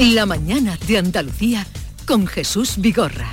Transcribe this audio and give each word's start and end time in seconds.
La 0.00 0.24
mañana 0.24 0.78
de 0.88 0.96
Andalucía 0.96 1.66
con 2.06 2.26
Jesús 2.26 2.76
Vigorra. 2.78 3.30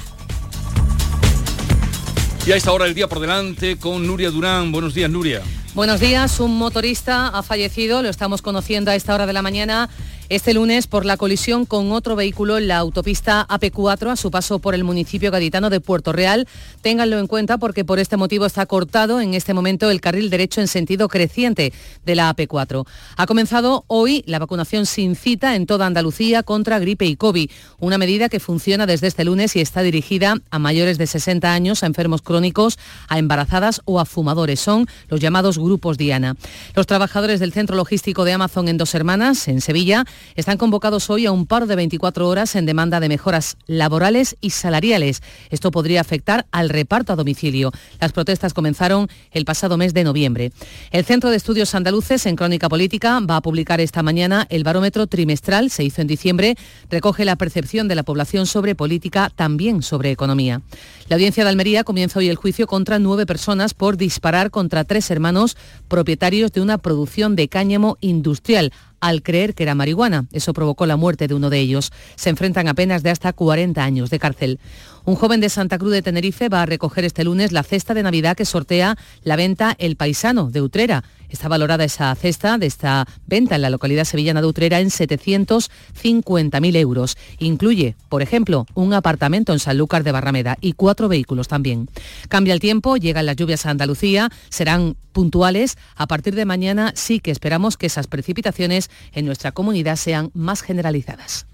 Y 2.46 2.52
a 2.52 2.58
esta 2.58 2.74
hora 2.74 2.84
del 2.84 2.94
día 2.94 3.08
por 3.08 3.22
delante 3.22 3.78
con 3.78 4.06
Nuria 4.06 4.32
Durán. 4.32 4.74
Buenos 4.74 4.94
días, 4.94 5.10
Nuria. 5.10 5.42
Buenos 5.74 6.02
días, 6.02 6.42
un 6.42 6.58
motorista 6.58 7.30
ha 7.30 7.42
fallecido, 7.42 8.02
lo 8.02 8.10
estamos 8.10 8.42
conociendo 8.42 8.92
a 8.92 8.96
esta 8.96 9.16
hora 9.16 9.26
de 9.26 9.32
la 9.32 9.42
mañana 9.42 9.90
este 10.30 10.54
lunes 10.54 10.88
por 10.88 11.06
la 11.06 11.16
colisión 11.16 11.66
con 11.66 11.92
otro 11.94 12.18
vehículo 12.18 12.58
en 12.58 12.68
la 12.68 12.78
autopista 12.78 13.48
AP4 13.48 14.12
a 14.12 14.16
su 14.18 14.30
paso 14.30 14.60
por 14.60 14.76
el 14.76 14.84
municipio 14.84 15.32
gaditano 15.32 15.70
de 15.70 15.80
Puerto 15.80 16.12
Real. 16.12 16.48
Ténganlo 16.82 17.18
en 17.18 17.28
cuenta 17.28 17.58
porque 17.58 17.86
por 17.86 17.98
este 17.98 18.18
motivo 18.18 18.46
está 18.46 18.66
cortado 18.66 19.22
en 19.22 19.34
este 19.36 19.54
momento 19.54 19.90
el 19.90 20.02
carril 20.02 20.30
derecho 20.30 20.60
en 20.60 20.68
sentido 20.68 21.08
creciente 21.08 21.72
de 22.06 22.16
la 22.16 22.36
AP4. 22.36 22.86
Ha 23.16 23.26
comenzado 23.26 23.86
hoy 23.88 24.24
la 24.28 24.40
vacunación 24.40 24.86
sin 24.86 25.16
cita 25.16 25.56
en 25.56 25.66
toda 25.66 25.86
Andalucía 25.86 26.44
contra 26.44 26.80
gripe 26.80 27.06
y 27.06 27.16
COVID, 27.16 27.50
una 27.80 27.98
medida 27.98 28.28
que 28.28 28.42
funciona 28.42 28.86
desde 28.86 29.08
este 29.08 29.24
lunes 29.24 29.56
y 29.56 29.62
está 29.62 29.82
dirigida 29.82 30.36
a 30.50 30.60
mayores 30.60 30.98
de 30.98 31.08
60 31.08 31.54
años, 31.54 31.84
a 31.84 31.86
enfermos 31.86 32.22
crónicos, 32.22 32.80
a 33.08 33.18
embarazadas 33.18 33.82
o 33.86 34.00
a 34.00 34.06
fumadores. 34.06 34.60
Son 34.60 34.88
los 35.08 35.22
llamados 35.22 35.58
grupos 35.58 35.98
Diana. 35.98 36.36
Los 36.76 36.86
trabajadores 36.86 37.40
del 37.40 37.54
centro 37.54 37.78
logístico 37.78 38.26
de 38.26 38.34
Amazon 38.34 38.68
en 38.68 38.78
Dos 38.78 38.94
Hermanas, 38.94 39.48
en 39.48 39.62
Sevilla, 39.62 40.06
están 40.36 40.58
convocados 40.58 41.10
hoy 41.10 41.26
a 41.26 41.32
un 41.32 41.46
paro 41.46 41.66
de 41.66 41.76
24 41.76 42.28
horas 42.28 42.56
en 42.56 42.66
demanda 42.66 43.00
de 43.00 43.10
mejoras 43.10 43.58
laborales 43.68 44.36
y 44.42 44.52
salariales. 44.52 45.22
Esto 45.50 45.72
podría 45.72 46.02
afectar 46.02 46.46
al 46.52 46.70
reparto 46.70 47.14
a 47.14 47.16
domicilio. 47.16 47.72
Las 48.00 48.12
protestas 48.12 48.54
comenzaron 48.54 49.10
el 49.32 49.46
pasado 49.46 49.78
mes 49.78 49.94
de 49.94 50.04
noviembre. 50.04 50.52
El 50.92 51.06
Centro 51.06 51.30
de 51.30 51.38
Estudios 51.38 51.76
Andaluces 51.76 52.26
en 52.26 52.36
Crónica 52.36 52.70
Política 52.70 53.20
va 53.20 53.38
a 53.38 53.42
publicar 53.42 53.82
esta 53.82 54.04
mañana 54.04 54.48
el 54.50 54.64
barómetro 54.64 55.08
trimestral, 55.08 55.70
se 55.70 55.84
hizo 55.84 56.02
en 56.02 56.08
diciembre, 56.08 56.56
recoge 56.90 57.26
la 57.26 57.36
percepción 57.36 57.88
de 57.88 57.96
la 57.96 58.04
población 58.04 58.46
sobre 58.46 58.76
política, 58.76 59.32
también 59.36 59.82
sobre 59.82 60.12
economía. 60.12 60.62
La 61.10 61.16
audiencia 61.16 61.44
de 61.44 61.50
Almería 61.50 61.84
comienza 61.84 62.20
hoy 62.20 62.30
el 62.30 62.36
juicio 62.36 62.68
contra 62.68 63.00
nueve 63.00 63.26
personas 63.26 63.74
por 63.74 63.98
disparar 63.98 64.52
contra 64.52 64.84
tres 64.84 65.10
hermanos 65.12 65.58
propietarios 65.88 66.52
de 66.52 66.62
una 66.62 66.78
producción 66.78 67.36
de 67.36 67.48
cáñamo 67.48 67.98
industrial 68.02 68.74
al 69.00 69.22
creer 69.22 69.54
que 69.54 69.64
era 69.64 69.76
marihuana. 69.76 70.26
Eso 70.32 70.54
provocó 70.54 70.86
la 70.86 70.98
muerte 70.98 71.28
de 71.28 71.34
uno 71.34 71.50
de 71.50 71.60
ellos. 71.60 71.92
Se 72.16 72.30
enfrentan 72.30 72.68
a 72.68 72.74
penas 72.74 73.04
de 73.04 73.10
hasta 73.10 73.34
40 73.34 73.84
años 73.84 74.10
de 74.10 74.20
cárcel. 74.20 74.60
Un 75.06 75.16
joven 75.16 75.40
de 75.40 75.50
Santa 75.50 75.78
Cruz 75.78 75.94
de 75.94 76.02
Tenerife 76.02 76.50
va 76.50 76.64
a 76.64 76.66
recoger 76.66 77.06
este 77.06 77.24
lunes 77.24 77.52
la 77.52 77.64
cesta 77.64 77.94
de 77.94 78.04
Navidad 78.04 78.36
que 78.36 78.46
sortea 78.46 78.98
la 79.24 79.36
venta 79.36 79.76
El 79.80 79.96
Paisano 79.96 80.50
de 80.50 80.62
Utrera. 80.62 81.04
Está 81.30 81.48
valorada 81.48 81.84
esa 81.84 82.14
cesta 82.16 82.58
de 82.58 82.68
esta 82.68 83.06
venta 83.26 83.56
en 83.56 83.62
la 83.62 83.70
localidad 83.70 84.06
sevillana 84.06 84.42
de 84.42 84.48
Utrera 84.48 84.80
en 84.80 84.90
750.000 84.90 86.76
euros. 86.78 87.18
Incluye, 87.40 87.96
por 88.10 88.22
ejemplo, 88.22 88.66
un 88.76 88.94
apartamento 88.94 89.54
en 89.54 89.60
Sanlúcar 89.60 90.04
de 90.04 90.12
Barrameda 90.12 90.58
y 90.62 90.74
cuatro 90.74 91.08
vehículos 91.08 91.48
también. 91.48 91.90
Cambia 92.30 92.54
el 92.54 92.60
tiempo, 92.60 92.98
llegan 92.98 93.26
las 93.26 93.36
lluvias 93.36 93.66
a 93.66 93.72
Andalucía, 93.72 94.30
serán 94.50 94.96
puntuales. 95.12 95.78
A 95.96 96.08
partir 96.08 96.36
de 96.36 96.46
mañana 96.46 96.94
sí 96.96 97.20
que 97.20 97.32
esperamos 97.32 97.78
que 97.78 97.88
esas 97.88 98.08
precipitaciones 98.08 98.90
en 99.14 99.26
nuestra 99.26 99.52
comunidad 99.52 99.96
sean 99.96 100.32
más 100.34 100.62
generalizadas. 100.62 101.46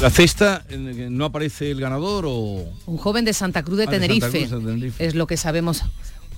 la 0.00 0.10
cesta 0.10 0.64
no 1.10 1.26
aparece 1.26 1.70
el 1.70 1.80
ganador 1.80 2.24
o...? 2.26 2.64
Un 2.86 2.96
joven 2.96 3.24
de 3.24 3.32
Santa 3.32 3.62
Cruz 3.62 3.78
de, 3.78 3.84
ah, 3.84 3.90
Tenerife, 3.90 4.48
es 4.98 5.14
lo 5.14 5.26
que 5.26 5.36
sabemos 5.36 5.84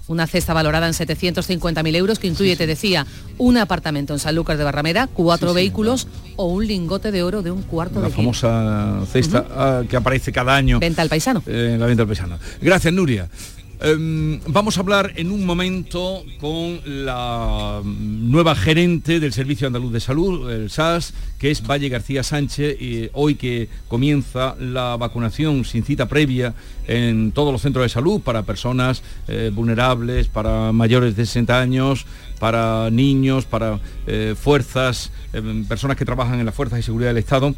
una 0.09 0.27
cesta 0.27 0.55
valorada 0.55 0.87
en 0.87 0.93
750.000 0.93 1.97
euros 1.97 2.19
que 2.19 2.27
incluye, 2.27 2.57
te 2.57 2.67
decía, 2.67 3.07
un 3.39 3.57
apartamento 3.57 4.13
en 4.13 4.19
San 4.19 4.35
Lucas 4.35 4.59
de 4.59 4.65
Barrameda, 4.65 5.09
cuatro 5.09 5.53
vehículos 5.55 6.09
o 6.37 6.47
un 6.47 6.67
lingote 6.67 7.13
de 7.13 7.23
oro 7.23 7.43
de 7.43 7.51
un 7.51 7.63
cuarto 7.63 7.97
la 8.01 8.07
de 8.07 8.11
La 8.11 8.17
famosa 8.17 9.03
cesta 9.11 9.47
ah, 9.51 9.83
que 9.89 9.97
aparece 9.97 10.33
cada 10.33 10.55
año. 10.55 10.79
Venta 10.79 11.03
al 11.03 11.09
paisano. 11.09 11.43
Eh, 11.47 11.77
la 11.79 11.87
venta 11.87 12.03
al 12.03 12.09
paisano. 12.09 12.39
Gracias, 12.61 12.93
Nuria. 12.93 13.29
Em, 13.79 14.41
vamos 14.47 14.79
a 14.79 14.81
hablar 14.81 15.13
en 15.17 15.31
un 15.31 15.45
momento 15.45 16.25
con 16.41 16.81
la 16.85 17.83
nueva 17.85 18.55
gerente 18.55 19.21
del 19.21 19.35
Servicio 19.35 19.67
Andaluz 19.67 19.93
de 19.93 20.01
Salud, 20.01 20.51
el 20.51 20.71
SAS, 20.71 21.13
que 21.39 21.51
es 21.51 21.67
Valle 21.67 21.91
García 21.91 22.23
Sánchez, 22.23 22.81
y 22.81 23.11
hoy 23.13 23.35
que 23.35 23.69
comienza 23.89 24.57
la 24.59 24.97
vacunación 24.97 25.67
sin 25.67 25.85
cita 25.85 26.07
previa 26.07 26.55
en 26.87 27.33
todos 27.33 27.53
los 27.53 27.61
centros 27.61 27.85
de 27.85 27.91
salud 27.91 28.23
para 28.23 28.45
personas 28.45 29.03
eh, 29.29 29.51
vulnerables, 29.53 30.29
para 30.29 30.73
mayores 30.73 31.15
de 31.15 31.27
60 31.27 31.61
años, 31.61 32.07
para 32.39 32.89
niños, 32.91 33.45
para 33.45 33.79
eh, 34.07 34.35
fuerzas, 34.41 35.13
em, 35.35 35.67
personas 35.67 35.99
que 35.99 36.07
trabajan 36.07 36.41
en 36.41 36.47
las 36.47 36.55
fuerzas 36.55 36.79
de 36.79 36.83
seguridad 36.83 37.11
del 37.11 37.19
Estado. 37.19 37.55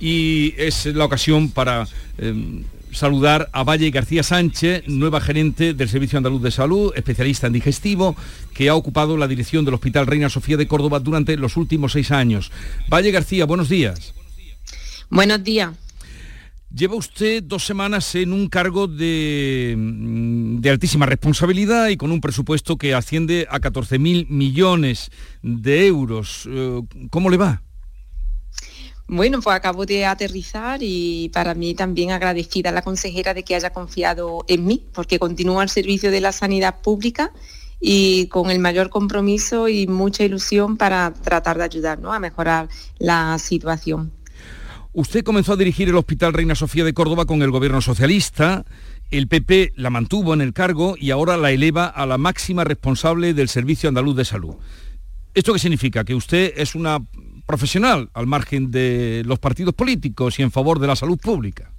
Y 0.00 0.54
es 0.56 0.86
la 0.86 1.04
ocasión 1.04 1.50
para 1.50 1.86
em, 2.18 2.64
saludar 2.92 3.48
a 3.52 3.64
Valle 3.64 3.90
García 3.90 4.22
Sánchez, 4.22 4.84
nueva 4.86 5.20
gerente 5.20 5.74
del 5.74 5.88
Servicio 5.88 6.16
Andaluz 6.16 6.42
de 6.42 6.50
Salud, 6.50 6.92
especialista 6.96 7.46
en 7.46 7.52
digestivo, 7.52 8.16
que 8.54 8.68
ha 8.68 8.74
ocupado 8.74 9.16
la 9.16 9.28
dirección 9.28 9.64
del 9.64 9.74
Hospital 9.74 10.06
Reina 10.06 10.28
Sofía 10.28 10.56
de 10.56 10.66
Córdoba 10.66 11.00
durante 11.00 11.36
los 11.36 11.56
últimos 11.56 11.92
seis 11.92 12.10
años. 12.10 12.50
Valle 12.88 13.10
García, 13.10 13.46
buenos 13.46 13.68
días. 13.68 14.14
Buenos 15.10 15.42
días. 15.42 15.70
Lleva 16.72 16.94
usted 16.94 17.42
dos 17.42 17.64
semanas 17.64 18.14
en 18.14 18.32
un 18.32 18.48
cargo 18.48 18.86
de, 18.86 19.74
mm, 19.76 20.60
de, 20.60 20.70
altísima 20.70 21.04
responsabilidad 21.04 21.88
y 21.88 21.96
con 21.96 22.12
un 22.12 22.20
presupuesto 22.20 22.76
que 22.76 22.94
asciende 22.94 23.48
a 23.50 23.58
14.000 23.58 24.28
millones 24.28 25.10
de 25.42 25.88
euros. 25.88 26.48
Eh, 26.48 26.80
¿Cómo 27.10 27.28
le 27.28 27.38
va? 27.38 27.62
Bueno, 29.12 29.40
pues 29.40 29.56
acabo 29.56 29.86
de 29.86 30.06
aterrizar 30.06 30.78
y 30.84 31.30
para 31.30 31.56
mí 31.56 31.74
también 31.74 32.12
agradecida 32.12 32.68
a 32.68 32.72
la 32.72 32.82
consejera 32.82 33.34
de 33.34 33.42
que 33.42 33.56
haya 33.56 33.70
confiado 33.70 34.44
en 34.46 34.64
mí, 34.64 34.84
porque 34.92 35.18
continúo 35.18 35.58
al 35.58 35.68
servicio 35.68 36.12
de 36.12 36.20
la 36.20 36.30
sanidad 36.30 36.80
pública 36.80 37.32
y 37.80 38.28
con 38.28 38.52
el 38.52 38.60
mayor 38.60 38.88
compromiso 38.88 39.68
y 39.68 39.88
mucha 39.88 40.22
ilusión 40.22 40.76
para 40.76 41.12
tratar 41.12 41.58
de 41.58 41.64
ayudar 41.64 41.98
a 42.04 42.20
mejorar 42.20 42.68
la 43.00 43.36
situación. 43.40 44.12
Usted 44.92 45.24
comenzó 45.24 45.54
a 45.54 45.56
dirigir 45.56 45.88
el 45.88 45.96
Hospital 45.96 46.32
Reina 46.32 46.54
Sofía 46.54 46.84
de 46.84 46.94
Córdoba 46.94 47.26
con 47.26 47.42
el 47.42 47.50
gobierno 47.50 47.80
socialista. 47.80 48.64
El 49.10 49.26
PP 49.26 49.72
la 49.74 49.90
mantuvo 49.90 50.34
en 50.34 50.40
el 50.40 50.52
cargo 50.52 50.94
y 50.96 51.10
ahora 51.10 51.36
la 51.36 51.50
eleva 51.50 51.86
a 51.86 52.06
la 52.06 52.16
máxima 52.16 52.62
responsable 52.62 53.34
del 53.34 53.48
Servicio 53.48 53.88
Andaluz 53.88 54.14
de 54.14 54.24
Salud. 54.24 54.54
¿Esto 55.34 55.52
qué 55.52 55.58
significa? 55.58 56.04
¿Que 56.04 56.14
usted 56.14 56.52
es 56.56 56.76
una 56.76 57.00
profesional 57.50 58.10
al 58.14 58.28
margen 58.28 58.70
de 58.70 59.22
los 59.26 59.40
partidos 59.40 59.74
políticos 59.74 60.38
y 60.38 60.42
en 60.42 60.52
favor 60.52 60.78
de 60.78 60.86
la 60.86 60.94
salud 60.94 61.18
pública? 61.18 61.72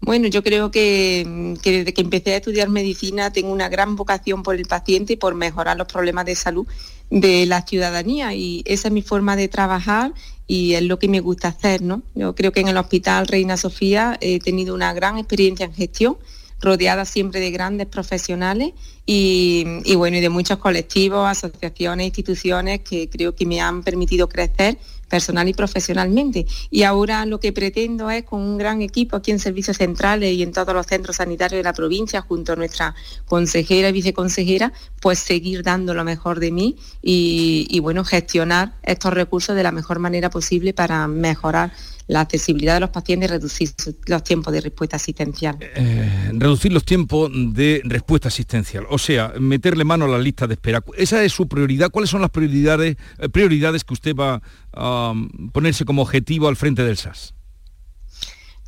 Bueno, 0.00 0.28
yo 0.28 0.44
creo 0.44 0.70
que, 0.70 1.56
desde 1.64 1.92
que 1.92 2.00
empecé 2.00 2.34
a 2.34 2.36
estudiar 2.36 2.68
medicina 2.68 3.32
tengo 3.32 3.52
una 3.52 3.68
gran 3.68 3.96
vocación 3.96 4.44
por 4.44 4.54
el 4.54 4.66
paciente 4.66 5.14
y 5.14 5.16
por 5.16 5.34
mejorar 5.34 5.76
los 5.76 5.88
problemas 5.88 6.26
de 6.26 6.36
salud 6.36 6.64
de 7.10 7.44
la 7.46 7.62
ciudadanía 7.62 8.34
y 8.34 8.62
esa 8.64 8.86
es 8.86 8.94
mi 8.94 9.02
forma 9.02 9.34
de 9.34 9.48
trabajar 9.48 10.12
y 10.46 10.74
es 10.74 10.82
lo 10.82 11.00
que 11.00 11.08
me 11.08 11.18
gusta 11.18 11.48
hacer, 11.48 11.82
¿no? 11.82 12.02
Yo 12.14 12.36
creo 12.36 12.52
que 12.52 12.60
en 12.60 12.68
el 12.68 12.76
Hospital 12.76 13.26
Reina 13.26 13.56
Sofía 13.56 14.16
he 14.20 14.38
tenido 14.38 14.76
una 14.76 14.92
gran 14.92 15.18
experiencia 15.18 15.66
en 15.66 15.74
gestión 15.74 16.18
rodeada 16.62 17.04
siempre 17.04 17.40
de 17.40 17.50
grandes 17.50 17.88
profesionales 17.88 18.72
y, 19.04 19.94
bueno, 19.96 20.16
y 20.16 20.20
de 20.20 20.28
muchos 20.28 20.58
colectivos, 20.58 21.26
asociaciones, 21.28 22.06
instituciones 22.06 22.80
que 22.80 23.10
creo 23.10 23.34
que 23.34 23.44
me 23.44 23.60
han 23.60 23.82
permitido 23.82 24.28
crecer 24.28 24.78
personal 25.08 25.46
y 25.46 25.52
profesionalmente. 25.52 26.46
Y 26.70 26.84
ahora 26.84 27.26
lo 27.26 27.38
que 27.38 27.52
pretendo 27.52 28.08
es, 28.10 28.22
con 28.22 28.40
un 28.40 28.56
gran 28.56 28.80
equipo 28.80 29.16
aquí 29.16 29.32
en 29.32 29.40
servicios 29.40 29.76
centrales 29.76 30.32
y 30.32 30.42
en 30.42 30.52
todos 30.52 30.72
los 30.72 30.86
centros 30.86 31.16
sanitarios 31.16 31.58
de 31.58 31.64
la 31.64 31.74
provincia, 31.74 32.22
junto 32.22 32.52
a 32.52 32.56
nuestra 32.56 32.94
consejera 33.26 33.90
y 33.90 33.92
viceconsejera, 33.92 34.72
pues 35.00 35.18
seguir 35.18 35.64
dando 35.64 35.92
lo 35.92 36.04
mejor 36.04 36.40
de 36.40 36.52
mí 36.52 36.76
y, 37.02 37.66
y 37.68 37.80
bueno, 37.80 38.04
gestionar 38.04 38.72
estos 38.84 39.12
recursos 39.12 39.54
de 39.54 39.64
la 39.64 39.72
mejor 39.72 39.98
manera 39.98 40.30
posible 40.30 40.72
para 40.72 41.06
mejorar 41.08 41.72
la 42.06 42.20
accesibilidad 42.20 42.74
de 42.74 42.80
los 42.80 42.90
pacientes 42.90 43.28
y 43.28 43.32
reducir 43.32 43.70
los 44.06 44.24
tiempos 44.24 44.52
de 44.52 44.60
respuesta 44.60 44.96
asistencial. 44.96 45.56
Eh, 45.60 46.30
reducir 46.34 46.72
los 46.72 46.84
tiempos 46.84 47.30
de 47.32 47.80
respuesta 47.84 48.28
asistencial, 48.28 48.86
o 48.90 48.98
sea, 48.98 49.32
meterle 49.38 49.84
mano 49.84 50.04
a 50.06 50.08
la 50.08 50.18
lista 50.18 50.46
de 50.46 50.54
espera. 50.54 50.82
Esa 50.96 51.22
es 51.24 51.32
su 51.32 51.48
prioridad. 51.48 51.90
¿Cuáles 51.90 52.10
son 52.10 52.20
las 52.20 52.30
prioridades, 52.30 52.96
eh, 53.18 53.28
prioridades 53.28 53.84
que 53.84 53.94
usted 53.94 54.14
va 54.14 54.42
a 54.72 55.10
um, 55.10 55.50
ponerse 55.50 55.84
como 55.84 56.02
objetivo 56.02 56.48
al 56.48 56.56
frente 56.56 56.82
del 56.82 56.96
SAS? 56.96 57.34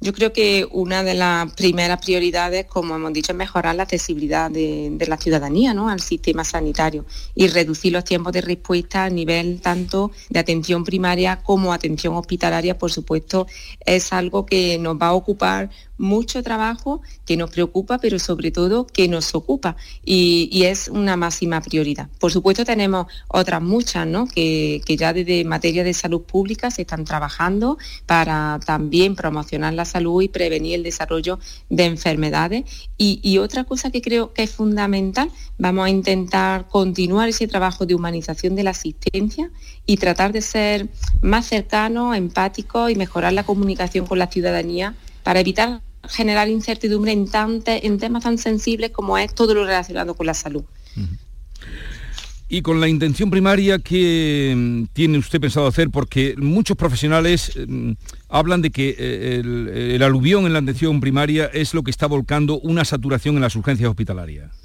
Yo 0.00 0.12
creo 0.12 0.32
que 0.32 0.66
una 0.70 1.02
de 1.02 1.14
las 1.14 1.52
primeras 1.52 2.04
prioridades, 2.04 2.66
como 2.66 2.96
hemos 2.96 3.12
dicho, 3.12 3.32
es 3.32 3.38
mejorar 3.38 3.76
la 3.76 3.84
accesibilidad 3.84 4.50
de, 4.50 4.96
la 5.06 5.16
ciudadanía 5.16 5.70
al 5.70 6.00
sistema 6.00 6.44
sanitario 6.44 7.06
y 7.34 7.46
reducir 7.48 7.92
los 7.92 8.04
tiempos 8.04 8.32
de 8.32 8.40
respuesta 8.40 9.04
a 9.04 9.10
nivel 9.10 9.60
tanto 9.60 10.10
de 10.28 10.40
atención 10.40 10.84
primaria 10.84 11.40
como 11.42 11.72
atención 11.72 12.16
hospitalaria, 12.16 12.76
por 12.76 12.90
supuesto, 12.90 13.46
es 13.86 14.12
algo 14.12 14.44
que 14.44 14.78
nos 14.78 14.96
va 14.96 15.08
a 15.08 15.14
ocupar 15.14 15.70
mucho 15.98 16.42
trabajo 16.42 17.02
que 17.24 17.36
nos 17.36 17.50
preocupa, 17.50 17.98
pero 17.98 18.18
sobre 18.18 18.50
todo 18.50 18.86
que 18.86 19.08
nos 19.08 19.34
ocupa 19.34 19.76
y, 20.04 20.62
es 20.64 20.88
una 20.88 21.16
máxima 21.16 21.60
prioridad. 21.60 22.08
Por 22.18 22.32
supuesto 22.32 22.64
tenemos 22.64 23.06
otras 23.28 23.60
muchas 23.60 24.06
¿no? 24.06 24.26
que, 24.26 24.80
ya 24.86 25.12
desde 25.12 25.44
materia 25.44 25.84
de 25.84 25.92
salud 25.92 26.22
pública 26.22 26.70
se 26.70 26.82
están 26.82 27.04
trabajando 27.04 27.76
para 28.06 28.58
también 28.64 29.14
promocionar 29.14 29.74
la 29.74 29.84
salud 29.84 30.22
y 30.22 30.28
prevenir 30.28 30.76
el 30.76 30.82
desarrollo 30.82 31.38
de 31.68 31.84
enfermedades. 31.84 32.64
y 32.96 33.38
otra 33.38 33.64
cosa 33.64 33.90
que 33.90 34.00
creo 34.00 34.32
que 34.32 34.44
es 34.44 34.50
fundamental, 34.50 35.30
vamos 35.58 35.86
a 35.86 35.90
intentar 35.90 36.66
continuar 36.68 37.28
ese 37.28 37.46
trabajo 37.46 37.84
de 37.84 37.94
humanización 37.94 38.56
de 38.56 38.64
la 38.64 38.70
asistencia 38.70 39.50
y 39.86 39.96
tratar 39.98 40.32
de 40.32 40.40
ser 40.40 40.88
más 41.20 41.46
cercanos, 41.46 42.16
empáticos 42.16 42.90
y 42.90 42.96
mejorar 42.96 43.32
la 43.32 43.44
comunicación 43.44 44.06
con 44.06 44.18
la 44.18 44.28
ciudadanía 44.28 44.94
para 45.24 45.40
evitar 45.40 45.80
generar 46.08 46.48
incertidumbre 46.48 47.12
en, 47.12 47.26
en 47.66 47.98
temas 47.98 48.22
tan 48.22 48.38
sensibles 48.38 48.90
como 48.90 49.18
es 49.18 49.34
todo 49.34 49.54
lo 49.54 49.64
relacionado 49.64 50.14
con 50.14 50.26
la 50.26 50.34
salud. 50.34 50.62
Y 52.46 52.62
con 52.62 52.80
la 52.80 52.88
intención 52.88 53.30
primaria 53.30 53.78
que 53.78 54.54
mm, 54.54 54.84
tiene 54.92 55.18
usted 55.18 55.40
pensado 55.40 55.66
hacer, 55.66 55.90
porque 55.90 56.34
muchos 56.36 56.76
profesionales 56.76 57.52
mm, 57.66 57.92
hablan 58.28 58.62
de 58.62 58.70
que 58.70 58.94
eh, 58.96 59.40
el, 59.40 59.68
el 59.68 60.02
aluvión 60.02 60.44
en 60.46 60.52
la 60.52 60.60
atención 60.60 61.00
primaria 61.00 61.46
es 61.46 61.74
lo 61.74 61.82
que 61.82 61.90
está 61.90 62.06
volcando 62.06 62.60
una 62.60 62.84
saturación 62.84 63.34
en 63.36 63.40
las 63.40 63.56
urgencias 63.56 63.88
hospitalarias. 63.88 64.63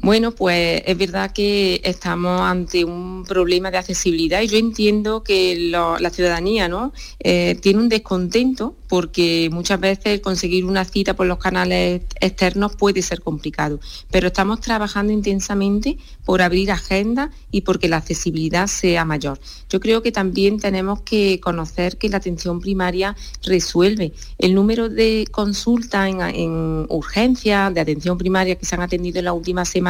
Bueno, 0.00 0.30
pues 0.30 0.82
es 0.86 0.96
verdad 0.96 1.32
que 1.32 1.80
estamos 1.82 2.40
ante 2.40 2.84
un 2.84 3.24
problema 3.26 3.72
de 3.72 3.78
accesibilidad 3.78 4.40
y 4.42 4.46
yo 4.46 4.56
entiendo 4.56 5.24
que 5.24 5.56
la 5.56 6.10
ciudadanía 6.10 6.68
¿no? 6.68 6.92
Eh, 7.18 7.58
tiene 7.60 7.80
un 7.80 7.88
descontento 7.88 8.76
porque 8.88 9.50
muchas 9.52 9.80
veces 9.80 10.20
conseguir 10.20 10.64
una 10.64 10.84
cita 10.84 11.14
por 11.14 11.26
los 11.26 11.38
canales 11.38 12.02
externos 12.20 12.76
puede 12.76 13.02
ser 13.02 13.20
complicado, 13.20 13.80
pero 14.10 14.28
estamos 14.28 14.60
trabajando 14.60 15.12
intensamente 15.12 15.98
por 16.24 16.42
abrir 16.42 16.70
agenda 16.70 17.30
y 17.50 17.62
porque 17.62 17.88
la 17.88 17.98
accesibilidad 17.98 18.68
sea 18.68 19.04
mayor. 19.04 19.40
Yo 19.68 19.80
creo 19.80 20.02
que 20.02 20.12
también 20.12 20.58
tenemos 20.58 21.02
que 21.02 21.40
conocer 21.40 21.98
que 21.98 22.08
la 22.08 22.18
atención 22.18 22.60
primaria 22.60 23.16
resuelve. 23.44 24.12
El 24.38 24.54
número 24.54 24.88
de 24.88 25.26
consultas 25.30 26.08
en, 26.08 26.20
en 26.20 26.86
urgencias 26.88 27.74
de 27.74 27.80
atención 27.80 28.16
primaria 28.16 28.56
que 28.56 28.64
se 28.64 28.74
han 28.74 28.82
atendido 28.82 29.18
en 29.18 29.26
la 29.26 29.32
última 29.32 29.64
semana 29.64 29.87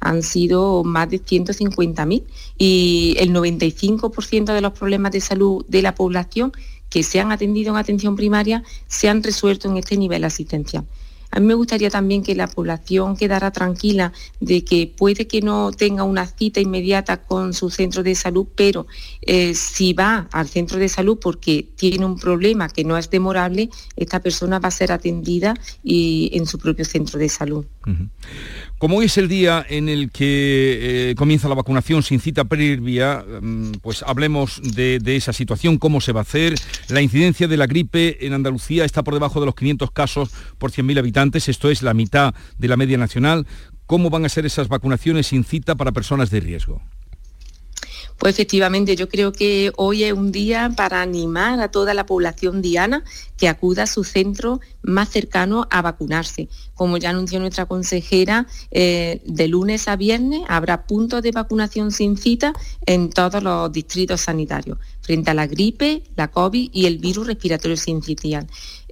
han 0.00 0.22
sido 0.22 0.84
más 0.84 1.10
de 1.10 1.22
150.000 1.22 2.24
y 2.58 3.16
el 3.18 3.32
95% 3.32 4.52
de 4.52 4.60
los 4.60 4.72
problemas 4.72 5.12
de 5.12 5.20
salud 5.20 5.64
de 5.68 5.82
la 5.82 5.94
población 5.94 6.52
que 6.88 7.02
se 7.02 7.20
han 7.20 7.32
atendido 7.32 7.72
en 7.72 7.76
atención 7.76 8.14
primaria 8.16 8.62
se 8.86 9.08
han 9.08 9.22
resuelto 9.22 9.68
en 9.68 9.76
este 9.76 9.96
nivel 9.96 10.24
asistencial. 10.24 10.84
A 11.34 11.40
mí 11.40 11.46
me 11.46 11.54
gustaría 11.54 11.90
también 11.90 12.22
que 12.22 12.36
la 12.36 12.46
población 12.46 13.16
quedara 13.16 13.50
tranquila 13.50 14.12
de 14.38 14.64
que 14.64 14.86
puede 14.86 15.26
que 15.26 15.42
no 15.42 15.72
tenga 15.72 16.04
una 16.04 16.28
cita 16.28 16.60
inmediata 16.60 17.22
con 17.22 17.54
su 17.54 17.70
centro 17.70 18.04
de 18.04 18.14
salud, 18.14 18.46
pero 18.54 18.86
eh, 19.22 19.52
si 19.54 19.94
va 19.94 20.28
al 20.30 20.46
centro 20.46 20.78
de 20.78 20.88
salud 20.88 21.18
porque 21.20 21.66
tiene 21.74 22.06
un 22.06 22.20
problema 22.20 22.68
que 22.68 22.84
no 22.84 22.96
es 22.96 23.10
demorable, 23.10 23.68
esta 23.96 24.20
persona 24.20 24.60
va 24.60 24.68
a 24.68 24.70
ser 24.70 24.92
atendida 24.92 25.54
y, 25.82 26.30
en 26.34 26.46
su 26.46 26.60
propio 26.60 26.84
centro 26.84 27.18
de 27.18 27.28
salud. 27.28 27.64
Como 28.84 28.98
hoy 28.98 29.06
es 29.06 29.16
el 29.16 29.28
día 29.28 29.64
en 29.66 29.88
el 29.88 30.10
que 30.10 31.08
eh, 31.08 31.14
comienza 31.14 31.48
la 31.48 31.54
vacunación 31.54 32.02
sin 32.02 32.20
cita 32.20 32.44
previa, 32.44 33.24
mm, 33.40 33.76
pues 33.80 34.02
hablemos 34.02 34.60
de, 34.62 35.00
esa 35.06 35.32
situación, 35.32 35.78
cómo 35.78 36.02
se 36.02 36.12
va 36.12 36.20
a 36.20 36.24
hacer. 36.24 36.54
La 36.88 37.00
incidencia 37.00 37.48
de 37.48 37.56
la 37.56 37.66
gripe 37.66 38.26
en 38.26 38.34
Andalucía 38.34 38.84
está 38.84 39.02
por 39.02 39.14
debajo 39.14 39.40
de 39.40 39.46
los 39.46 39.54
500 39.54 39.90
casos 39.90 40.32
por 40.58 40.70
100.000 40.70 40.98
habitantes, 40.98 41.48
esto 41.48 41.70
es 41.70 41.80
la 41.80 41.94
mitad 41.94 42.34
de 42.58 42.68
la 42.68 42.76
media 42.76 42.98
nacional. 42.98 43.46
¿Cómo 43.86 44.10
van 44.10 44.26
a 44.26 44.28
ser 44.28 44.44
esas 44.44 44.68
vacunaciones 44.68 45.28
sin 45.28 45.44
cita 45.44 45.76
para 45.76 45.92
personas 45.92 46.28
de 46.28 46.40
riesgo? 46.40 46.82
Pues 48.18 48.34
efectivamente, 48.34 48.96
yo 48.96 49.08
creo 49.08 49.32
que 49.32 49.72
hoy 49.76 50.04
es 50.04 50.12
un 50.12 50.30
día 50.30 50.72
para 50.76 51.02
animar 51.02 51.60
a 51.60 51.70
toda 51.70 51.94
la 51.94 52.06
población 52.06 52.62
diana 52.62 53.04
que 53.36 53.48
acuda 53.48 53.82
a 53.82 53.86
su 53.86 54.04
centro 54.04 54.60
más 54.82 55.08
cercano 55.08 55.66
a 55.70 55.82
vacunarse. 55.82 56.48
Como 56.74 56.96
ya 56.96 57.10
anunció 57.10 57.40
nuestra 57.40 57.66
consejera, 57.66 58.46
eh, 58.70 59.20
de 59.26 59.48
lunes 59.48 59.88
a 59.88 59.96
viernes 59.96 60.42
habrá 60.48 60.86
puntos 60.86 61.22
de 61.22 61.32
vacunación 61.32 61.90
sin 61.90 62.16
cita 62.16 62.52
en 62.86 63.10
todos 63.10 63.42
los 63.42 63.72
distritos 63.72 64.22
sanitarios, 64.22 64.78
frente 65.00 65.32
a 65.32 65.34
la 65.34 65.46
gripe, 65.46 66.04
la 66.16 66.28
COVID 66.28 66.70
y 66.72 66.86
el 66.86 66.98
virus 66.98 67.26
respiratorio 67.26 67.76
sincitial. 67.76 68.46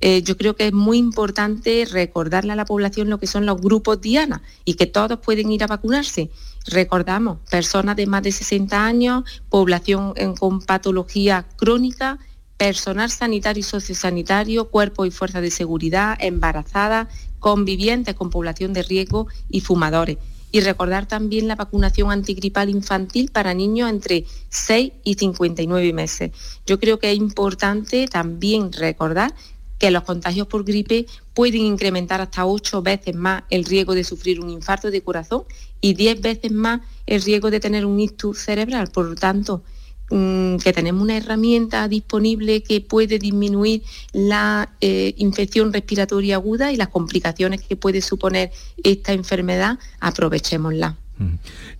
Eh, 0.05 0.23
yo 0.23 0.37
creo 0.37 0.57
que 0.57 0.67
es 0.67 0.73
muy 0.73 0.99
importante 0.99 1.87
recordarle 1.89 2.53
a 2.53 2.57
la 2.57 2.65
población 2.65 3.09
lo 3.09 3.21
que 3.21 3.29
son 3.29 3.47
los 3.47 3.61
grupos 3.61 4.01
diana 4.01 4.43
y 4.65 4.75
que 4.75 4.87
todos 4.87 5.21
pueden 5.21 5.53
ir 5.53 5.63
a 5.63 5.69
vacunarse 5.69 6.29
Recordamos, 6.67 7.38
personas 7.50 7.97
de 7.97 8.06
más 8.06 8.23
de 8.23 8.32
60 8.32 8.85
años, 8.85 9.25
población 9.49 10.14
con 10.38 10.61
patología 10.61 11.47
crónica, 11.56 12.19
personal 12.56 13.11
sanitario 13.11 13.61
y 13.61 13.64
sociosanitario, 13.64 14.70
cuerpo 14.70 15.05
y 15.05 15.11
fuerza 15.11 15.41
de 15.41 15.50
seguridad, 15.50 16.17
embarazadas, 16.20 17.09
convivientes 17.41 18.14
con 18.14 18.31
población 18.31 18.73
de 18.73 18.85
riesgo 18.85 19.26
y 19.49 19.61
fumadores. 19.61 20.19
Y 20.53 20.61
recordar 20.61 21.06
también 21.06 21.49
la 21.49 21.56
vacunación 21.56 22.12
antigripal 22.12 22.69
infantil 22.69 23.31
para 23.32 23.55
niños 23.55 23.91
entre 23.91 24.26
6 24.50 24.93
y 25.03 25.14
59 25.14 25.93
meses. 25.93 26.31
Yo 26.67 26.79
creo 26.79 27.00
que 27.00 27.11
es 27.11 27.17
importante 27.17 28.06
también 28.06 28.70
recordar 28.70 29.35
que 29.82 29.90
los 29.90 30.05
contagios 30.05 30.46
por 30.46 30.62
gripe 30.62 31.06
pueden 31.34 31.62
incrementar 31.62 32.20
hasta 32.20 32.46
ocho 32.46 32.82
veces 32.82 33.17
más 33.17 33.43
el 33.50 33.64
riesgo 33.64 33.96
de 33.96 34.05
sufrir 34.05 34.38
un 34.38 34.49
infarto 34.49 34.93
de 34.93 35.02
corazón 35.02 35.43
y 35.81 35.94
diez 35.94 36.20
veces 36.20 36.52
más 36.52 36.82
el 37.05 37.20
riesgo 37.20 37.50
de 37.50 37.58
tener 37.58 37.84
un 37.84 37.99
ictus 37.99 38.38
cerebral. 38.38 38.93
Por 38.93 39.06
lo 39.06 39.17
tanto, 39.17 39.64
mm, 40.08 40.58
que 40.58 40.73
tenemos 40.73 41.02
una 41.02 41.17
herramienta 41.17 41.88
disponible 41.88 42.62
que 42.62 42.81
puede 42.81 43.19
disminuir 43.19 43.82
la 44.12 44.70
eh, 44.81 45.14
infección 45.17 45.73
respiratoria 45.73 46.37
aguda 46.37 46.70
y 46.70 46.76
las 46.76 46.87
complicaciones 46.87 47.62
que 47.62 47.75
puede 47.75 48.02
suponer 48.02 48.52
esta 48.85 49.12
enfermedad, 49.12 49.81
aprovechémosla. 49.99 50.96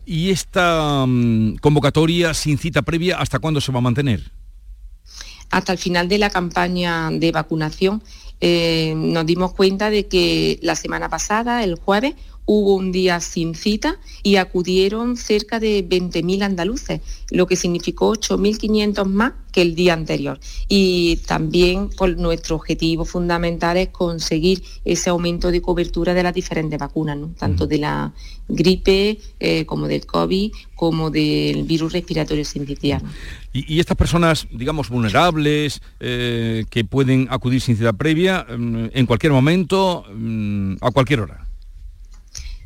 ¿Y 0.05 0.31
esta 0.31 1.05
mm, 1.07 1.59
convocatoria 1.61 2.35
sin 2.35 2.59
cita 2.59 2.83
previa, 2.83 3.19
hasta 3.19 3.39
cuándo 3.39 3.61
se 3.61 3.71
va 3.71 3.79
a 3.79 3.83
mantener? 3.83 4.33
Hasta 5.53 5.73
el 5.73 5.79
final 5.79 6.09
de 6.09 6.19
la 6.19 6.31
campaña 6.31 7.11
de 7.13 7.31
vacunación. 7.31 8.03
Eh, 8.41 8.95
nos 8.97 9.25
dimos 9.25 9.53
cuenta 9.53 9.91
de 9.91 10.09
que 10.09 10.59
la 10.63 10.75
semana 10.75 11.09
pasada, 11.09 11.63
el 11.63 11.77
jueves, 11.77 12.15
hubo 12.45 12.75
un 12.75 12.93
día 12.93 13.21
sin 13.21 13.55
cita 13.55 13.99
y 14.23 14.37
acudieron 14.37 15.17
cerca 15.17 15.61
de 15.61 15.87
20.000 15.89 16.43
andaluces, 16.43 17.01
lo 17.31 17.47
que 17.47 17.57
significó 17.57 18.15
8.500 18.15 19.05
más 19.07 19.33
que 19.53 19.63
el 19.63 19.75
día 19.75 19.93
anterior. 19.93 20.41
Y 20.69 21.17
también 21.27 21.91
por 21.91 22.17
nuestro 22.17 22.57
objetivo 22.57 23.05
fundamental 23.05 23.77
es 23.77 23.89
conseguir 23.89 24.63
ese 24.85 25.11
aumento 25.11 25.51
de 25.51 25.61
cobertura 25.61 26.15
de 26.15 26.23
las 26.23 26.35
diferentes 26.35 26.79
vacunas, 26.79 27.19
tanto 27.39 27.67
de 27.67 27.79
la 27.79 28.13
gripe 28.49 29.19
eh, 29.39 29.67
como 29.67 29.87
del 29.87 30.07
COVID, 30.07 30.53
como 30.75 31.11
del 31.11 31.65
virus 31.65 31.93
respiratorio 31.93 32.45
sincitial. 32.45 33.03
Y, 33.53 33.81
estas 33.81 33.97
personas, 33.97 34.49
digamos, 34.51 34.89
vulnerables, 34.89 35.81
eh, 36.01 36.65
que 36.71 36.85
pueden 36.85 37.29
acudir 37.31 37.61
sin 37.61 37.77
cita 37.77 37.93
previa, 37.93 38.47
mm, 38.49 38.87
en 38.95 39.07
cualquier 39.07 39.33
momento, 39.33 40.05
mm, 40.15 40.77
a 40.81 40.91
cualquier 40.91 41.21
hora. 41.21 41.52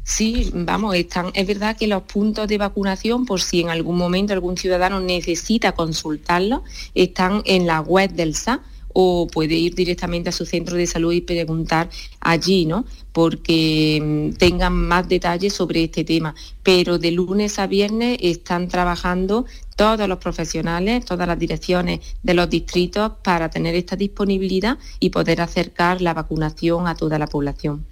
Sí, 0.08 0.52
vamos, 0.54 0.94
están, 0.94 1.32
es 1.34 1.48
verdad 1.48 1.76
que 1.76 1.88
los 1.88 2.04
puntos 2.04 2.46
de 2.46 2.58
vacunación, 2.58 3.26
por 3.26 3.40
si 3.40 3.62
en 3.62 3.70
algún 3.70 3.98
momento 3.98 4.32
algún 4.32 4.56
ciudadano 4.56 5.00
necesita 5.00 5.72
consultarlo, 5.72 6.62
están 6.94 7.42
en 7.44 7.66
la 7.66 7.80
web 7.80 8.12
del 8.12 8.36
SA 8.36 8.62
o 8.92 9.26
puede 9.26 9.56
ir 9.56 9.74
directamente 9.74 10.28
a 10.28 10.32
su 10.32 10.46
centro 10.46 10.76
de 10.76 10.86
salud 10.86 11.12
y 11.12 11.22
preguntar 11.22 11.90
allí, 12.20 12.66
¿no? 12.66 12.84
Porque 13.10 14.00
mm, 14.00 14.36
tengan 14.36 14.74
más 14.74 15.08
detalles 15.08 15.54
sobre 15.54 15.82
este 15.82 16.04
tema. 16.04 16.36
Pero 16.62 16.98
de 16.98 17.10
lunes 17.10 17.58
a 17.58 17.66
viernes 17.66 18.18
están 18.22 18.68
trabajando 18.68 19.44
todos 19.74 20.08
los 20.08 20.18
profesionales, 20.18 21.04
todas 21.04 21.26
las 21.26 21.38
direcciones 21.38 21.98
de 22.22 22.34
los 22.34 22.48
distritos 22.48 23.10
para 23.24 23.50
tener 23.50 23.74
esta 23.74 23.96
disponibilidad 23.96 24.78
y 25.00 25.10
poder 25.10 25.40
acercar 25.40 26.00
la 26.00 26.14
vacunación 26.14 26.86
a 26.86 26.94
toda 26.94 27.18
la 27.18 27.26
población. 27.26 27.84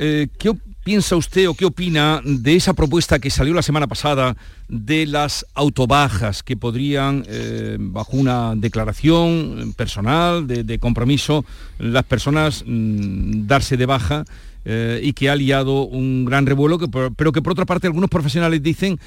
Eh, 0.00 0.28
¿Qué 0.38 0.52
piensa 0.84 1.16
usted 1.16 1.48
o 1.48 1.54
qué 1.54 1.64
opina 1.64 2.20
de 2.24 2.54
esa 2.54 2.72
propuesta 2.72 3.18
que 3.18 3.30
salió 3.30 3.52
la 3.52 3.62
semana 3.62 3.88
pasada 3.88 4.36
de 4.68 5.06
las 5.06 5.44
autobajas 5.54 6.44
que 6.44 6.56
podrían, 6.56 7.24
eh, 7.26 7.76
bajo 7.80 8.16
una 8.16 8.54
declaración 8.54 9.74
personal 9.76 10.46
de, 10.46 10.78
compromiso, 10.78 11.44
las 11.80 12.04
personas 12.04 12.62
mm, 12.64 13.46
darse 13.48 13.76
de 13.76 13.86
baja 13.86 14.24
eh, 14.64 15.00
y 15.02 15.14
que 15.14 15.30
ha 15.30 15.36
liado 15.36 15.82
un 15.82 16.24
gran 16.24 16.46
revuelo, 16.46 16.78
pero 17.16 17.32
que 17.32 17.42
por 17.42 17.52
otra 17.52 17.66
parte 17.66 17.88
algunos 17.88 18.08
profesionales 18.08 18.62
dicen 18.62 19.00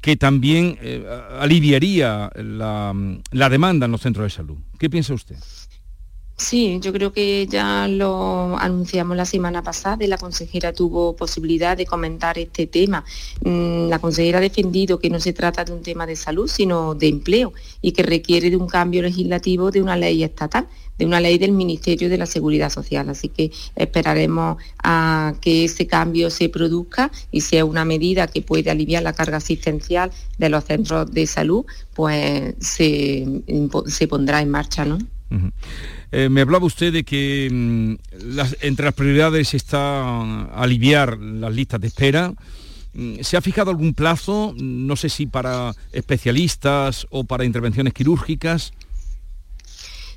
que 0.00 0.16
también 0.16 0.78
aliviaría 1.40 2.30
la 2.36 3.48
demanda 3.50 3.86
en 3.86 3.92
los 3.92 4.00
centros 4.00 4.24
de 4.24 4.30
salud. 4.30 4.58
¿Qué 4.78 4.88
piensa 4.88 5.12
usted? 5.14 5.36
Sí, 6.38 6.78
yo 6.82 6.92
creo 6.92 7.14
que 7.14 7.46
ya 7.46 7.88
lo 7.88 8.58
anunciamos 8.58 9.16
la 9.16 9.24
semana 9.24 9.62
pasada 9.62 10.04
y 10.04 10.06
la 10.06 10.18
consejera 10.18 10.74
tuvo 10.74 11.16
posibilidad 11.16 11.78
de 11.78 11.86
comentar 11.86 12.38
este 12.38 12.66
tema. 12.66 13.04
Mm, 13.42 13.88
la 13.88 13.98
consejera 13.98 14.38
ha 14.38 14.42
defendido 14.42 14.98
que 14.98 15.08
no 15.08 15.18
se 15.18 15.32
trata 15.32 15.64
de 15.64 15.72
un 15.72 15.82
tema 15.82 16.06
de 16.06 16.14
salud, 16.14 16.46
sino 16.46 16.94
de 16.94 17.08
empleo 17.08 17.54
y 17.80 17.92
que 17.92 18.02
requiere 18.02 18.50
de 18.50 18.56
un 18.56 18.66
cambio 18.66 19.00
legislativo 19.00 19.70
de 19.70 19.80
una 19.80 19.96
ley 19.96 20.22
estatal 20.24 20.66
de 20.98 21.04
una 21.04 21.20
ley 21.20 21.38
del 21.38 21.52
Ministerio 21.52 22.08
de 22.08 22.18
la 22.18 22.26
Seguridad 22.26 22.70
Social. 22.70 23.08
Así 23.08 23.28
que 23.28 23.50
esperaremos 23.74 24.56
a 24.82 25.34
que 25.40 25.64
ese 25.64 25.86
cambio 25.86 26.30
se 26.30 26.48
produzca 26.48 27.10
y 27.30 27.42
sea 27.42 27.64
una 27.64 27.84
medida 27.84 28.26
que 28.26 28.42
puede 28.42 28.70
aliviar 28.70 29.02
la 29.02 29.12
carga 29.12 29.38
asistencial 29.38 30.10
de 30.38 30.48
los 30.48 30.64
centros 30.64 31.12
de 31.12 31.26
salud, 31.26 31.64
pues 31.94 32.54
se, 32.60 33.26
pondrá 34.08 34.40
en 34.40 34.50
marcha. 34.50 34.84
¿no? 34.84 34.98
Eh, 36.12 36.28
me 36.28 36.40
hablaba 36.42 36.66
usted 36.66 36.92
de 36.92 37.04
que 37.04 37.48
mm, 37.50 37.94
entre 38.60 38.84
las 38.84 38.94
prioridades 38.94 39.54
está 39.54 40.42
aliviar 40.52 41.18
las 41.18 41.54
listas 41.54 41.80
de 41.80 41.88
espera. 41.88 42.34
Mm, 42.94 43.16
¿Se 43.22 43.36
ha 43.36 43.40
fijado 43.40 43.70
algún 43.70 43.94
plazo? 43.94 44.54
No 44.56 44.96
sé 44.96 45.08
si 45.08 45.26
para 45.26 45.74
especialistas 45.92 47.06
o 47.10 47.24
para 47.24 47.44
intervenciones 47.44 47.92
quirúrgicas. 47.92 48.72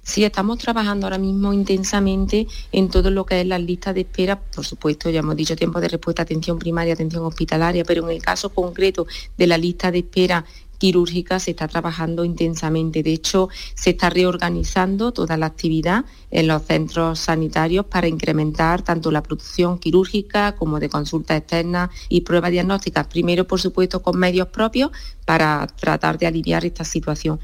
Sí, 0.02 0.24
estamos 0.24 0.58
trabajando 0.58 1.06
ahora 1.06 1.20
mismo 1.20 1.54
intensamente 1.54 2.48
en 2.72 2.90
todo 2.90 3.12
lo 3.12 3.26
que 3.26 3.42
es 3.42 3.46
las 3.46 3.62
listas 3.62 3.94
de 3.94 4.02
espera. 4.02 4.40
Por 4.40 4.66
supuesto, 4.66 5.10
ya 5.10 5.20
hemos 5.20 5.36
dicho 5.36 5.56
tiempo 5.56 5.80
de 5.80 5.88
respuesta, 5.88 6.24
atención 6.24 6.58
primaria, 6.58 6.94
atención 6.94 7.24
hospitalaria, 7.26 7.84
pero 7.84 8.06
en 8.06 8.16
el 8.16 8.22
caso 8.22 8.50
concreto 8.50 9.06
de 9.38 9.46
la 9.46 9.58
lista 9.58 9.92
de 9.92 10.00
espera 10.00 10.46
quirúrgica 10.80 11.40
se 11.40 11.52
está 11.52 11.68
trabajando 11.68 12.26
intensamente. 12.26 13.04
De 13.04 13.14
hecho, 13.14 13.50
se 13.76 13.92
está 13.92 14.10
reorganizando 14.10 15.12
toda 15.12 15.38
la 15.38 15.46
actividad 15.46 16.06
en 16.32 16.48
los 16.48 16.64
centros 16.64 17.20
sanitarios 17.20 17.86
para 17.86 18.08
incrementar 18.08 18.82
tanto 18.82 19.12
la 19.12 19.22
producción 19.22 19.78
quirúrgica 19.78 20.56
como 20.56 20.80
de 20.80 20.90
consultas 20.90 21.38
externas 21.38 21.92
y 22.08 22.22
pruebas 22.22 22.52
diagnósticas. 22.52 23.06
Primero, 23.08 23.46
por 23.46 23.60
supuesto, 23.62 24.02
con 24.02 24.18
medios 24.18 24.48
propios 24.48 24.90
para 25.26 25.68
tratar 25.68 26.18
de 26.18 26.26
aliviar 26.26 26.66
esta 26.66 26.84
situación. 26.84 27.40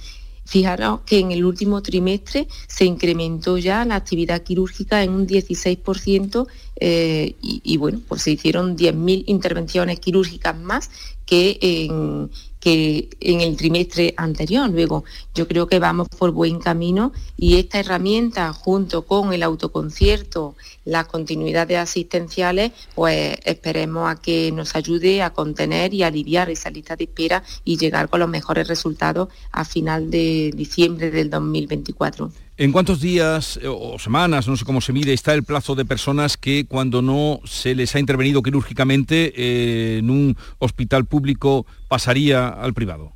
Fijaros 0.47 0.99
que 1.07 1.17
en 1.17 1.31
el 1.31 1.43
último 1.43 1.81
trimestre 1.81 2.47
se 2.67 2.85
incrementó 2.85 3.57
ya 3.57 3.83
la 3.83 3.95
actividad 3.95 4.43
quirúrgica 4.43 5.01
en 5.01 5.09
un 5.09 5.27
16% 5.27 6.47
eh, 6.75 7.35
y, 7.41 7.77
bueno, 7.77 7.99
pues 8.07 8.21
se 8.21 8.31
hicieron 8.31 8.77
10.000 8.77 9.23
intervenciones 9.25 9.99
quirúrgicas 9.99 10.55
más 10.55 10.91
que 11.25 11.57
en, 11.59 12.29
que 12.65 13.09
en 13.19 13.41
el 13.41 13.55
trimestre 13.57 14.15
anterior. 14.17 14.67
Luego, 14.71 15.03
yo 15.35 15.47
creo 15.47 15.67
que 15.67 15.77
vamos 15.77 16.07
por 16.09 16.31
buen 16.31 16.57
camino 16.57 17.11
y 17.37 17.59
esta 17.59 17.79
herramienta, 17.79 18.51
junto 18.53 19.03
con 19.03 19.33
el 19.33 19.43
autoconcierto, 19.43 20.55
las 20.83 21.05
continuidades 21.05 21.77
asistenciales, 21.77 22.71
pues 22.95 23.37
esperemos 23.45 24.09
a 24.09 24.15
que 24.15 24.51
nos 24.51 24.75
ayude 24.75 25.21
a 25.21 25.29
contener 25.29 25.93
y 25.93 26.01
aliviar 26.01 26.49
esa 26.49 26.71
lista 26.71 26.95
de 26.95 27.03
espera 27.03 27.43
y 27.63 27.77
llegar 27.77 28.09
con 28.09 28.19
los 28.21 28.29
mejores 28.29 28.67
resultados 28.67 29.29
a 29.51 29.63
final 29.63 30.09
de 30.09 30.51
diciembre 30.55 31.11
del 31.11 31.29
2024. 31.29 32.31
¿En 32.57 32.71
cuántos 32.71 33.01
días 33.01 33.59
eh, 33.61 33.67
o 33.67 33.99
semanas, 33.99 34.47
no 34.47 34.55
sé 34.55 34.63
cómo 34.63 34.79
se 34.79 34.93
mide, 34.93 35.11
está 35.11 35.33
el 35.33 35.43
plazo 35.43 35.75
de 35.75 35.83
personas 35.83 36.37
que 36.37 36.65
cuando 36.65 37.01
no 37.01 37.41
se 37.43 37.75
les 37.75 37.93
ha 37.95 37.99
intervenido 37.99 38.41
quirúrgicamente 38.41 39.33
eh, 39.35 39.97
en 39.97 40.09
un 40.09 40.37
hospital 40.59 41.03
público 41.03 41.65
pasaría 41.89 42.47
al 42.47 42.73
privado? 42.73 43.11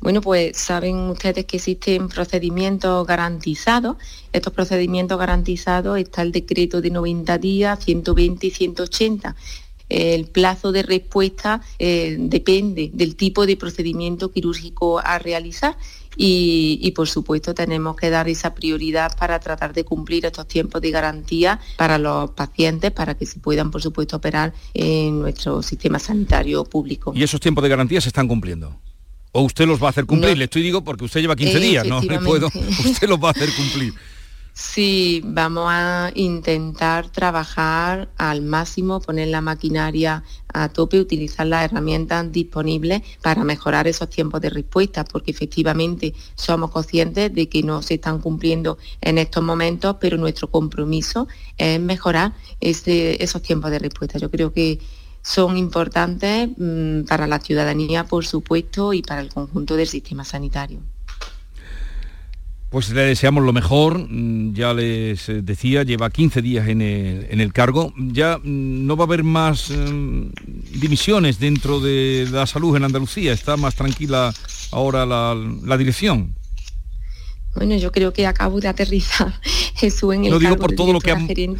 Bueno, 0.00 0.20
pues 0.20 0.56
saben 0.56 0.96
ustedes 1.10 1.44
que 1.44 1.58
existen 1.58 2.08
procedimientos 2.08 3.06
garantizados. 3.06 3.98
Estos 4.32 4.52
procedimientos 4.52 5.16
garantizados 5.16 5.96
está 5.96 6.22
el 6.22 6.32
decreto 6.32 6.80
de 6.80 6.90
90 6.90 7.38
días, 7.38 7.84
120 7.84 8.48
y 8.48 8.50
180 8.50 9.36
el 9.92 10.26
plazo 10.26 10.72
de 10.72 10.82
respuesta 10.82 11.60
eh, 11.78 12.16
depende 12.18 12.90
del 12.94 13.14
tipo 13.14 13.44
de 13.44 13.58
procedimiento 13.58 14.32
quirúrgico 14.32 14.98
a 14.98 15.18
realizar 15.18 15.76
y, 16.16 16.92
por 16.94 17.08
supuesto 17.08 17.54
tenemos 17.54 17.96
que 17.96 18.10
dar 18.10 18.28
esa 18.28 18.54
prioridad 18.54 19.16
para 19.16 19.40
tratar 19.40 19.72
de 19.72 19.84
cumplir 19.84 20.26
estos 20.26 20.46
tiempos 20.46 20.80
de 20.82 20.90
garantía 20.90 21.60
para 21.76 21.98
los 21.98 22.30
pacientes, 22.30 22.90
para 22.90 23.14
que 23.14 23.26
se 23.26 23.38
puedan, 23.40 23.70
por 23.70 23.82
supuesto, 23.82 24.16
operar 24.16 24.52
en 24.74 25.20
nuestro 25.20 25.62
sistema 25.62 25.98
sanitario 25.98 26.64
público. 26.64 27.12
¿Y 27.14 27.22
esos 27.22 27.40
tiempos 27.40 27.62
de 27.62 27.70
garantía 27.70 28.00
se 28.00 28.08
están 28.08 28.28
cumpliendo? 28.28 28.76
¿O 29.32 29.42
usted 29.42 29.66
los 29.66 29.82
va 29.82 29.86
a 29.86 29.90
hacer 29.90 30.04
cumplir? 30.04 30.36
Le 30.36 30.44
estoy 30.44 30.62
digo 30.62 30.84
porque 30.84 31.04
usted 31.04 31.20
lleva 31.20 31.34
15 31.34 31.58
días, 31.58 31.86
¿no? 31.86 32.00
puedo, 32.24 32.48
usted 32.84 33.08
los 33.08 33.22
va 33.22 33.28
a 33.28 33.30
hacer 33.32 33.48
cumplir. 33.54 33.94
Sí, 34.54 35.22
vamos 35.24 35.64
a 35.70 36.12
intentar 36.14 37.08
trabajar 37.08 38.10
al 38.18 38.42
máximo, 38.42 39.00
poner 39.00 39.28
la 39.28 39.40
maquinaria 39.40 40.24
a 40.52 40.68
tope, 40.68 41.00
utilizar 41.00 41.46
las 41.46 41.64
herramientas 41.64 42.30
disponibles 42.30 43.00
para 43.22 43.44
mejorar 43.44 43.88
esos 43.88 44.10
tiempos 44.10 44.42
de 44.42 44.50
respuesta, 44.50 45.04
porque 45.04 45.30
efectivamente 45.30 46.12
somos 46.34 46.70
conscientes 46.70 47.34
de 47.34 47.48
que 47.48 47.62
no 47.62 47.80
se 47.80 47.94
están 47.94 48.20
cumpliendo 48.20 48.76
en 49.00 49.16
estos 49.16 49.42
momentos, 49.42 49.96
pero 49.98 50.18
nuestro 50.18 50.50
compromiso 50.50 51.28
es 51.56 51.80
mejorar 51.80 52.34
esos 52.60 53.40
tiempos 53.40 53.70
de 53.70 53.78
respuesta. 53.78 54.18
Yo 54.18 54.30
creo 54.30 54.52
que 54.52 54.78
son 55.22 55.56
importantes 55.56 56.50
mm, 56.58 57.04
para 57.04 57.26
la 57.26 57.40
ciudadanía, 57.40 58.04
por 58.04 58.26
supuesto, 58.26 58.92
y 58.92 59.02
para 59.02 59.22
el 59.22 59.30
conjunto 59.32 59.76
del 59.76 59.88
sistema 59.88 60.24
sanitario. 60.24 60.91
Pues 62.72 62.88
le 62.88 63.02
deseamos 63.02 63.44
lo 63.44 63.52
mejor, 63.52 63.98
mm, 64.08 64.54
ya 64.54 64.72
les 64.72 65.28
eh, 65.28 65.42
decía, 65.42 65.82
lleva 65.82 66.08
15 66.08 66.40
días 66.40 66.66
en 66.68 66.80
el, 66.80 67.52
cargo, 67.52 67.92
ya 67.98 68.38
mm, 68.38 68.86
no 68.86 68.96
va 68.96 69.04
a 69.04 69.06
haber 69.08 69.24
más 69.24 69.68
mm, 69.68 70.28
divisiones 70.80 71.38
dentro 71.38 71.80
de 71.80 72.26
la 72.32 72.46
salud 72.46 72.74
en 72.74 72.84
Andalucía, 72.84 73.34
está 73.34 73.58
más 73.58 73.74
tranquila 73.74 74.32
ahora 74.70 75.04
la, 75.04 75.76
dirección. 75.76 76.34
Bueno, 77.54 77.76
yo 77.76 77.92
creo 77.92 78.14
que 78.14 78.26
acabo 78.26 78.58
de 78.58 78.68
aterrizar 78.68 79.38
Jesús 79.74 80.14
en 80.14 80.24
el 80.24 80.30
No 80.30 80.38
digo 80.38 80.56
por 80.56 80.72
todo 80.72 80.94
lo 80.94 81.00
que 81.00 81.12
ha... 81.12 81.18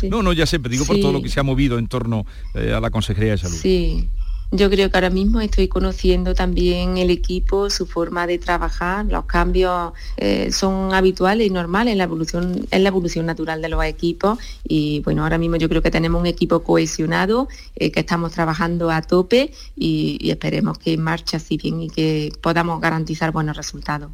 No, 0.09 0.23
no, 0.23 0.33
ya 0.33 0.47
sé, 0.47 0.61
pero 0.61 0.73
digo 0.73 0.87
por 0.87 0.99
todo 0.99 1.13
lo 1.13 1.21
que 1.21 1.29
se 1.29 1.39
ha 1.39 1.43
movido 1.43 1.79
en 1.79 1.89
torno 1.89 2.25
eh, 2.55 2.73
a 2.73 2.81
la 2.81 2.91
Consejería 2.91 3.33
de 3.33 3.39
Salud. 3.39 3.59
Sí, 3.61 4.09
yo 4.53 4.69
creo 4.69 4.91
que 4.91 4.97
ahora 4.99 5.09
mismo 5.09 5.41
estoy 5.41 5.67
conociendo 5.67 6.35
también 6.35 6.99
el 6.99 7.09
equipo, 7.09 7.71
su 7.71 7.87
forma 7.87 8.27
de 8.27 8.39
trabajar, 8.39 9.07
los 9.07 9.25
cambios 9.25 9.95
eh, 10.19 10.53
son 10.53 10.93
habituales 10.93 11.47
y 11.47 11.51
normales 11.51 11.93
en 11.93 11.99
la 11.99 12.05
evolución, 12.05 12.67
en 12.71 12.83
la 12.83 12.91
evolución 12.91 13.25
natural 13.25 13.63
de 13.63 13.71
los 13.71 13.83
equipos. 13.83 14.39
Y 14.63 15.01
bueno, 15.01 15.23
ahora 15.23 15.39
mismo 15.39 15.57
yo 15.57 15.71
creo 15.71 15.81
que 15.81 15.91
tenemos 15.91 16.21
un 16.21 16.27
equipo 16.27 16.63
cohesionado, 16.63 17.49
eh, 17.77 17.91
que 17.91 18.01
estamos 18.01 18.33
trabajando 18.33 18.91
a 18.91 19.01
tope 19.01 19.53
y, 19.75 20.19
y 20.21 20.31
esperemos 20.31 20.79
que 20.79 20.99
marche 20.99 21.39
así 21.39 21.57
bien 21.57 21.81
y 21.81 21.89
que 21.89 22.31
podamos 22.43 22.79
garantizar 22.79 23.33
buenos 23.33 23.57
resultados 23.57 24.11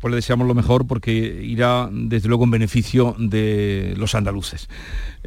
pues 0.00 0.10
le 0.10 0.16
deseamos 0.16 0.46
lo 0.46 0.54
mejor 0.54 0.86
porque 0.86 1.12
irá 1.12 1.88
desde 1.90 2.28
luego 2.28 2.44
en 2.44 2.50
beneficio 2.50 3.14
de 3.18 3.94
los 3.96 4.14
andaluces. 4.14 4.68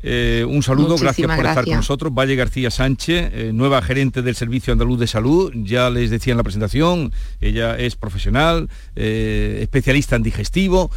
Eh, 0.01 0.45
un 0.47 0.63
saludo, 0.63 0.97
gracias 0.97 1.27
por 1.27 1.45
estar 1.45 1.65
con 1.65 1.75
nosotros. 1.75 2.13
Valle 2.13 2.35
García 2.35 2.71
Sánchez, 2.71 3.31
eh, 3.33 3.51
nueva 3.53 3.81
gerente 3.81 4.21
del 4.21 4.35
Servicio 4.35 4.71
Andaluz 4.71 4.99
de 4.99 5.07
Salud. 5.07 5.51
Ya 5.55 5.89
les 5.89 6.09
decía 6.09 6.31
en 6.31 6.37
la 6.37 6.43
presentación, 6.43 7.11
ella 7.41 7.77
es 7.77 7.95
profesional, 7.95 8.69
eh, 8.95 9.59
especialista 9.61 10.15
en 10.15 10.23
digestivo, 10.23 10.91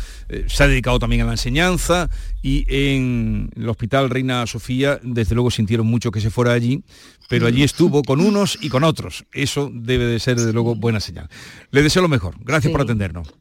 se 0.46 0.62
ha 0.62 0.68
dedicado 0.68 0.98
también 0.98 1.22
a 1.22 1.24
la 1.24 1.32
enseñanza 1.32 2.08
y 2.42 2.64
en 2.68 3.50
el 3.56 3.68
Hospital 3.68 4.10
Reina 4.10 4.46
Sofía, 4.46 5.00
desde 5.02 5.34
luego 5.34 5.50
sintieron 5.50 5.86
mucho 5.86 6.10
que 6.10 6.20
se 6.20 6.30
fuera 6.30 6.52
allí, 6.52 6.82
pero 7.28 7.46
allí 7.46 7.62
estuvo 7.62 8.02
con 8.02 8.20
unos 8.20 8.58
y 8.60 8.68
con 8.68 8.84
otros. 8.84 9.24
Eso 9.32 9.70
debe 9.72 10.06
de 10.06 10.20
ser 10.20 10.36
desde 10.36 10.52
luego 10.52 10.74
buena 10.74 11.00
señal. 11.00 11.28
Le 11.70 11.82
deseo 11.82 12.02
lo 12.02 12.08
mejor. 12.08 12.34
Gracias 12.40 12.70
por 12.70 12.82
atendernos. 12.82 13.32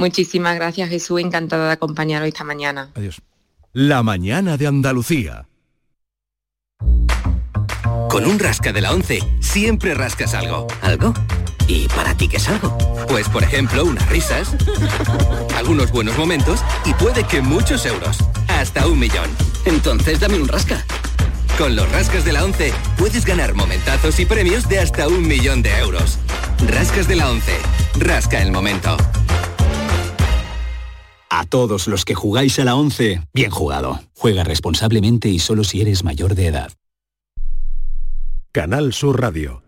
Muchísimas 0.00 0.54
gracias 0.54 0.88
Jesús, 0.88 1.20
encantada 1.20 1.66
de 1.66 1.72
acompañaros 1.72 2.26
esta 2.26 2.42
mañana. 2.42 2.88
Adiós. 2.94 3.20
La 3.74 4.02
mañana 4.02 4.56
de 4.56 4.66
Andalucía. 4.66 5.46
Con 8.08 8.24
un 8.24 8.38
rasca 8.38 8.72
de 8.72 8.80
la 8.80 8.92
11 8.92 9.20
siempre 9.40 9.92
rascas 9.92 10.32
algo. 10.32 10.66
¿Algo? 10.80 11.12
¿Y 11.68 11.86
para 11.88 12.14
ti 12.16 12.28
qué 12.28 12.38
es 12.38 12.48
algo? 12.48 12.78
Pues 13.08 13.28
por 13.28 13.42
ejemplo 13.42 13.84
unas 13.84 14.08
risas, 14.08 14.56
algunos 15.54 15.92
buenos 15.92 16.16
momentos 16.16 16.64
y 16.86 16.94
puede 16.94 17.24
que 17.24 17.42
muchos 17.42 17.84
euros. 17.84 18.16
Hasta 18.48 18.86
un 18.86 18.98
millón. 18.98 19.28
Entonces 19.66 20.18
dame 20.18 20.40
un 20.40 20.48
rasca. 20.48 20.82
Con 21.58 21.76
los 21.76 21.92
rascas 21.92 22.24
de 22.24 22.32
la 22.32 22.42
11 22.42 22.72
puedes 22.96 23.26
ganar 23.26 23.52
momentazos 23.52 24.18
y 24.18 24.24
premios 24.24 24.66
de 24.66 24.78
hasta 24.78 25.08
un 25.08 25.28
millón 25.28 25.60
de 25.60 25.76
euros. 25.76 26.18
Rascas 26.66 27.06
de 27.06 27.16
la 27.16 27.30
11. 27.30 27.52
Rasca 27.98 28.40
el 28.40 28.50
momento. 28.50 28.96
A 31.30 31.46
todos 31.46 31.86
los 31.86 32.04
que 32.04 32.16
jugáis 32.16 32.58
a 32.58 32.64
la 32.64 32.74
11, 32.74 33.22
bien 33.32 33.50
jugado. 33.52 34.00
Juega 34.16 34.42
responsablemente 34.42 35.28
y 35.28 35.38
solo 35.38 35.62
si 35.62 35.80
eres 35.80 36.02
mayor 36.02 36.34
de 36.34 36.48
edad. 36.48 36.72
Canal 38.50 38.92
Sur 38.92 39.20
Radio. 39.20 39.62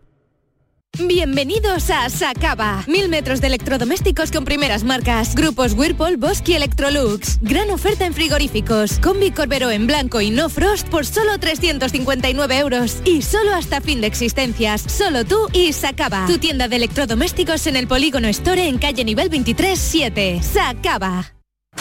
Bienvenidos 1.07 1.89
a 1.89 2.09
Sacaba. 2.09 2.83
Mil 2.85 3.07
metros 3.07 3.39
de 3.39 3.47
electrodomésticos 3.47 4.29
con 4.29 4.43
primeras 4.43 4.83
marcas. 4.83 5.35
Grupos 5.35 5.73
Whirlpool, 5.73 6.17
Bosque 6.17 6.51
y 6.51 6.55
Electrolux. 6.55 7.39
Gran 7.41 7.71
oferta 7.71 8.05
en 8.05 8.13
frigoríficos. 8.13 8.99
Combi 8.99 9.31
Corbero 9.31 9.71
en 9.71 9.87
blanco 9.87 10.19
y 10.19 10.31
no 10.31 10.49
frost 10.49 10.89
por 10.89 11.05
solo 11.05 11.39
359 11.39 12.57
euros. 12.59 12.97
Y 13.05 13.21
solo 13.21 13.55
hasta 13.55 13.79
fin 13.79 14.01
de 14.01 14.07
existencias. 14.07 14.81
Solo 14.81 15.23
tú 15.23 15.47
y 15.53 15.71
Sacaba. 15.71 16.25
Tu 16.27 16.37
tienda 16.39 16.67
de 16.67 16.75
electrodomésticos 16.75 17.65
en 17.67 17.77
el 17.77 17.87
Polígono 17.87 18.27
Store 18.27 18.67
en 18.67 18.77
calle 18.77 19.05
nivel 19.05 19.29
23 19.29 19.79
7. 19.79 20.41
Sacaba. 20.43 21.33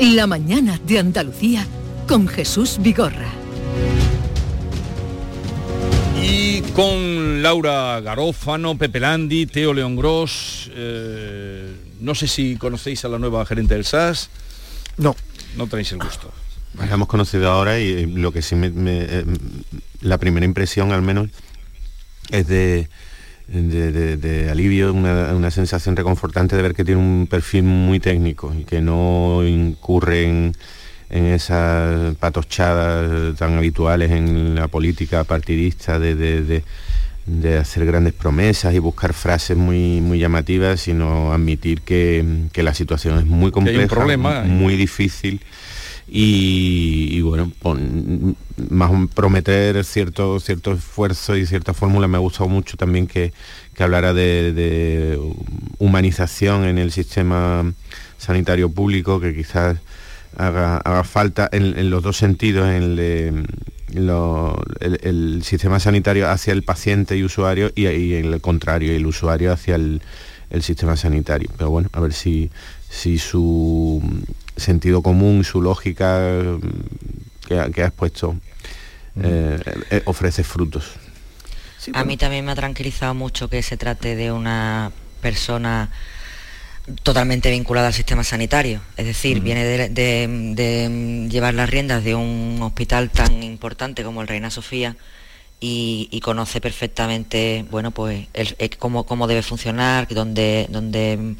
La 0.00 0.26
mañana 0.26 0.78
de 0.86 0.98
Andalucía 0.98 1.66
con 2.06 2.26
Jesús 2.28 2.78
Vigorra. 2.80 3.28
Y 6.22 6.60
con 6.72 7.42
Laura 7.42 8.00
Garófano, 8.00 8.76
Pepe 8.76 9.00
Landi, 9.00 9.46
Teo 9.46 9.72
León 9.74 9.96
Gross. 9.96 10.70
eh, 10.74 11.74
no 12.00 12.14
sé 12.14 12.28
si 12.28 12.56
conocéis 12.56 13.04
a 13.04 13.08
la 13.08 13.18
nueva 13.18 13.44
gerente 13.46 13.74
del 13.74 13.84
SAS. 13.84 14.30
No. 14.96 15.14
No 15.56 15.66
tenéis 15.66 15.92
el 15.92 15.98
gusto. 15.98 16.32
La 16.78 16.86
hemos 16.92 17.08
conocido 17.08 17.50
ahora 17.50 17.78
y 17.78 17.88
eh, 17.88 18.06
lo 18.06 18.32
que 18.32 18.42
sí 18.42 18.56
me, 18.56 18.70
me- 18.70 19.04
eh, 19.08 19.24
la 20.00 20.18
primera 20.18 20.44
impresión 20.44 20.92
al 20.92 21.02
menos 21.02 21.28
es 22.30 22.46
de, 22.48 22.88
de, 23.48 23.92
de- 23.92 24.16
de 24.16 24.50
alivio, 24.50 24.92
una, 24.92 25.34
una 25.34 25.50
sensación 25.50 25.96
reconfortante 25.96 26.56
de 26.56 26.62
ver 26.62 26.74
que 26.74 26.84
tiene 26.84 27.00
un 27.00 27.26
perfil 27.28 27.64
muy 27.64 28.00
técnico 28.00 28.52
y 28.58 28.64
que 28.64 28.80
no 28.80 29.46
incurre 29.46 30.24
en, 30.24 30.52
en 31.10 31.24
esas 31.26 32.14
patochadas 32.16 33.36
tan 33.36 33.56
habituales 33.58 34.10
en 34.10 34.54
la 34.54 34.68
política 34.68 35.24
partidista 35.24 35.98
de, 35.98 36.14
de- 36.14 36.62
hacer 37.58 37.86
grandes 37.86 38.12
promesas 38.12 38.74
y 38.74 38.78
buscar 38.78 39.14
frases 39.14 39.56
muy, 39.56 40.00
muy 40.02 40.18
llamativas, 40.18 40.80
sino 40.82 41.32
admitir 41.32 41.80
que, 41.80 42.22
que 42.52 42.62
la 42.62 42.74
situación 42.74 43.18
es 43.18 43.24
muy 43.24 43.50
compleja, 43.50 43.86
problema. 43.86 44.42
muy 44.42 44.76
difícil 44.76 45.34
y, 45.34 45.40
y, 46.06 47.20
bueno, 47.22 47.50
más 48.68 49.08
prometer 49.14 49.84
cierto, 49.84 50.38
cierto 50.38 50.72
esfuerzo 50.72 51.36
y 51.36 51.46
cierta 51.46 51.74
fórmula. 51.74 52.08
Me 52.08 52.16
ha 52.16 52.20
gustado 52.20 52.48
mucho 52.48 52.76
también 52.76 53.06
que, 53.06 53.32
que 53.74 53.82
hablara 53.82 54.12
de, 54.12 55.18
humanización 55.78 56.64
en 56.64 56.78
el 56.78 56.92
sistema 56.92 57.72
sanitario 58.18 58.70
público, 58.70 59.20
que 59.20 59.34
quizás 59.34 59.78
haga, 60.36 60.78
haga 60.78 61.04
falta 61.04 61.48
en, 61.52 61.90
los 61.90 62.02
dos 62.02 62.16
sentidos, 62.16 62.68
en 62.68 62.82
el, 62.82 63.46
el, 65.02 65.42
sistema 65.42 65.80
sanitario 65.80 66.30
hacia 66.30 66.52
el 66.52 66.62
paciente 66.64 67.16
y 67.16 67.24
usuario 67.24 67.72
y, 67.74 67.86
y 67.88 68.14
el 68.14 68.40
contrario, 68.40 68.92
el 68.92 69.06
usuario 69.06 69.52
hacia 69.52 69.76
el, 69.76 70.02
el 70.50 70.62
sistema 70.62 70.96
sanitario. 70.96 71.50
Pero 71.56 71.70
bueno, 71.70 71.88
a 71.92 72.00
ver 72.00 72.12
si, 72.12 72.50
si 72.88 73.18
su 73.18 74.02
sentido 74.56 75.02
común, 75.02 75.44
su 75.44 75.60
lógica 75.62 76.18
mm, 76.20 77.46
que, 77.48 77.58
ha- 77.58 77.70
que 77.70 77.82
ha 77.82 77.86
expuesto 77.86 78.36
eh, 79.22 79.58
eh, 79.90 80.02
ofrece 80.06 80.42
frutos. 80.44 80.84
A 81.94 82.04
mí 82.04 82.16
también 82.16 82.44
me 82.44 82.52
ha 82.52 82.54
tranquilizado 82.54 83.14
mucho 83.14 83.48
que 83.48 83.62
se 83.62 83.76
trate 83.76 84.16
de 84.16 84.32
una 84.32 84.90
persona 85.20 85.90
totalmente 87.02 87.50
vinculada 87.50 87.86
al 87.88 87.94
sistema 87.94 88.24
sanitario. 88.24 88.80
Es 88.96 89.06
decir, 89.06 89.40
viene 89.40 89.64
de, 89.64 89.88
de- 89.88 90.28
de 90.54 91.28
llevar 91.30 91.54
las 91.54 91.68
riendas 91.70 92.04
de 92.04 92.14
un 92.14 92.58
hospital 92.62 93.10
tan 93.10 93.42
importante 93.42 94.02
como 94.04 94.20
el 94.22 94.28
Reina 94.28 94.50
Sofía 94.50 94.96
y, 95.60 96.08
y 96.10 96.20
conoce 96.20 96.60
perfectamente, 96.60 97.64
bueno, 97.70 97.90
pues 97.90 98.26
el- 98.34 98.54
eh, 98.58 98.68
cómo, 98.70 99.04
cómo 99.06 99.26
debe 99.26 99.42
funcionar, 99.42 100.08
dónde, 100.08 100.66
dónde, 100.68 101.36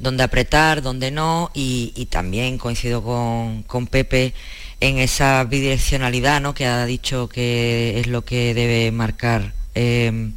dónde 0.00 0.22
apretar, 0.24 0.82
dónde 0.82 1.10
no, 1.10 1.50
y, 1.54 1.92
y 1.94 2.06
también 2.06 2.58
coincido 2.58 3.02
con, 3.02 3.62
con 3.64 3.86
Pepe 3.86 4.34
en 4.80 4.98
esa 4.98 5.44
bidireccionalidad 5.44 6.40
¿no? 6.40 6.54
que 6.54 6.66
ha 6.66 6.84
dicho 6.86 7.28
que 7.28 8.00
es 8.00 8.06
lo 8.06 8.24
que 8.24 8.54
debe 8.54 8.90
marcar 8.92 9.52
eh, 9.74 10.30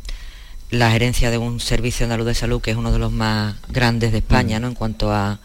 la 0.69 0.91
gerencia 0.91 1.31
de 1.31 1.37
un 1.37 1.59
servicio 1.59 2.03
andaluz 2.05 2.25
de 2.27 2.35
salud 2.35 2.61
que 2.61 2.71
es 2.71 2.77
uno 2.77 2.91
de 2.91 2.99
los 2.99 3.11
más 3.11 3.55
grandes 3.69 4.11
de 4.11 4.17
España 4.19 4.59
¿no? 4.59 4.67
en 4.67 4.73
cuanto 4.73 5.11
a, 5.13 5.39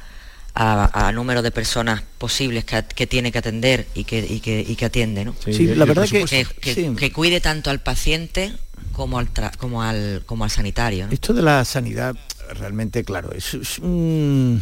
a- 0.55 1.07
a 1.09 1.13
número 1.13 1.43
de 1.43 1.51
personas 1.53 2.03
posibles 2.19 2.65
que, 2.65 2.83
que 2.95 3.07
tiene 3.07 3.31
que 3.31 3.39
atender 3.39 3.87
y 3.95 4.03
que, 4.05 4.19
y 4.29 4.41
que, 4.41 4.65
y 4.67 4.75
que 4.75 4.85
atiende. 4.87 5.25
¿no? 5.27 5.35
Sí, 5.45 5.67
la 5.77 5.85
verdad 5.85 6.09
que- 6.09 6.25
que, 6.25 6.45
que- 6.61 6.75
sí. 6.75 6.89
que 6.97 7.13
cuide 7.13 7.41
tanto 7.41 7.71
al 7.71 7.81
paciente 7.81 8.53
como 8.93 9.19
al, 9.21 9.33
tra- 9.33 9.55
como 9.57 9.83
al, 9.83 10.25
como 10.27 10.43
al 10.43 10.51
sanitario. 10.51 11.07
¿no? 11.07 11.13
Esto 11.13 11.33
de 11.33 11.43
la 11.43 11.65
sanidad, 11.65 12.17
realmente, 12.55 13.05
claro, 13.05 13.33
es, 13.33 13.55
es 13.55 13.79
un- 13.79 14.61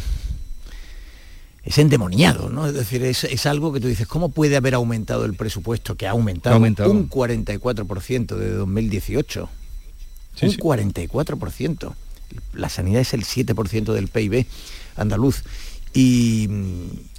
es 1.63 1.77
endemoniado, 1.77 2.49
¿no? 2.49 2.65
Es 2.67 2.73
decir, 2.73 3.03
es, 3.03 3.25
es 3.25 3.45
algo 3.45 3.73
que 3.73 3.79
tú 3.81 3.87
dices, 3.87 4.07
¿cómo 4.07 4.29
puede 4.29 4.55
haber 4.55 4.73
aumentado 4.73 5.25
el 5.25 5.33
presupuesto? 5.33 5.95
Que 5.95 6.07
ha 6.07 6.11
aumentado, 6.11 6.53
Ha 6.53 6.57
aumentado. 6.57 6.91
un 6.91 7.09
44% 7.09 8.35
de 8.37 8.51
2018. 8.51 9.49
Sí, 10.35 10.45
un 10.45 10.51
sí. 10.53 10.57
44%. 10.59 11.93
La 12.53 12.69
sanidad 12.69 13.01
es 13.01 13.13
el 13.13 13.23
7% 13.25 13.93
del 13.93 14.07
PIB 14.07 14.45
andaluz. 14.95 15.43
Y, 15.93 16.47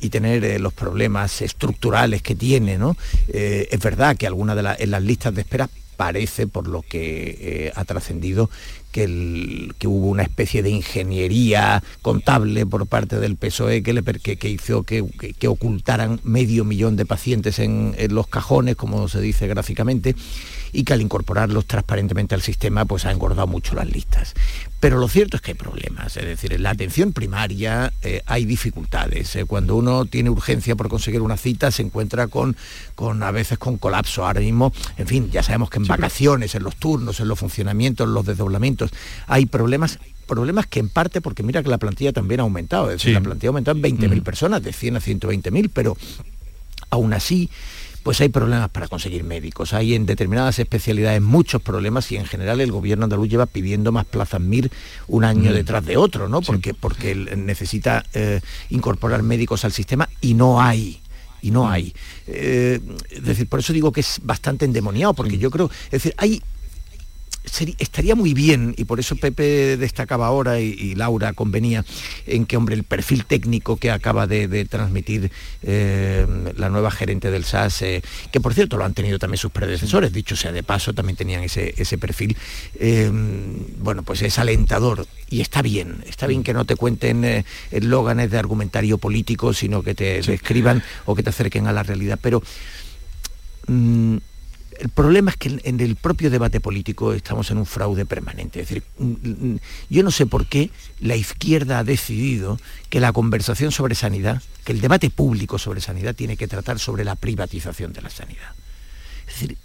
y 0.00 0.08
tener 0.10 0.44
eh, 0.44 0.58
los 0.60 0.72
problemas 0.72 1.42
estructurales 1.42 2.22
que 2.22 2.34
tiene, 2.36 2.78
¿no? 2.78 2.96
Eh, 3.28 3.66
es 3.72 3.80
verdad 3.80 4.16
que 4.16 4.26
algunas 4.26 4.54
de 4.54 4.62
las 4.62 4.78
en 4.80 4.90
las 4.92 5.02
listas 5.02 5.34
de 5.34 5.40
espera 5.40 5.68
parece, 5.98 6.46
por 6.46 6.68
lo 6.68 6.82
que 6.82 7.36
eh, 7.40 7.72
ha 7.74 7.84
trascendido, 7.84 8.48
que, 8.92 9.68
que 9.78 9.88
hubo 9.88 10.06
una 10.06 10.22
especie 10.22 10.62
de 10.62 10.70
ingeniería 10.70 11.82
contable 12.02 12.64
por 12.64 12.86
parte 12.86 13.18
del 13.18 13.36
PSOE 13.36 13.82
que, 13.82 13.92
le, 13.92 14.02
que, 14.04 14.48
hizo 14.48 14.84
que, 14.84 15.04
que- 15.38 15.48
ocultaran 15.48 16.20
medio 16.22 16.64
millón 16.64 16.94
de 16.96 17.04
pacientes 17.04 17.58
en, 17.58 17.94
en 17.98 18.14
los 18.14 18.28
cajones, 18.28 18.76
como 18.76 19.08
se 19.08 19.20
dice 19.20 19.48
gráficamente, 19.48 20.14
y 20.72 20.84
que 20.84 20.92
al 20.92 21.02
incorporarlos 21.02 21.66
transparentemente 21.66 22.34
al 22.36 22.42
sistema 22.42 22.84
pues 22.84 23.04
ha 23.04 23.10
engordado 23.10 23.48
mucho 23.48 23.74
las 23.74 23.90
listas. 23.90 24.34
Pero 24.80 24.98
lo 24.98 25.08
cierto 25.08 25.36
es 25.36 25.42
que 25.42 25.50
hay 25.50 25.56
problemas, 25.56 26.16
es 26.16 26.24
decir, 26.24 26.52
en 26.52 26.62
la 26.62 26.70
atención 26.70 27.12
primaria 27.12 27.92
eh, 28.02 28.22
hay 28.26 28.44
dificultades. 28.44 29.34
eh, 29.34 29.44
cuando 29.44 29.74
uno 29.74 30.04
tiene 30.04 30.30
urgencia 30.30 30.76
por 30.76 30.88
conseguir 30.88 31.20
una 31.20 31.36
cita 31.36 31.72
se 31.72 31.82
encuentra 31.82 32.28
con, 32.28 32.56
con 32.94 33.22
a 33.24 33.32
veces 33.32 33.58
con 33.58 33.76
colapso. 33.78 34.24
Ahora 34.24 34.40
mismo, 34.40 34.72
en 34.96 35.06
fin, 35.08 35.30
ya 35.32 35.42
sabemos 35.42 35.68
que 35.70 35.78
en 35.78 35.86
vacaciones, 35.86 36.54
en 36.54 36.62
los 36.62 36.76
turnos, 36.76 37.18
en 37.18 37.26
los 37.26 37.38
funcionamientos, 37.38 38.06
en 38.06 38.14
los 38.14 38.24
desdoblamientos, 38.24 38.90
hay 39.26 39.46
problemas 39.46 39.98
problemas 40.26 40.66
que 40.66 40.78
en 40.78 40.90
parte, 40.90 41.22
porque 41.22 41.42
mira 41.42 41.62
que 41.62 41.70
la 41.70 41.78
plantilla 41.78 42.12
también 42.12 42.40
ha 42.40 42.42
aumentado, 42.42 42.90
es 42.90 42.96
decir, 42.98 43.10
Sí. 43.10 43.14
la 43.14 43.20
plantilla 43.22 43.48
ha 43.48 43.52
aumentado 43.52 43.78
en 43.78 43.82
20.000 43.82 44.22
personas, 44.22 44.62
de 44.62 44.74
100 44.74 44.96
a 44.96 45.00
120.000, 45.00 45.70
pero 45.72 45.96
aún 46.90 47.14
así 47.14 47.48
pues 48.08 48.22
hay 48.22 48.30
problemas 48.30 48.70
para 48.70 48.88
conseguir 48.88 49.22
médicos. 49.22 49.74
Hay 49.74 49.92
en 49.92 50.06
determinadas 50.06 50.58
especialidades 50.58 51.20
muchos 51.20 51.60
problemas 51.60 52.10
y 52.10 52.16
en 52.16 52.24
general 52.24 52.58
el 52.62 52.72
gobierno 52.72 53.04
andaluz 53.04 53.28
lleva 53.28 53.44
pidiendo 53.44 53.92
más 53.92 54.06
plazas 54.06 54.40
MIR 54.40 54.70
un 55.08 55.24
año 55.24 55.52
detrás 55.52 55.84
de 55.84 55.98
otro, 55.98 56.26
¿no? 56.26 56.40
Porque, 56.40 56.72
porque 56.72 57.14
necesita 57.14 58.06
eh, 58.14 58.40
incorporar 58.70 59.22
médicos 59.22 59.66
al 59.66 59.72
sistema 59.72 60.08
y 60.22 60.32
no 60.32 60.58
hay 60.58 61.02
y 61.42 61.50
no 61.50 61.68
hay. 61.68 61.92
Eh, 62.26 62.80
es 63.10 63.24
decir, 63.24 63.46
por 63.46 63.60
eso 63.60 63.74
digo 63.74 63.92
que 63.92 64.00
es 64.00 64.20
bastante 64.22 64.64
endemoniado, 64.64 65.12
porque 65.12 65.36
yo 65.36 65.50
creo, 65.50 65.70
es 65.84 65.90
decir, 65.90 66.14
hay 66.16 66.40
estaría 67.78 68.14
muy 68.14 68.34
bien, 68.34 68.74
y 68.76 68.84
por 68.84 69.00
eso 69.00 69.16
Pepe 69.16 69.76
destacaba 69.76 70.26
ahora 70.26 70.60
y, 70.60 70.94
Laura 70.94 71.32
convenía 71.32 71.84
en 72.26 72.46
que, 72.46 72.56
hombre, 72.56 72.74
el 72.74 72.84
perfil 72.84 73.24
técnico 73.24 73.76
que 73.76 73.90
acaba 73.90 74.26
de, 74.26 74.64
transmitir 74.64 75.30
eh, 75.62 76.26
la 76.56 76.68
nueva 76.68 76.90
gerente 76.90 77.30
del 77.30 77.44
SAS, 77.44 77.82
eh, 77.82 78.02
que 78.32 78.40
por 78.40 78.54
cierto 78.54 78.76
lo 78.76 78.84
han 78.84 78.94
tenido 78.94 79.18
también 79.18 79.38
sus 79.38 79.50
predecesores, 79.50 80.12
dicho 80.12 80.36
sea 80.36 80.52
de 80.52 80.62
paso, 80.62 80.92
también 80.92 81.16
tenían 81.16 81.42
ese, 81.42 81.98
perfil, 81.98 82.36
eh, 82.78 83.10
bueno, 83.78 84.02
pues 84.02 84.22
es 84.22 84.38
alentador 84.38 85.06
y 85.30 85.40
está 85.40 85.62
bien, 85.62 86.02
está 86.06 86.26
bien 86.26 86.42
que 86.42 86.54
no 86.54 86.64
te 86.64 86.76
cuenten 86.76 87.44
eslóganes 87.70 88.30
de 88.30 88.38
argumentario 88.38 88.98
político, 88.98 89.52
sino 89.52 89.82
que 89.82 89.94
te 89.94 90.18
escriban 90.18 90.82
o 91.06 91.14
que 91.14 91.22
te 91.22 91.30
acerquen 91.30 91.66
a 91.66 91.72
la 91.72 91.82
realidad, 91.82 92.18
pero... 92.20 92.42
Mm, 93.66 94.18
el 94.78 94.88
problema 94.90 95.32
es 95.32 95.36
que 95.36 95.60
en 95.64 95.80
el 95.80 95.96
propio 95.96 96.30
debate 96.30 96.60
político 96.60 97.12
estamos 97.12 97.50
en 97.50 97.58
un 97.58 97.66
fraude 97.66 98.06
permanente. 98.06 98.60
Es 98.60 98.68
decir, 98.68 98.84
mm, 98.98 99.04
mm, 99.04 99.58
yo 99.90 100.02
no 100.02 100.10
sé 100.10 100.26
por 100.26 100.46
qué 100.46 100.70
la 101.00 101.16
izquierda 101.16 101.80
ha 101.80 101.84
decidido 101.84 102.60
que 102.88 103.00
la 103.00 103.12
conversación 103.12 103.72
sobre 103.72 103.96
sanidad, 103.96 104.40
que 104.64 104.72
el 104.72 104.80
debate 104.80 105.10
público 105.10 105.58
sobre 105.58 105.80
sanidad 105.80 106.14
tiene 106.14 106.36
que 106.36 106.46
tratar 106.46 106.78
sobre 106.78 107.04
la 107.04 107.16
privatización 107.16 107.92
de 107.92 108.02
la 108.02 108.10
sanidad. 108.10 108.52
Es 109.26 109.34
decir, 109.34 109.58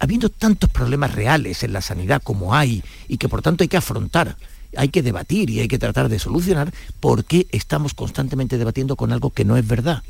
habiendo 0.00 0.28
tantos 0.28 0.70
problemas 0.70 1.14
reales 1.14 1.62
en 1.62 1.72
la 1.72 1.80
sanidad 1.80 2.22
como 2.22 2.54
hay 2.54 2.82
y 3.08 3.16
que 3.16 3.28
por 3.28 3.40
tanto 3.40 3.64
hay 3.64 3.68
que 3.68 3.78
afrontar, 3.78 4.36
hay 4.76 4.90
que 4.90 5.02
debatir 5.02 5.48
y 5.48 5.60
hay 5.60 5.68
que 5.68 5.78
tratar 5.78 6.10
de 6.10 6.18
solucionar, 6.18 6.72
¿por 7.00 7.24
qué 7.24 7.46
estamos 7.52 7.94
constantemente 7.94 8.58
debatiendo 8.58 8.96
con 8.96 9.12
algo 9.12 9.30
que 9.30 9.46
no 9.46 9.56
es 9.56 9.66
verdad? 9.66 10.02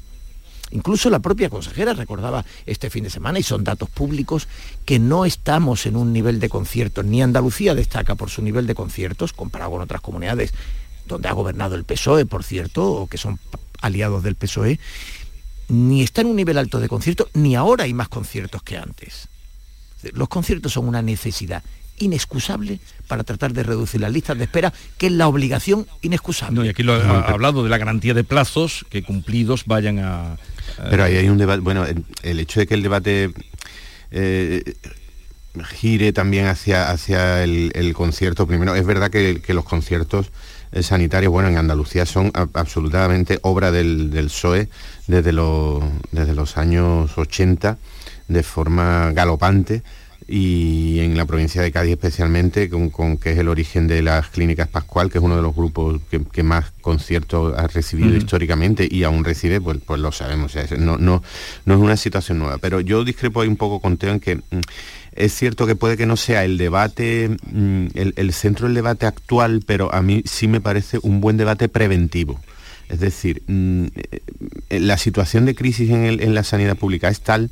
Incluso 0.71 1.11
la 1.11 1.21
propia 1.21 1.51
consejera 1.51 1.95
recordaba 1.95 2.45
este 2.67 2.91
fin 2.91 3.05
de 3.05 3.11
semana, 3.11 3.39
y 3.39 3.43
son 3.43 3.65
datos 3.65 3.89
públicos, 3.89 4.49
que 4.85 4.99
no 4.99 5.25
estamos 5.25 5.87
en 5.87 5.97
un 5.97 6.13
nivel 6.13 6.41
de 6.41 6.49
conciertos, 6.49 7.05
ni 7.05 7.23
Andalucía 7.23 7.75
destaca 7.75 8.15
por 8.15 8.31
su 8.31 8.43
nivel 8.43 8.67
de 8.67 8.75
conciertos, 8.75 9.33
comparado 9.33 9.73
con 9.73 9.83
otras 9.83 10.01
comunidades 10.01 10.53
donde 11.07 11.29
ha 11.29 11.33
gobernado 11.33 11.75
el 11.75 11.85
PSOE, 11.85 12.27
por 12.27 12.45
cierto, 12.45 12.91
o 12.91 13.07
que 13.07 13.19
son 13.19 13.39
aliados 13.81 14.23
del 14.23 14.35
PSOE, 14.35 14.79
ni 15.69 16.03
está 16.03 16.21
en 16.21 16.29
un 16.29 16.37
nivel 16.37 16.59
alto 16.59 16.81
de 16.81 16.89
conciertos, 16.89 17.29
ni 17.35 17.57
ahora 17.57 17.85
hay 17.85 17.95
más 17.95 18.09
conciertos 18.09 18.63
que 18.63 18.77
antes. 18.77 19.29
Los 20.13 20.29
conciertos 20.29 20.73
son 20.73 20.87
una 20.87 21.03
necesidad 21.03 21.63
inexcusable 21.99 22.79
para 23.09 23.25
tratar 23.25 23.53
de 23.53 23.65
reducir 23.65 24.01
las 24.01 24.13
listas 24.13 24.39
de 24.39 24.45
espera, 24.45 24.73
que 24.99 25.07
es 25.07 25.13
la 25.13 25.27
obligación 25.27 25.87
inexcusable. 26.03 26.55
No, 26.55 26.65
y 26.65 26.69
aquí 26.69 26.83
lo 26.83 26.95
ha 26.95 27.23
hablado 27.23 27.65
de 27.65 27.71
la 27.71 27.79
garantía 27.79 28.15
de 28.15 28.23
plazos 28.23 28.87
que 28.89 29.03
cumplidos 29.03 29.65
vayan 29.67 29.99
a, 29.99 30.39
pero 30.91 31.05
ahí 31.05 31.17
hay 31.17 31.29
un 31.29 31.39
debate, 31.39 31.61
bueno, 31.61 31.85
el 32.23 32.41
hecho 32.41 32.61
de 32.61 32.67
que 32.67 32.75
el 32.75 32.83
debate 32.83 33.33
eh, 34.11 34.75
gire 35.65 36.13
también 36.13 36.47
hacia, 36.47 36.91
hacia 36.91 37.43
el, 37.43 37.93
concierto, 37.95 38.47
primero, 38.47 38.75
es 38.75 38.87
verdad 38.87 39.11
que, 39.11 39.43
los 39.49 39.65
conciertos 39.65 40.31
eh, 40.73 40.83
sanitarios, 40.83 41.33
bueno, 41.33 41.49
en 41.49 41.57
Andalucía 41.57 42.07
son 42.07 42.31
absolutamente 42.35 43.39
obra 43.43 43.73
del, 43.73 44.11
del 44.11 44.27
PSOE 44.27 44.69
desde, 45.07 45.33
desde 46.13 46.35
los 46.35 46.57
años 46.57 47.17
80 47.17 47.79
de 48.29 48.43
forma 48.43 49.11
galopante 49.13 49.83
y 50.31 51.01
en 51.01 51.17
la 51.17 51.25
provincia 51.25 51.63
de 51.63 51.73
Cádiz 51.73 51.93
especialmente, 51.93 52.69
con, 52.69 53.17
que 53.17 53.33
es 53.33 53.39
el 53.39 53.49
origen 53.49 53.89
de 53.89 54.03
las 54.03 54.29
clínicas 54.29 54.69
Pascual, 54.69 55.11
que 55.11 55.17
es 55.17 55.25
uno 55.25 55.37
de 55.37 55.43
los 55.43 55.57
grupos 55.57 56.03
que, 56.11 56.43
más 56.43 56.71
conciertos 56.83 57.59
ha 57.59 57.67
recibido 57.67 58.15
históricamente 58.15 58.87
y 58.91 59.05
aún 59.05 59.25
recibe, 59.25 59.59
pues, 59.59 59.79
pues 59.85 60.01
lo 60.01 60.13
sabemos, 60.13 60.55
no, 60.79 60.99
no, 60.99 61.23
no 61.65 61.75
es 61.75 61.81
una 61.81 61.97
situación 61.97 62.39
nueva. 62.39 62.59
Pero 62.59 62.81
yo 62.81 63.05
discrepo 63.05 63.41
ahí 63.41 63.49
un 63.49 63.57
poco 63.57 63.81
con 63.81 63.97
Teo 63.97 64.13
en 64.13 64.21
que 64.21 64.37
mm, 64.37 64.61
es 65.13 65.35
cierto 65.35 65.67
que 65.67 65.77
puede 65.77 65.97
que 65.97 66.05
no 66.05 66.19
sea 66.19 66.45
el 66.45 66.59
debate, 66.59 67.31
mm, 67.51 67.87
el, 67.95 68.33
centro 68.35 68.67
del 68.67 68.75
debate 68.75 69.07
actual, 69.07 69.63
pero 69.67 69.93
a 69.95 70.03
mí 70.03 70.23
sí 70.27 70.47
me 70.47 70.61
parece 70.61 70.99
un 71.03 71.23
buen 71.23 71.39
debate 71.39 71.71
preventivo. 71.71 72.39
Es 72.91 73.01
decir, 73.01 73.43
mm, 73.47 73.87
eh, 74.69 74.81
la 74.81 74.99
situación 74.99 75.47
de 75.47 75.55
crisis 75.55 75.89
en, 75.89 76.05
en 76.05 76.35
la 76.35 76.45
sanidad 76.45 76.77
pública 76.77 77.09
es 77.09 77.21
tal 77.21 77.51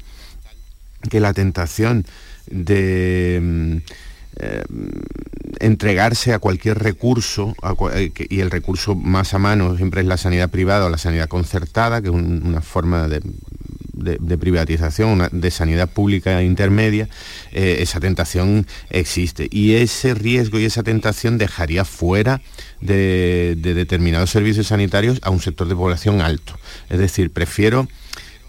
que 1.09 1.21
la 1.21 1.33
tentación 1.33 2.05
de 2.47 3.41
mm, 3.43 3.77
eh, 4.39 4.65
entregarse 5.61 6.35
a 6.35 6.39
cualquier 6.39 6.79
recurso, 6.79 7.55
eh, 7.95 8.13
y 8.29 8.41
el 8.41 8.51
recurso 8.51 8.95
más 8.95 9.33
a 9.33 9.39
mano 9.39 9.75
siempre 9.79 10.03
es 10.03 10.07
la 10.07 10.19
sanidad 10.19 10.51
privada 10.51 10.85
o 10.85 10.91
la 10.91 10.99
sanidad 10.99 11.29
concertada, 11.29 12.03
que 12.03 12.09
es 12.09 12.15
una 12.15 12.61
forma 12.61 13.09
de, 13.09 13.23
privatización, 14.37 15.27
de 15.33 15.51
sanidad 15.51 15.89
pública 15.89 16.43
intermedia, 16.43 17.09
eh, 17.53 17.79
esa 17.81 17.99
tentación 17.99 18.67
existe. 18.91 19.49
Y 19.51 19.77
ese 19.77 20.13
riesgo 20.13 20.59
y 20.59 20.67
esa 20.67 20.83
tentación 20.83 21.39
dejaría 21.39 21.87
fuera 21.87 22.43
de 22.83 23.57
determinados 23.59 24.31
servicios 24.31 24.67
sanitarios 24.67 25.19
a 25.23 25.31
un 25.31 25.41
sector 25.41 25.67
de 25.67 25.77
población 25.77 26.21
alto. 26.21 26.59
Es 26.91 26.99
decir, 26.99 27.31
prefiero 27.33 27.89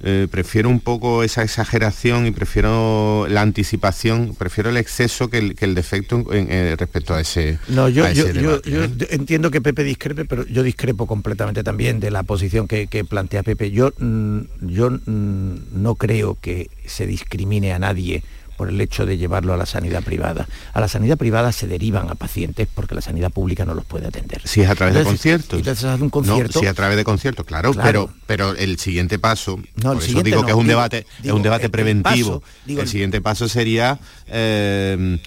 eh, 0.03 0.27
prefiero 0.29 0.69
un 0.69 0.79
poco 0.79 1.23
esa 1.23 1.43
exageración 1.43 2.27
y 2.27 2.31
prefiero 2.31 3.25
la 3.29 3.41
anticipación, 3.41 4.35
prefiero 4.37 4.69
el 4.69 4.77
exceso 4.77 5.29
que 5.29 5.55
el, 5.59 5.75
defecto 5.75 6.23
eh, 6.31 6.75
respecto 6.77 7.13
a 7.13 7.21
ese. 7.21 7.59
No, 7.67 7.89
yo, 7.89 8.07
yo, 8.11 8.27
¿eh? 8.63 8.89
entiendo 9.09 9.49
que 9.49 9.61
Pepe 9.61 9.83
discrepe, 9.83 10.25
pero 10.25 10.45
yo 10.45 10.63
discrepo 10.63 11.07
completamente 11.07 11.63
también 11.63 11.99
de 11.99 12.11
la 12.11 12.23
posición 12.23 12.67
que, 12.67 12.87
plantea 13.09 13.43
Pepe. 13.43 13.71
Yo, 13.71 13.91
mm, 13.97 14.39
yo 14.61 14.91
mm, 14.91 15.81
no 15.81 15.95
creo 15.95 16.37
que 16.39 16.69
se 16.85 17.07
discrimine 17.07 17.73
a 17.73 17.79
nadie 17.79 18.23
por 18.57 18.69
el 18.69 18.81
hecho 18.81 19.05
de 19.05 19.17
llevarlo 19.17 19.53
a 19.53 19.57
la 19.57 19.65
sanidad 19.65 20.03
privada. 20.03 20.47
A 20.73 20.81
la 20.81 20.87
sanidad 20.87 21.17
privada 21.17 21.51
se 21.51 21.67
derivan 21.67 22.09
a 22.09 22.15
pacientes 22.15 22.67
porque 22.73 22.95
la 22.95 23.01
sanidad 23.01 23.31
pública 23.31 23.63
no 23.65 23.73
los 23.73 23.85
puede 23.85 24.07
atender. 24.07 24.41
Si 24.43 24.61
es 24.61 24.69
a 24.69 24.75
través 24.75 24.95
de 24.95 25.03
conciertos. 25.03 25.59
Entonces 25.59 26.01
un 26.01 26.09
concierto. 26.09 26.59
si 26.59 26.65
a 26.65 26.73
través 26.73 26.97
de 26.97 27.03
conciertos, 27.03 27.45
claro, 27.45 27.71
Pero, 27.81 28.09
pero 28.25 28.55
el 28.55 28.79
siguiente 28.79 29.19
paso, 29.19 29.59
no, 29.75 29.93
por 29.93 30.03
eso 30.03 30.23
digo 30.23 30.43
que 30.43 30.51
es 30.51 30.57
un 30.57 30.67
debate, 30.67 31.05
es 31.23 31.31
un 31.31 31.43
debate 31.43 31.69
preventivo. 31.69 32.43
el, 32.67 32.87
siguiente 32.87 33.21
paso 33.21 33.47
sería 33.47 33.99
eh, 34.27 35.19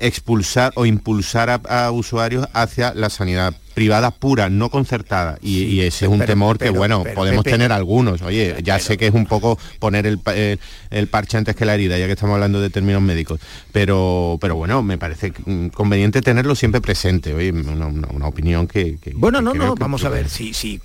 expulsar 0.00 0.72
o 0.74 0.86
impulsar 0.86 1.60
a, 1.68 1.90
usuarios 1.90 2.48
hacia 2.52 2.94
la 2.94 3.10
sanidad 3.10 3.54
privada 3.80 4.10
pura, 4.10 4.50
no 4.50 4.68
concertada. 4.68 5.38
Y, 5.40 5.80
ese 5.80 6.04
es 6.04 6.10
un 6.10 6.20
temor 6.20 6.58
que, 6.58 6.68
bueno, 6.68 7.02
podemos 7.14 7.42
tener 7.42 7.72
algunos. 7.72 8.20
Oye, 8.20 8.56
ya 8.62 8.78
sé 8.78 8.98
que 8.98 9.06
es 9.06 9.14
un 9.14 9.24
poco 9.24 9.58
poner 9.78 10.06
el, 10.06 10.20
el, 10.90 11.06
parche 11.06 11.38
antes 11.38 11.56
que 11.56 11.64
la 11.64 11.76
herida, 11.76 11.96
ya 11.96 12.04
que 12.04 12.12
estamos 12.12 12.34
hablando 12.34 12.60
de 12.60 12.68
términos 12.68 13.00
médicos. 13.00 13.40
Pero, 13.72 14.36
pero 14.38 14.56
bueno, 14.56 14.82
me 14.82 14.98
parece 14.98 15.32
conveniente 15.72 16.20
tenerlo 16.20 16.54
siempre 16.54 16.82
presente. 16.82 17.32
Oye, 17.32 17.52
una, 17.52 18.26
opinión 18.28 18.66
que, 18.66 18.98
Bueno, 19.14 19.40
no, 19.40 19.54
no, 19.54 19.74
vamos 19.76 20.04
a 20.04 20.10
ver, 20.10 20.28
si, 20.28 20.52
si 20.52 20.78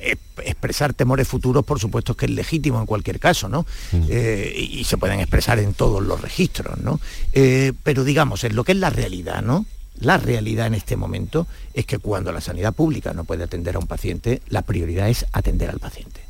eh, 0.00 0.16
expresar 0.42 0.94
temores 0.94 1.28
futuros, 1.28 1.66
por 1.66 1.78
supuesto 1.78 2.14
que 2.14 2.24
es 2.24 2.32
legítimo 2.32 2.80
en 2.80 2.86
cualquier 2.86 3.20
caso, 3.20 3.50
¿no? 3.50 3.66
Mm. 3.92 4.06
Eh, 4.08 4.54
y, 4.56 4.84
se 4.84 4.96
pueden 4.96 5.20
expresar 5.20 5.58
en 5.58 5.74
todos 5.74 6.02
los 6.02 6.22
registros, 6.22 6.78
¿no? 6.78 6.98
Eh, 7.34 7.74
pero 7.82 8.04
digamos, 8.04 8.42
en 8.44 8.56
lo 8.56 8.64
que 8.64 8.72
es 8.72 8.78
la 8.78 8.88
realidad, 8.88 9.42
¿no? 9.42 9.66
La 10.00 10.16
realidad 10.16 10.66
en 10.66 10.74
este 10.74 10.96
momento 10.96 11.46
es 11.74 11.86
que 11.86 11.98
cuando 11.98 12.32
la 12.32 12.40
sanidad 12.40 12.72
pública 12.72 13.12
no 13.14 13.24
puede 13.24 13.44
atender 13.44 13.76
a 13.76 13.78
un 13.78 13.86
paciente, 13.86 14.42
la 14.48 14.62
prioridad 14.62 15.08
es 15.08 15.26
atender 15.32 15.70
al 15.70 15.80
paciente. 15.80 16.20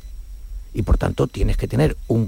Y 0.73 0.83
por 0.83 0.97
tanto 0.97 1.27
tienes 1.27 1.57
que 1.57 1.67
tener 1.67 1.97
un, 2.07 2.27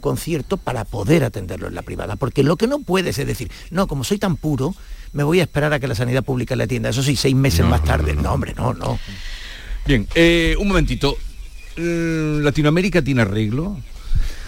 concierto 0.00 0.56
para 0.56 0.84
poder 0.84 1.24
atenderlo 1.24 1.68
en 1.68 1.74
la 1.74 1.82
privada. 1.82 2.16
Porque 2.16 2.42
lo 2.42 2.56
que 2.56 2.66
no 2.66 2.80
puedes 2.80 3.18
es 3.18 3.26
decir, 3.26 3.50
no, 3.70 3.86
como 3.86 4.04
soy 4.04 4.18
tan 4.18 4.36
puro, 4.36 4.74
me 5.12 5.22
voy 5.22 5.40
a 5.40 5.44
esperar 5.44 5.72
a 5.72 5.80
que 5.80 5.88
la 5.88 5.94
sanidad 5.94 6.24
pública 6.24 6.56
le 6.56 6.64
atienda. 6.64 6.90
Eso 6.90 7.02
sí, 7.02 7.16
seis 7.16 7.34
meses 7.34 7.64
más 7.64 7.84
tarde. 7.84 8.14
No, 8.14 8.32
hombre, 8.32 8.54
no, 8.54 8.74
no. 8.74 8.98
Bien, 9.86 10.06
eh, 10.14 10.56
un 10.58 10.68
momentito. 10.68 11.16
Mm, 11.76 12.42
¿Latinoamérica 12.42 13.02
tiene 13.02 13.22
arreglo? 13.22 13.76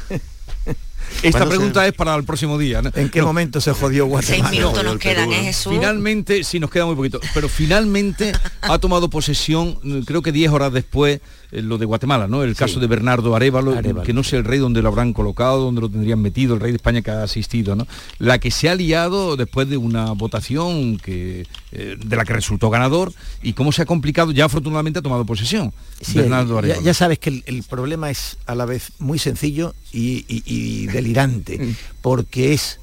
Esta 1.23 1.47
pregunta 1.49 1.87
es 1.87 1.92
para 1.92 2.14
el 2.14 2.25
próximo 2.25 2.59
día. 2.59 2.83
¿En 2.95 3.09
qué 3.11 3.23
momento 3.23 3.61
se 3.61 3.73
jodió 3.73 4.07
Guatemala? 4.07 4.49
Seis 4.51 4.59
minutos 4.59 4.85
nos 4.85 4.99
quedan, 4.99 5.33
¿eh, 5.33 5.45
Jesús? 5.45 5.73
Finalmente, 5.73 6.45
sí, 6.45 6.61
nos 6.61 6.71
queda 6.71 6.87
muy 6.87 6.95
poquito, 6.95 7.21
pero 7.35 7.49
finalmente 7.49 8.33
ha 8.62 8.79
tomado 8.79 9.09
posesión, 9.11 9.79
creo 10.05 10.23
que 10.23 10.33
10 10.33 10.51
horas 10.53 10.73
después, 10.73 11.21
eh, 11.53 11.62
lo 11.62 11.79
de 11.79 11.85
Guatemala, 11.87 12.27
¿no? 12.29 12.42
El 12.42 12.55
caso 12.57 12.81
de 12.81 12.87
Bernardo 12.87 13.35
Arevalo, 13.37 13.73
que 14.03 14.12
no 14.12 14.23
sé 14.25 14.37
el 14.37 14.45
rey 14.45 14.59
donde 14.59 14.83
lo 14.83 14.88
habrán 14.88 15.12
colocado, 15.12 15.61
donde 15.64 15.81
lo 15.81 15.88
tendrían 15.88 16.21
metido, 16.21 16.55
el 16.55 16.61
rey 16.61 16.73
de 16.73 16.77
España 16.77 17.03
que 17.03 17.11
ha 17.11 17.23
asistido, 17.23 17.77
¿no? 17.77 17.87
La 18.19 18.38
que 18.38 18.51
se 18.51 18.69
ha 18.69 18.75
liado 18.75 19.37
después 19.37 19.69
de 19.69 19.77
una 19.77 20.12
votación 20.12 20.99
que, 20.99 21.47
eh, 21.73 21.97
de 22.05 22.16
la 22.16 22.25
que 22.25 22.33
resultó 22.33 22.69
ganador 22.71 23.12
y 23.42 23.53
cómo 23.53 23.73
se 23.73 23.83
ha 23.83 23.87
complicado, 23.87 24.33
ya 24.33 24.45
afortunadamente 24.47 24.99
ha 24.99 25.03
tomado 25.03 25.25
posesión. 25.25 25.73
Bernardo 26.14 26.61
ya, 26.62 26.79
ya, 26.81 26.92
sabes 26.95 27.19
que 27.19 27.42
el, 27.47 27.62
problema 27.62 28.11
es 28.11 28.37
a 28.47 28.55
la 28.55 28.66
vez 28.66 28.92
muy 28.99 29.19
sencillo 29.19 29.75
y, 29.92 30.25
y- 30.29 30.42
y 30.45 30.87
delirante, 30.97 31.77
porque 32.01 32.53
es 32.53 32.81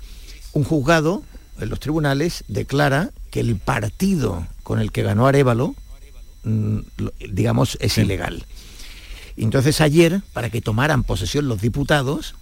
un 0.53 0.63
juzgado 0.63 1.23
en 1.59 1.69
los 1.69 1.79
tribunales 1.79 2.43
declara 2.47 3.11
que 3.31 3.39
el 3.39 3.55
partido 3.55 4.47
con 4.63 4.79
el 4.79 4.91
que 4.91 5.03
ganó 5.03 5.27
Arevalo, 5.27 5.75
mm, 6.43 6.79
digamos, 7.31 7.77
es 7.81 7.97
ilegal. 7.97 8.45
Entonces 9.35 9.81
ayer, 9.81 10.21
para 10.33 10.49
que 10.49 10.61
tomaran 10.61 11.03
posesión 11.03 11.47
los 11.47 11.61
diputados, 11.61 12.35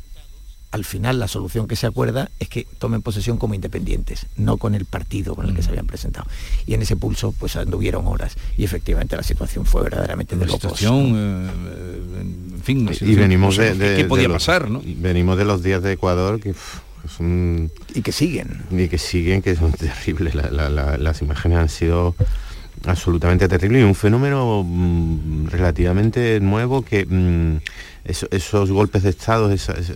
al 0.72 0.86
final 0.86 1.20
la 1.20 1.28
solución 1.28 1.68
que 1.68 1.76
se 1.76 1.86
acuerda 1.86 2.32
es 2.40 2.48
que 2.48 2.66
tomen 2.80 3.02
posesión 3.02 3.38
como 3.38 3.54
independientes, 3.54 4.26
no 4.38 4.58
con 4.58 4.74
el 4.74 4.86
partido 4.86 5.36
con 5.36 5.46
el 5.48 5.54
que 5.56 5.62
se 5.62 5.70
habían 5.70 5.86
presentado. 5.88 6.28
Y 6.66 6.74
en 6.74 6.82
ese 6.82 6.96
pulso 6.96 7.34
pues 7.38 7.56
anduvieron 7.58 8.08
horas 8.08 8.36
y 8.58 8.64
efectivamente 8.64 9.16
la 9.18 9.24
situación 9.24 9.66
fue 9.66 9.84
verdaderamente 9.84 10.36
de 10.38 10.46
locos. 10.46 10.62
situación, 10.62 11.14
eh, 11.16 11.52
eh, 11.68 12.22
en 12.56 12.62
fin, 12.64 12.86
y 12.90 12.94
situación, 12.94 13.16
venimos 13.20 13.58
de, 13.58 13.74
de- 13.76 13.96
¿Qué 13.98 14.04
de 14.04 14.06
podía 14.06 14.28
los- 14.30 14.36
pasar, 14.46 14.70
no? 14.70 14.82
y 14.84 14.94
venimos 14.96 15.38
de 15.38 15.46
los 15.46 15.62
días 15.62 15.84
de 15.84 15.92
Ecuador 15.94 16.40
que 16.40 16.54
son 17.18 17.72
y 17.96 18.02
que 18.04 18.12
siguen 18.12 18.62
y 18.72 18.88
que 18.88 18.98
siguen 18.98 19.42
que 19.42 19.56
son 19.56 19.72
terribles 19.74 20.36
La- 20.36 20.52
la- 20.52 20.70
la- 20.70 20.98
las 20.98 21.22
imágenes 21.22 21.58
han 21.58 21.70
sido 21.70 22.16
absolutamente 22.86 23.48
terribles 23.48 23.82
y 23.82 23.86
un 23.86 23.96
fenómeno 23.96 24.64
mm, 24.66 25.48
relativamente 25.48 26.40
nuevo 26.40 26.82
que 26.84 27.06
mm, 27.06 27.58
eso- 28.06 28.28
esos 28.32 28.72
golpes 28.72 29.04
de 29.04 29.10
estado 29.12 29.52
esa- 29.52 29.74
esa- 29.74 29.94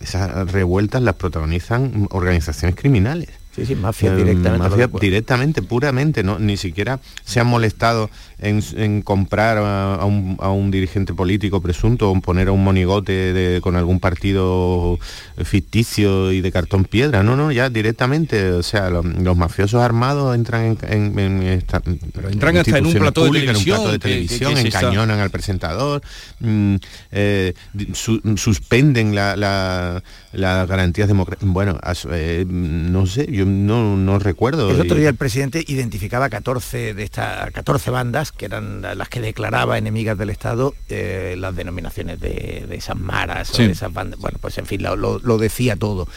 esas 0.00 0.52
revueltas 0.52 1.02
las 1.02 1.14
protagonizan 1.14 2.06
organizaciones 2.10 2.76
criminales 2.76 3.28
Sí, 3.54 3.64
sí, 3.64 3.74
mafia 3.74 4.14
directamente. 4.14 4.58
mafia 4.68 4.86
lo 4.86 4.98
de- 4.98 5.06
directamente, 5.06 5.62
puramente, 5.62 6.22
¿no? 6.22 6.38
Ni 6.38 6.58
siquiera 6.58 7.00
se 7.24 7.40
han 7.40 7.46
molestado 7.46 8.10
en, 8.38 8.62
en 8.76 9.02
comprar 9.02 9.58
a, 9.58 9.94
a 9.94 10.04
un, 10.04 10.36
a 10.40 10.50
un 10.50 10.70
dirigente 10.70 11.14
político 11.14 11.60
presunto 11.62 12.10
o 12.10 12.14
en 12.14 12.20
poner 12.20 12.48
a 12.48 12.52
un 12.52 12.62
monigote 12.62 13.12
de- 13.32 13.60
con 13.60 13.76
algún 13.76 13.98
partido 14.00 14.98
ficticio 15.44 16.32
y 16.32 16.40
de 16.40 16.52
cartón 16.52 16.84
piedra. 16.84 17.22
No, 17.22 17.36
no, 17.36 17.50
ya 17.52 17.70
directamente. 17.70 18.50
O 18.52 18.62
sea, 18.62 18.90
lo- 18.90 19.02
los 19.02 19.36
mafiosos 19.36 19.80
armados 19.82 20.34
entran 20.34 20.76
en, 20.88 21.18
en- 21.18 21.18
en 21.18 21.42
esta- 21.44 21.82
entran 21.86 22.56
hasta 22.58 22.78
en 22.78 22.84
un 22.86 22.90
instituciones 22.90 23.00
plató 23.00 23.22
de 23.22 23.28
públicas, 23.28 23.48
en 23.48 23.56
un 23.56 23.98
televisión, 23.98 24.54
que- 24.54 24.62
que- 24.62 24.62
que 24.62 24.68
encañonan 24.68 25.20
al 25.20 25.30
presentador, 25.30 26.02
mm, 26.40 26.74
eh, 27.12 27.54
su- 27.94 28.20
suspenden 28.36 29.14
la, 29.14 29.36
la- 29.36 30.02
las 30.32 30.68
garantías 30.68 31.08
democráticas. 31.08 31.52
Bueno, 31.52 31.78
as- 31.82 32.06
eh, 32.10 32.44
no 32.46 33.06
sé, 33.06 33.26
yo 33.30 33.46
no, 33.46 33.96
no 33.96 34.18
recuerdo. 34.18 34.70
El 34.70 34.80
otro 34.80 34.96
Y- 34.96 35.00
día 35.00 35.08
el 35.08 35.14
presidente 35.16 35.64
identificaba 35.66 36.28
14 36.28 36.92
de 36.94 37.02
estas 37.02 37.50
14 37.52 37.90
bandas 37.90 38.25
que 38.32 38.44
eran 38.46 38.82
las 38.82 39.08
que 39.08 39.20
declaraba 39.20 39.78
enemigas 39.78 40.16
del 40.18 40.30
Estado 40.30 40.74
eh, 40.88 41.34
las 41.38 41.54
denominaciones 41.56 42.20
de, 42.20 42.66
de 42.68 42.76
esas 42.76 42.96
maras 42.96 43.48
Sí. 43.48 43.62
o 43.62 43.66
de 43.66 43.72
esas 43.72 43.92
bandas. 43.92 44.18
Bueno, 44.20 44.38
pues 44.40 44.56
en 44.58 44.66
fin, 44.66 44.82
lo, 44.82 44.96
lo- 44.96 45.38
decía 45.38 45.76
todo. 45.76 46.08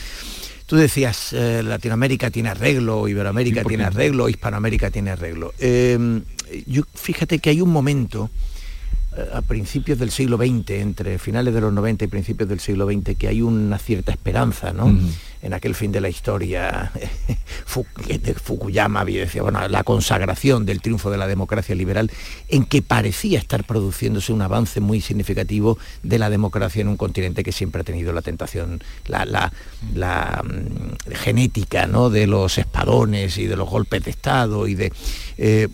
Tú 0.65 0.75
decías, 0.75 1.33
eh, 1.33 1.63
Latinoamérica 1.63 2.29
tiene 2.29 2.49
arreglo, 2.49 3.07
Iberoamérica 3.07 3.61
Sí, 3.61 3.63
¿por 3.63 3.69
tiene 3.69 3.83
arreglo, 3.85 4.29
Hispanoamérica 4.29 4.91
tiene 4.91 5.09
arreglo. 5.11 5.53
Eh, 5.59 6.21
yo 6.67 6.83
fíjate 6.93 7.39
que 7.39 7.49
hay 7.49 7.61
un 7.61 7.69
momento 7.71 8.29
eh, 9.17 9.25
a 9.33 9.41
principios 9.41 9.97
del 9.97 10.11
siglo 10.11 10.37
XX, 10.37 10.69
entre 10.71 11.17
finales 11.17 11.53
de 11.55 11.61
los 11.61 11.73
90 11.73 12.05
y 12.05 12.07
principios 12.07 12.47
del 12.49 12.59
siglo 12.59 12.85
XX, 12.87 13.15
que 13.17 13.27
hay 13.27 13.41
una 13.41 13.79
cierta 13.79 14.11
esperanza, 14.11 14.71
¿no? 14.71 14.95
En 15.41 15.53
aquel 15.53 15.73
fin 15.73 15.91
de 15.91 16.01
la 16.01 16.09
historia, 16.09 16.91
de 18.07 18.33
Fukuyama 18.33 19.05
decía, 19.05 19.41
bueno, 19.41 19.65
la 19.67 19.83
consagración 19.83 20.65
del 20.65 20.81
triunfo 20.81 21.09
de 21.11 21.17
la 21.17 21.27
democracia 21.27 21.75
liberal, 21.75 22.11
en 22.49 22.65
que 22.65 22.81
parecía 22.81 23.39
estar 23.39 23.63
produciéndose 23.63 24.33
un 24.33 24.41
avance 24.41 24.81
muy 24.81 24.99
significativo 25.01 25.77
de 26.03 26.19
la 26.19 26.29
democracia 26.29 26.81
en 26.81 26.89
un 26.89 26.97
continente 26.97 27.43
que 27.43 27.51
siempre 27.51 27.81
ha 27.81 27.83
tenido 27.85 28.11
la 28.11 28.21
tentación, 28.21 28.81
la, 29.07 29.25
la- 29.25 29.53
la, 29.95 30.43
mm, 30.43 31.13
genética, 31.15 31.87
¿no? 31.87 32.09
De 32.09 32.27
los 32.27 32.57
espadones 32.57 33.37
y 33.37 33.47
de 33.47 33.55
los 33.55 33.69
golpes 33.69 34.03
de 34.03 34.11
Estado 34.11 34.67
y 34.67 34.75
de 34.75 34.91
eh, 35.37 35.69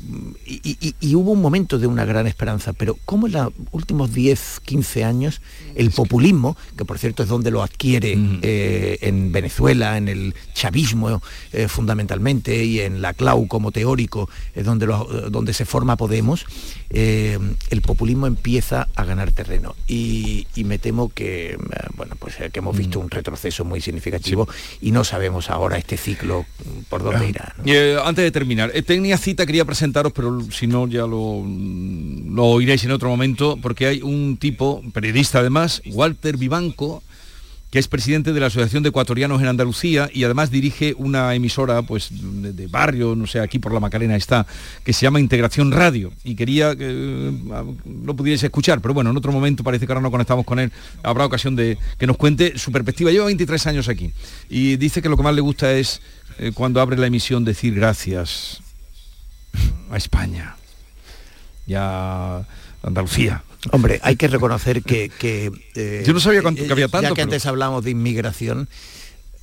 y, 0.46 0.78
y- 0.80 0.96
y 1.00 1.16
hubo 1.16 1.32
un 1.32 1.42
momento 1.42 1.80
de 1.80 1.88
una 1.88 2.06
gran 2.06 2.28
esperanza, 2.28 2.74
pero 2.74 2.98
¿cómo 3.06 3.26
en 3.26 3.34
los 3.34 3.52
últimos 3.72 4.14
10, 4.14 4.60
15 4.64 5.04
años 5.04 5.42
el 5.76 5.90
populismo, 5.90 6.56
que 6.78 6.86
por 6.86 7.00
cierto 7.00 7.24
es 7.24 7.30
donde 7.30 7.50
lo 7.50 7.64
adquiere 7.64 8.16
eh, 8.44 9.00
en 9.02 9.32
Venezuela, 9.32 9.55
en 9.98 10.08
el 10.08 10.34
chavismo 10.54 11.22
eh, 11.52 11.68
fundamentalmente 11.68 12.64
y 12.64 12.80
en 12.82 13.02
la 13.02 13.14
CLAU 13.14 13.48
como 13.48 13.72
teórico, 13.72 14.30
es 14.54 14.66
donde, 14.66 14.86
lo- 14.86 15.28
eh, 15.28 15.30
donde 15.30 15.54
se 15.54 15.66
forma 15.66 15.96
Podemos, 15.98 16.46
eh, 16.90 17.40
el 17.70 17.82
populismo 17.82 18.28
empieza 18.28 18.88
a 18.96 19.06
ganar 19.06 19.32
terreno. 19.32 19.76
Y, 19.88 20.46
y 20.56 20.64
me 20.64 20.78
temo 20.78 21.10
que, 21.10 21.52
eh, 21.54 21.58
bueno, 21.96 22.16
pues, 22.20 22.40
eh, 22.40 22.50
que 22.52 22.60
hemos 22.60 22.78
visto 22.78 23.00
un 23.00 23.10
retroceso 23.10 23.66
muy 23.66 23.82
significativo 23.82 24.48
y 24.82 24.92
no 24.92 25.04
sabemos 25.04 25.50
ahora 25.50 25.78
este 25.78 25.98
ciclo 25.98 26.46
mm, 26.64 26.80
por 26.90 27.04
dónde 27.04 27.30
irá. 27.30 27.54
¿no? 27.58 27.64
Y, 27.66 27.72
eh, 27.76 27.98
antes 28.04 28.24
de 28.24 28.32
terminar, 28.32 28.72
eh, 28.74 28.82
tenía 28.82 29.18
cita, 29.18 29.46
quería 29.46 29.66
presentaros, 29.66 30.12
pero 30.14 30.42
si 30.52 30.68
no 30.68 30.88
ya 30.88 31.02
lo, 31.08 31.44
lo 31.46 32.46
oiréis 32.46 32.84
en 32.84 32.92
otro 32.92 33.10
momento, 33.10 33.58
porque 33.62 33.88
hay 33.88 34.02
un 34.02 34.38
tipo, 34.38 34.82
periodista 34.94 35.40
además, 35.40 35.82
Walter 35.88 36.38
Vivanco, 36.38 37.02
que 37.76 37.80
es 37.80 37.90
presidente 37.90 38.32
de 38.32 38.40
la 38.40 38.46
Asociación 38.46 38.84
de 38.84 38.90
Ecuatorianos 38.90 39.42
en 39.42 39.50
Andalucía 39.50 40.10
y 40.14 40.24
además 40.24 40.50
dirige 40.50 40.94
una 40.98 41.36
emisora 41.36 41.82
pues 41.82 42.08
de, 42.10 42.68
barrio, 42.68 43.18
no 43.18 43.28
sé, 43.28 43.42
aquí 43.42 43.60
por 43.60 43.74
la 43.74 43.82
Macarena 43.82 44.16
está, 44.16 44.48
que 44.86 44.94
se 44.94 45.02
llama 45.02 45.20
Integración 45.20 45.74
Radio. 45.74 46.14
Y 46.24 46.36
quería 46.36 46.74
que 46.74 46.86
eh, 46.90 47.32
lo 48.06 48.16
pudiese 48.16 48.46
escuchar, 48.46 48.80
pero 48.80 48.94
bueno, 48.94 49.10
en 49.10 49.18
otro 49.18 49.34
momento 49.34 49.62
parece 49.62 49.86
que 49.86 49.92
ahora 49.92 50.00
no 50.00 50.10
conectamos 50.10 50.46
con 50.46 50.60
él. 50.60 50.72
Habrá 51.04 51.26
ocasión 51.26 51.58
de 51.58 51.78
que 51.98 52.08
nos 52.08 52.16
cuente 52.16 52.58
su 52.58 52.72
perspectiva. 52.72 53.12
Lleva 53.12 53.26
23 53.26 53.68
años 53.68 53.90
aquí 53.90 54.14
y 54.50 54.78
dice 54.78 55.02
que 55.02 55.10
lo 55.10 55.18
que 55.18 55.24
más 55.24 55.36
le 55.36 55.42
gusta 55.42 55.74
es 55.74 56.00
eh, 56.40 56.54
cuando 56.54 56.80
abre 56.80 56.96
la 56.98 57.08
emisión 57.08 57.44
decir 57.44 57.76
gracias 57.76 58.62
a 59.92 59.98
España 59.98 60.56
y 61.68 61.74
a 61.74 62.48
Andalucía. 62.84 63.44
Hombre, 63.72 64.00
hay 64.04 64.16
que 64.16 64.28
reconocer 64.28 64.82
que... 64.84 65.10
que, 65.10 65.52
eh, 65.76 66.04
Yo 66.06 66.14
no 66.14 66.20
sabía 66.20 66.42
cuánto- 66.42 66.66
que 66.66 66.72
había 66.72 66.86
Ya 66.88 66.92
tanto, 66.92 67.10
que 67.10 67.16
pero- 67.16 67.24
antes 67.24 67.46
hablamos 67.46 67.84
de 67.84 67.92
inmigración, 67.92 68.68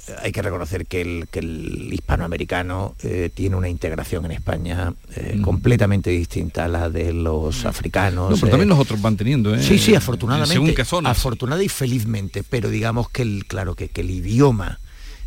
eh, 0.08 0.12
hay 0.22 0.32
que 0.32 0.42
reconocer 0.42 0.86
que 0.86 1.00
el, 1.00 1.28
que 1.30 1.38
el 1.40 1.88
hispanoamericano 1.92 2.94
eh, 3.02 3.30
tiene 3.32 3.56
una 3.56 3.68
integración 3.68 4.24
en 4.24 4.32
España 4.32 4.94
eh, 5.16 5.38
completamente 5.42 6.10
distinta 6.10 6.64
a 6.64 6.68
la 6.68 6.90
de 6.90 7.12
los 7.12 7.64
africanos. 7.64 8.30
Mm. 8.30 8.32
No, 8.32 8.36
pero 8.36 8.46
eh, 8.46 8.50
también 8.50 8.68
los 8.68 8.78
otros 8.78 9.00
van 9.02 9.16
teniendo, 9.16 9.54
¿eh? 9.54 9.62
Sí, 9.62 9.78
sí, 9.78 9.94
afortunadamente. 9.94 10.54
Según 10.54 10.74
qué 10.74 10.84
zonas. 10.84 11.12
Afortunada 11.18 11.62
y 11.62 11.68
felizmente, 11.68 12.42
pero 12.42 12.68
digamos 12.70 13.10
que 13.10 13.22
el, 13.22 13.44
claro, 13.46 13.74
que, 13.74 13.88
que 13.88 14.00
el 14.02 14.10
idioma 14.10 14.78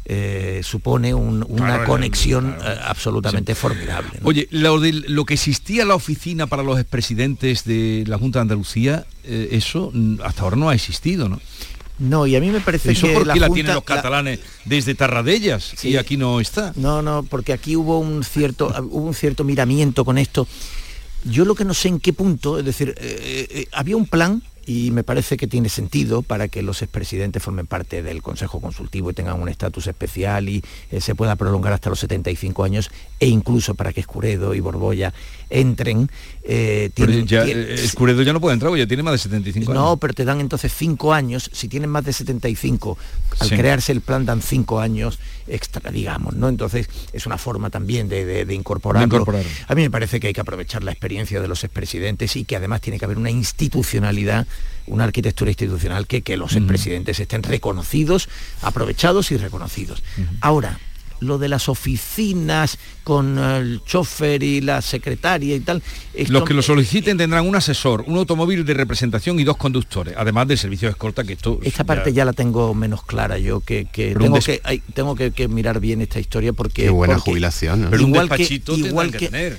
eh, 0.05 0.61
supone 0.63 1.13
un- 1.13 1.45
una 1.49 1.65
Claro, 1.65 1.85
conexión 1.85 2.55
eh, 2.63 2.75
absolutamente 2.83 3.55
formidable. 3.55 4.11
¿no? 4.21 4.27
Oye, 4.27 4.47
lo, 4.51 4.79
de, 4.79 4.91
lo 4.93 5.25
que 5.25 5.33
existía 5.33 5.83
la 5.85 5.95
oficina 5.95 6.45
para 6.47 6.61
los 6.63 6.79
expresidentes 6.79 7.63
de 7.65 8.03
la 8.07 8.17
Junta 8.19 8.39
de 8.39 8.41
Andalucía, 8.43 9.05
eh, 9.23 9.49
eso 9.51 9.89
mm, 9.93 10.21
hasta 10.23 10.43
ahora 10.43 10.57
no 10.57 10.69
ha 10.69 10.75
existido, 10.75 11.27
¿no? 11.29 11.41
No, 11.97 12.27
y 12.27 12.35
a 12.35 12.41
mí 12.41 12.49
me 12.51 12.59
parece 12.59 12.91
¿Eso 12.91 13.07
que 13.07 13.13
por 13.13 13.23
qué 13.23 13.39
la, 13.39 13.47
Junta- 13.47 13.53
tienen 13.53 13.73
los 13.73 13.83
la- 13.87 13.95
catalanes 13.95 14.39
desde 14.65 14.95
Tarradellas 14.95 15.83
y 15.85 15.95
aquí 15.95 16.17
no 16.17 16.39
está? 16.41 16.73
No, 16.75 17.01
no, 17.01 17.23
porque 17.23 17.53
aquí 17.53 17.75
hubo 17.75 17.99
un 17.99 18.23
cierto, 18.23 18.67
hubo 18.91 19.07
un 19.07 19.13
cierto 19.13 19.43
miramiento 19.43 20.03
con 20.05 20.17
esto. 20.17 20.47
Yo 21.23 21.45
lo 21.45 21.55
que 21.55 21.65
no 21.65 21.73
sé 21.73 21.87
en 21.87 21.99
qué 21.99 22.13
punto, 22.13 22.59
es 22.59 22.65
decir, 22.65 22.93
eh, 22.99 23.47
eh, 23.49 23.67
había 23.71 23.95
un 23.97 24.05
plan 24.05 24.43
y 24.65 24.91
me 24.91 25.03
parece 25.03 25.37
que 25.37 25.47
tiene 25.47 25.69
sentido 25.69 26.21
para 26.21 26.47
que 26.47 26.61
los 26.63 26.81
expresidentes 26.81 27.41
formen 27.43 27.67
parte 27.67 28.01
del 28.01 28.21
Consejo 28.21 28.59
Consultivo 28.61 29.11
y 29.11 29.13
tengan 29.13 29.41
un 29.41 29.47
estatus 29.49 29.87
especial 29.87 30.49
y 30.49 30.63
eh, 30.91 31.01
se 31.01 31.13
pueda 31.15 31.35
prolongar 31.35 31.73
hasta 31.73 31.89
los 31.89 31.99
75 31.99 32.63
años 32.63 32.89
e 33.19 33.27
incluso 33.27 33.75
para 33.75 33.93
que 33.93 33.99
Escuredo 34.01 34.53
y 34.55 34.59
Borbolla 34.59 35.13
entren. 35.49 36.09
eh, 36.47 36.91
tienen- 36.93 37.25
ya, 37.25 37.43
eh, 37.43 37.73
Escuredo 37.73 38.21
ya 38.21 38.31
no 38.31 38.39
puede 38.39 38.53
entrar, 38.53 38.75
ya 38.75 38.85
tiene 38.85 39.01
más 39.01 39.13
de 39.13 39.17
75 39.17 39.71
años. 39.71 39.83
no, 39.83 39.97
pero 39.97 40.13
te 40.13 40.25
dan 40.25 40.39
entonces 40.39 40.71
cinco 40.75 41.11
años, 41.13 41.49
si 41.53 41.67
tienen 41.67 41.89
más 41.89 42.05
de 42.05 42.13
75, 42.13 42.97
al 43.39 43.49
Sí. 43.49 43.55
crearse 43.55 43.91
el 43.91 44.01
plan 44.01 44.25
dan 44.27 44.41
cinco 44.43 44.79
años 44.79 45.17
extra, 45.47 45.89
digamos, 45.91 46.35
¿no? 46.35 46.47
Entonces 46.49 46.87
es 47.13 47.25
una 47.25 47.37
forma 47.39 47.69
también 47.71 48.09
de, 48.09 48.25
de- 48.25 48.45
de 48.45 48.53
incorporarlo. 48.53 49.07
De 49.07 49.15
incorporarlo. 49.15 49.49
A 49.67 49.73
mí 49.75 49.81
me 49.81 49.89
parece 49.89 50.19
que 50.19 50.27
hay 50.27 50.33
que 50.33 50.41
aprovechar 50.41 50.83
la 50.83 50.91
experiencia 50.91 51.41
de 51.41 51.47
los 51.47 51.63
expresidentes 51.63 52.35
y 52.35 52.45
que 52.45 52.55
además 52.55 52.81
tiene 52.81 52.99
que 52.99 53.05
haber 53.05 53.17
una 53.17 53.31
institucionalidad, 53.31 54.45
una 54.87 55.03
arquitectura 55.05 55.49
institucional 55.51 56.05
que, 56.07 56.21
que 56.21 56.37
los 56.37 56.55
expresidentes 56.55 57.19
estén 57.19 57.41
reconocidos, 57.43 58.29
aprovechados 58.61 59.31
y 59.31 59.37
reconocidos. 59.37 60.03
Ahora, 60.41 60.79
lo 61.21 61.37
de 61.37 61.47
las 61.47 61.69
oficinas 61.69 62.77
con 63.03 63.37
el 63.39 63.81
chofer 63.85 64.43
y 64.43 64.59
la 64.61 64.81
secretaria 64.81 65.55
y 65.55 65.59
tal. 65.61 65.81
esto- 66.13 66.33
Los 66.33 66.43
que 66.43 66.53
lo 66.53 66.61
soliciten 66.61 67.17
tendrán 67.17 67.47
un 67.47 67.55
asesor, 67.55 68.03
un 68.05 68.17
automóvil 68.17 68.65
de 68.65 68.73
representación 68.73 69.39
y 69.39 69.43
dos 69.43 69.55
conductores, 69.57 70.13
además 70.17 70.47
del 70.47 70.57
servicio 70.57 70.87
de 70.89 70.91
escolta 70.91 71.23
que 71.23 71.33
esto... 71.33 71.59
Esta 71.63 71.83
parte 71.85 72.11
ya 72.13 72.25
la 72.25 72.33
tengo 72.33 72.73
menos 72.75 73.03
clara 73.05 73.37
yo, 73.39 73.61
que, 73.61 73.85
que 73.85 74.13
un 74.13 74.21
tengo, 74.21 74.35
des- 74.35 74.45
que, 74.45 74.61
hay- 74.65 74.83
tengo 74.93 75.15
que, 75.15 75.31
que 75.31 75.47
mirar 75.47 75.79
bien 75.79 76.01
esta 76.01 76.19
historia 76.19 76.51
porque... 76.53 76.83
Qué 76.83 76.89
buena 76.89 77.15
porque 77.15 77.31
jubilación, 77.31 77.83
¿no? 77.83 77.89
Pero 77.89 78.03
un 78.03 78.09
igual 78.09 78.27
que, 78.29 78.37
despachito 78.37 78.77
igual 78.77 79.11
que 79.11 79.17
que 79.17 79.25
tener. 79.29 79.57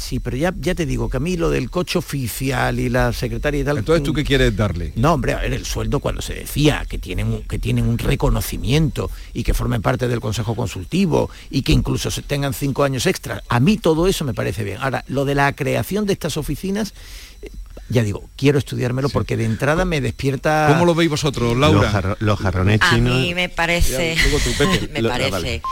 Sí, 0.00 0.18
pero 0.18 0.34
ya, 0.36 0.54
ya 0.58 0.74
te 0.74 0.86
digo 0.86 1.10
que 1.10 1.18
a 1.18 1.20
mí 1.20 1.36
lo 1.36 1.50
del 1.50 1.68
coche 1.70 1.98
oficial 1.98 2.80
y 2.80 2.88
la 2.88 3.12
secretaria 3.12 3.60
y 3.60 3.64
tal... 3.64 3.76
Entonces, 3.78 4.02
¿tú 4.02 4.14
qué 4.14 4.24
quieres 4.24 4.56
darle? 4.56 4.92
No, 4.96 5.12
hombre, 5.12 5.34
a 5.34 5.40
ver, 5.40 5.52
el 5.52 5.66
sueldo 5.66 6.00
cuando 6.00 6.22
se 6.22 6.32
decía 6.34 6.86
que 6.88 6.98
tienen, 6.98 7.26
un- 7.28 7.42
que 7.42 7.58
tienen 7.58 7.86
un 7.86 7.98
reconocimiento 7.98 9.10
y 9.34 9.42
que 9.42 9.52
formen 9.52 9.82
parte 9.82 10.08
del 10.08 10.20
Consejo 10.20 10.54
Consultivo 10.56 11.28
y 11.50 11.62
que 11.62 11.72
incluso 11.72 12.10
se 12.10 12.22
tengan 12.22 12.54
cinco 12.54 12.82
años 12.82 13.04
extra, 13.06 13.42
a 13.48 13.60
mí 13.60 13.76
todo 13.76 14.06
eso 14.06 14.24
me 14.24 14.32
parece 14.32 14.64
bien. 14.64 14.78
Ahora, 14.80 15.04
lo 15.08 15.24
de 15.26 15.34
la 15.34 15.52
creación 15.54 16.06
de 16.06 16.14
estas 16.14 16.38
oficinas, 16.38 16.94
eh, 17.42 17.50
ya 17.90 18.02
digo, 18.02 18.30
quiero 18.36 18.58
estudiármelo 18.58 19.10
porque 19.10 19.36
de 19.36 19.44
entrada 19.44 19.84
me 19.84 20.00
despierta... 20.00 20.66
¿Cómo 20.70 20.86
lo 20.86 20.94
veis 20.94 21.10
vosotros, 21.10 21.56
Los, 21.56 21.72
Laura? 21.72 21.90
jarro- 21.92 22.16
los 22.20 22.38
jarrones 22.38 22.80
A 22.80 22.94
chinos... 22.94 23.20
mí 23.20 23.34
me 23.34 23.50
parece, 23.50 24.14
Ya, 24.16 24.22
luego 24.22 24.38
tú, 24.38 24.50
me 24.92 25.02
Lo- 25.02 25.08
ah, 25.10 25.12
parece, 25.12 25.30
vale. 25.30 25.62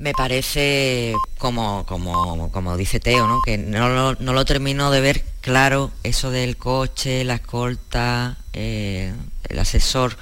Me 0.00 0.14
parece 0.14 1.14
como, 1.38 1.84
como, 1.86 2.50
como 2.50 2.76
dice 2.78 3.00
Teo, 3.00 3.28
¿no? 3.28 3.42
Que 3.42 3.58
no 3.58 3.90
lo, 3.90 4.14
no 4.14 4.32
lo 4.32 4.44
termino 4.46 4.90
de 4.90 5.02
ver 5.02 5.22
claro 5.42 5.92
eso 6.02 6.30
del 6.30 6.56
coche, 6.56 7.22
la 7.22 7.34
escolta, 7.34 8.38
eh, 8.54 9.12
el 9.48 9.58
asesor. 9.58 10.16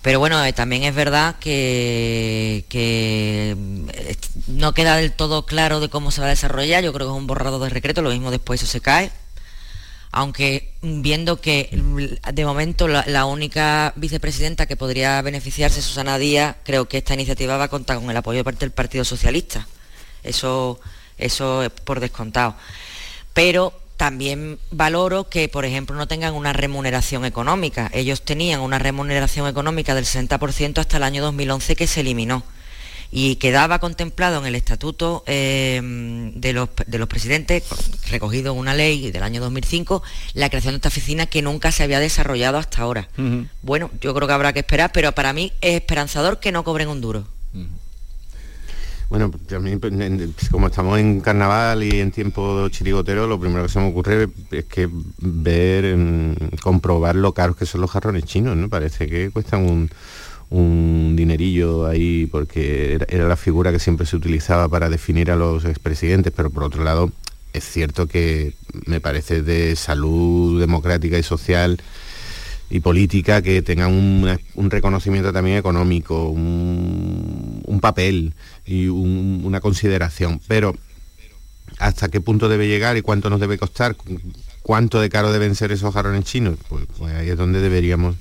Pero 0.00 0.18
bueno, 0.18 0.42
eh, 0.42 0.54
también 0.54 0.84
es 0.84 0.94
verdad 0.94 1.36
que, 1.38 2.64
que 2.70 3.54
eh, 3.92 4.16
no 4.46 4.72
queda 4.72 4.96
del 4.96 5.12
todo 5.12 5.44
claro 5.44 5.78
de 5.80 5.90
cómo 5.90 6.10
se 6.10 6.22
va 6.22 6.28
a 6.28 6.30
desarrollar. 6.30 6.82
Yo 6.82 6.94
creo 6.94 7.06
que 7.06 7.12
es 7.12 7.18
un 7.18 7.26
borrado 7.26 7.60
de 7.60 7.68
decreto, 7.68 8.00
lo 8.00 8.10
mismo 8.10 8.30
después 8.30 8.62
eso 8.62 8.72
se 8.72 8.80
cae 8.80 9.12
aunque 10.12 10.74
viendo 10.82 11.40
que 11.40 11.70
de 12.32 12.44
momento 12.44 12.86
la, 12.86 13.24
única 13.24 13.94
vicepresidenta 13.96 14.66
que 14.66 14.76
podría 14.76 15.22
beneficiarse 15.22 15.80
Susana 15.80 16.18
Díaz, 16.18 16.56
creo 16.64 16.86
que 16.86 16.98
esta 16.98 17.14
iniciativa 17.14 17.56
va 17.56 17.64
a 17.64 17.68
contar 17.68 17.98
con 17.98 18.10
el 18.10 18.16
apoyo 18.16 18.38
de 18.38 18.44
parte 18.44 18.60
del 18.60 18.72
Partido 18.72 19.04
Socialista. 19.04 19.66
Eso, 20.22 20.78
eso 21.16 21.62
es 21.62 21.70
por 21.70 21.98
descontado. 22.00 22.54
Pero 23.32 23.72
también 23.96 24.58
valoro 24.70 25.30
que, 25.30 25.48
por 25.48 25.64
ejemplo, 25.64 25.96
no 25.96 26.06
tengan 26.06 26.34
una 26.34 26.52
remuneración 26.52 27.24
económica. 27.24 27.90
Ellos 27.94 28.22
tenían 28.22 28.60
una 28.60 28.78
remuneración 28.78 29.48
económica 29.48 29.94
del 29.94 30.04
60% 30.04 30.78
hasta 30.78 30.98
el 30.98 31.04
año 31.04 31.22
2011 31.22 31.74
que 31.74 31.86
se 31.86 32.00
eliminó 32.00 32.44
y 33.14 33.36
quedaba 33.36 33.78
contemplado 33.78 34.40
en 34.40 34.46
el 34.46 34.54
estatuto 34.54 35.22
eh, 35.26 36.32
de, 36.34 36.52
los, 36.54 36.70
de 36.86 36.98
los 36.98 37.06
presidentes, 37.06 37.62
recogido 38.10 38.54
en 38.54 38.58
una 38.58 38.74
ley 38.74 39.10
del 39.10 39.22
año 39.22 39.42
2005, 39.42 40.02
la 40.32 40.48
creación 40.48 40.72
de 40.72 40.76
esta 40.76 40.88
oficina 40.88 41.26
que 41.26 41.42
nunca 41.42 41.70
se 41.72 41.82
había 41.82 42.00
desarrollado 42.00 42.56
hasta 42.56 42.80
ahora. 42.80 43.10
Bueno, 43.60 43.90
yo 44.00 44.14
creo 44.14 44.26
que 44.26 44.34
habrá 44.34 44.54
que 44.54 44.60
esperar, 44.60 44.92
pero 44.92 45.12
para 45.12 45.34
mí 45.34 45.52
es 45.60 45.74
esperanzador 45.74 46.40
que 46.40 46.52
no 46.52 46.64
cobren 46.64 46.88
un 46.88 47.02
duro. 47.02 47.26
Bueno, 49.10 49.30
mí, 49.60 49.76
pues, 49.76 50.48
como 50.50 50.68
estamos 50.68 50.98
en 50.98 51.20
carnaval 51.20 51.82
y 51.82 52.00
en 52.00 52.12
tiempo 52.12 52.66
chirigotero, 52.70 53.26
lo 53.26 53.38
primero 53.38 53.64
que 53.64 53.68
se 53.68 53.78
me 53.78 53.88
ocurre 53.88 54.30
es 54.50 54.64
que 54.64 54.88
ver, 55.18 55.94
comprobar 56.62 57.16
lo 57.16 57.34
caros 57.34 57.58
que 57.58 57.66
son 57.66 57.82
los 57.82 57.90
jarrones 57.90 58.24
chinos, 58.24 58.56
¿no? 58.56 58.70
Parece 58.70 59.06
que 59.06 59.30
cuestan 59.30 59.68
un, 59.68 59.90
un 60.52 61.14
dinerillo 61.16 61.86
ahí 61.86 62.26
porque 62.26 62.98
era, 63.08 63.26
la 63.26 63.36
figura 63.36 63.72
que 63.72 63.78
siempre 63.78 64.06
se 64.06 64.16
utilizaba 64.16 64.68
para 64.68 64.90
definir 64.90 65.30
a 65.30 65.36
los 65.36 65.64
expresidentes, 65.64 66.32
pero 66.36 66.50
por 66.50 66.62
otro 66.64 66.84
lado 66.84 67.10
es 67.54 67.64
cierto 67.64 68.06
que 68.06 68.54
me 68.86 69.00
parece 69.00 69.42
de 69.42 69.76
salud 69.76 70.60
democrática 70.60 71.18
y 71.18 71.22
social 71.22 71.80
y 72.70 72.80
política 72.80 73.42
que 73.42 73.62
tengan 73.62 73.92
un, 73.92 74.38
un 74.54 74.70
reconocimiento 74.70 75.32
también 75.32 75.56
económico, 75.58 76.28
un, 76.28 77.62
un 77.66 77.80
papel 77.80 78.34
y 78.66 78.88
un- 78.88 79.42
una 79.44 79.60
consideración. 79.60 80.40
Pero 80.48 80.74
hasta 81.78 82.08
qué 82.08 82.20
punto 82.20 82.48
debe 82.48 82.68
llegar 82.68 82.96
y 82.96 83.02
cuánto 83.02 83.28
nos 83.30 83.40
debe 83.40 83.58
costar, 83.58 83.96
cuánto 84.62 85.00
de 85.00 85.08
caro 85.10 85.32
deben 85.32 85.54
ser 85.54 85.72
esos 85.72 85.92
jarrones 85.94 86.24
chinos, 86.24 86.56
pues, 86.68 86.84
pues 86.98 87.14
ahí 87.14 87.28
es 87.30 87.36
donde 87.38 87.60
deberíamos... 87.60 88.16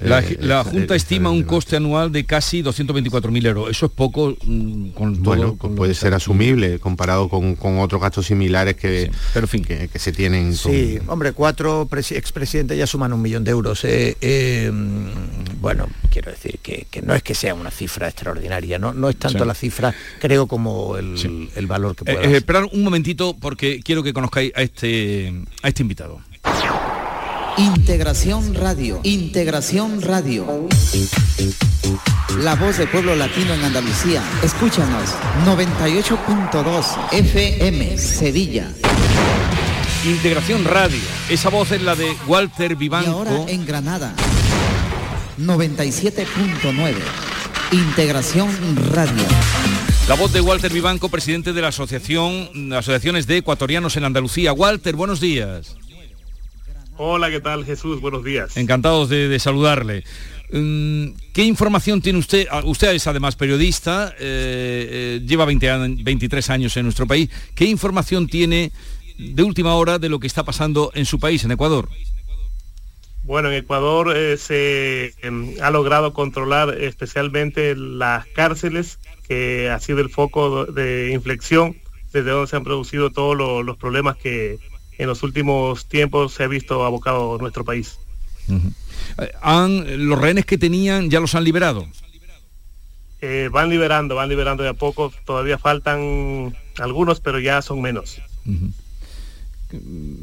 La, 0.00 0.20
eh, 0.20 0.36
la 0.40 0.62
Junta 0.64 0.94
eh, 0.94 0.96
estima 0.96 1.30
un 1.30 1.42
coste 1.42 1.76
anual 1.76 2.12
de 2.12 2.24
casi 2.24 2.62
224.000 2.62 3.46
euros. 3.46 3.70
Eso 3.70 3.86
es 3.86 3.92
poco 3.92 4.36
mm, 4.44 4.90
con 4.90 5.14
todo. 5.22 5.34
Bueno, 5.36 5.56
con 5.56 5.74
puede 5.74 5.94
ser 5.94 6.08
está- 6.08 6.16
asumible 6.18 6.78
comparado 6.78 7.28
con, 7.28 7.56
con 7.56 7.78
otros 7.80 8.00
gastos 8.00 8.26
similares 8.26 8.76
que, 8.76 9.10
que, 9.66 9.88
que 9.88 9.98
se 9.98 10.12
tienen. 10.12 10.46
con- 10.56 10.72
Sí, 10.72 10.98
hombre, 11.08 11.32
cuatro 11.32 11.88
presi- 11.88 12.16
expresidentes 12.16 12.78
ya 12.78 12.86
suman 12.86 13.12
un 13.12 13.22
millón 13.22 13.44
de 13.44 13.50
euros. 13.50 13.84
eh, 13.84 14.16
eh, 14.20 14.70
mm, 14.72 15.60
bueno, 15.60 15.88
quiero 16.10 16.30
decir 16.30 16.58
que, 16.62 16.86
que 16.90 17.02
no 17.02 17.14
es 17.14 17.22
que 17.22 17.34
sea 17.34 17.54
una 17.54 17.70
cifra 17.70 18.06
extraordinaria, 18.08 18.78
no, 18.78 18.92
no 18.94 19.08
es 19.08 19.16
tanto 19.16 19.40
Sí. 19.40 19.44
la 19.48 19.54
cifra, 19.54 19.94
creo, 20.20 20.46
como 20.46 20.96
el, 20.96 21.48
el 21.56 21.66
valor 21.66 21.96
que 21.96 22.10
Eh, 22.10 22.14
pueda 22.14 22.28
eh, 22.30 22.36
esperad 22.36 22.64
un 22.72 22.82
momentito 22.84 23.36
porque 23.40 23.80
quiero 23.82 24.02
que 24.02 24.12
conozcáis 24.12 24.52
a 24.54 24.62
este, 24.62 25.32
a 25.62 25.68
este 25.68 25.82
invitado. 25.82 26.20
Integración 27.58 28.54
Radio. 28.54 29.00
Integración 29.02 30.00
Radio. 30.00 30.68
La 32.38 32.54
voz 32.54 32.78
del 32.78 32.88
pueblo 32.88 33.16
latino 33.16 33.52
en 33.52 33.64
Andalucía. 33.64 34.22
Escúchanos. 34.44 35.10
98.2 35.44 36.84
FM 37.12 37.98
Sevilla. 37.98 38.70
Integración 40.04 40.64
Radio. 40.64 41.00
Esa 41.28 41.48
voz 41.50 41.72
es 41.72 41.82
la 41.82 41.96
de 41.96 42.16
Walter 42.28 42.72
Y 42.72 42.74
Vivanco. 42.76 43.10
ahora 43.10 43.44
en 43.48 43.66
Granada. 43.66 44.14
97.9. 45.40 46.94
Integración 47.72 48.76
Radio. 48.92 49.24
La 50.06 50.14
voz 50.14 50.32
de 50.32 50.40
Walter 50.40 50.72
Vivanco, 50.72 51.08
presidente 51.08 51.52
de 51.52 51.60
la 51.60 51.68
Asociación 51.68 52.72
Asociaciones 52.72 53.26
de 53.26 53.38
Ecuatorianos 53.38 53.96
en 53.96 54.04
Andalucía. 54.04 54.52
Walter, 54.52 54.94
buenos 54.96 55.20
días. 55.20 55.76
Hola, 56.98 57.30
¿qué 57.30 57.40
tal 57.40 57.64
Jesús? 57.64 58.00
Buenos 58.00 58.24
días. 58.24 58.56
Encantados 58.56 59.08
de, 59.08 59.28
de 59.28 59.38
saludarle. 59.38 60.02
Mm, 60.50 61.10
¿Qué 61.32 61.44
información 61.44 62.00
tiene 62.02 62.18
usted? 62.18 62.46
Ah, 62.50 62.62
Usted 62.64 62.92
es 62.92 63.06
además 63.06 63.36
periodista, 63.36 64.14
eh, 64.18 65.18
eh, 65.18 65.20
lleva 65.24 65.44
20 65.44 65.70
an- 65.70 65.98
23 66.02 66.50
años 66.50 66.76
en 66.76 66.84
nuestro 66.84 67.06
país. 67.06 67.30
¿Qué 67.54 67.66
información 67.66 68.26
tiene 68.26 68.72
de 69.16 69.42
última 69.42 69.74
hora 69.74 69.98
de 69.98 70.08
lo 70.08 70.18
que 70.18 70.26
está 70.26 70.42
pasando 70.44 70.90
en 70.94 71.04
su 71.06 71.20
país, 71.20 71.44
en 71.44 71.52
Ecuador? 71.52 71.88
Bueno, 73.22 73.48
en 73.50 73.56
Ecuador 73.58 74.12
eh, 74.16 74.36
se 74.36 75.12
em, 75.22 75.54
ha 75.62 75.70
logrado 75.70 76.12
controlar 76.14 76.80
especialmente 76.82 77.76
las 77.76 78.26
cárceles, 78.28 78.98
que 79.28 79.68
ha 79.70 79.78
sido 79.78 80.00
el 80.00 80.08
foco 80.08 80.64
de 80.66 81.12
inflexión 81.12 81.76
desde 82.12 82.30
donde 82.30 82.48
se 82.48 82.56
han 82.56 82.64
producido 82.64 83.10
todos 83.10 83.36
lo- 83.36 83.62
los 83.62 83.76
problemas 83.76 84.16
que 84.16 84.58
en 84.98 85.06
los 85.06 85.22
últimos 85.22 85.86
tiempos 85.86 86.34
se 86.34 86.44
ha 86.44 86.48
visto 86.48 86.84
abocado 86.84 87.38
nuestro 87.38 87.64
país. 87.64 87.98
Han- 89.42 90.08
¿Los 90.08 90.18
rehenes 90.18 90.44
que 90.46 90.58
tenían 90.58 91.10
ya 91.10 91.20
los 91.20 91.34
han 91.34 91.44
liberado? 91.44 91.86
Eh, 93.20 93.48
van 93.52 93.68
liberando, 93.68 94.14
van 94.14 94.28
liberando 94.28 94.62
de 94.62 94.68
a 94.68 94.74
poco, 94.74 95.12
todavía 95.24 95.58
faltan 95.58 96.54
algunos, 96.78 97.18
pero 97.20 97.40
ya 97.40 97.62
son 97.62 97.80
menos. 97.82 98.18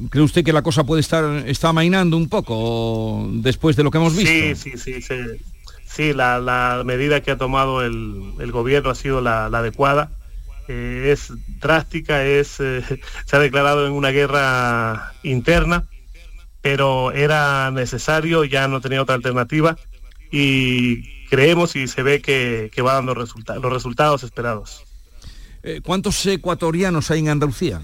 ¿Cree 0.10 0.24
usted 0.24 0.44
que 0.44 0.54
la 0.54 0.62
cosa 0.64 0.86
puede 0.86 1.02
estar 1.02 1.44
está 1.48 1.70
amainando 1.70 2.18
un 2.18 2.30
poco 2.30 3.28
después 3.34 3.76
de 3.76 3.84
lo 3.84 3.92
que 3.92 3.98
hemos 4.00 4.16
visto? 4.16 4.32
Sí, 4.32 4.56
sí, 4.56 4.78
sí, 4.78 5.02
sí. 5.02 5.16
Sí, 5.86 6.14
la, 6.14 6.40
la 6.40 6.82
medida 6.86 7.22
que 7.22 7.32
ha 7.32 7.38
tomado 7.38 7.82
el, 7.84 8.34
el 8.40 8.52
gobierno 8.52 8.90
ha 8.90 8.96
sido 8.96 9.22
la, 9.22 9.50
la 9.50 9.60
adecuada. 9.60 10.10
Eh, 10.68 11.10
es 11.14 11.32
drástica, 11.60 12.24
es, 12.26 12.60
eh, 12.60 12.82
se 13.26 13.36
ha 13.36 13.40
declarado 13.40 13.86
en 13.86 13.94
una 13.94 14.10
guerra 14.10 15.14
interna, 15.24 15.84
pero 16.62 17.12
era 17.12 17.70
necesario, 17.72 18.44
ya 18.44 18.68
no 18.68 18.82
tenía 18.82 19.02
otra 19.02 19.16
alternativa 19.16 19.78
y 20.32 21.26
creemos 21.30 21.76
y 21.76 21.88
se 21.88 22.02
ve 22.04 22.22
que, 22.22 22.72
que 22.74 22.82
va 22.82 22.94
dando 22.96 23.14
resulta- 23.14 23.56
los 23.56 23.72
resultados 23.72 24.24
esperados. 24.24 24.84
Eh, 25.64 25.82
¿Cuántos 25.84 26.26
ecuatorianos 26.26 27.10
hay 27.12 27.20
en 27.20 27.30
Andalucía? 27.30 27.82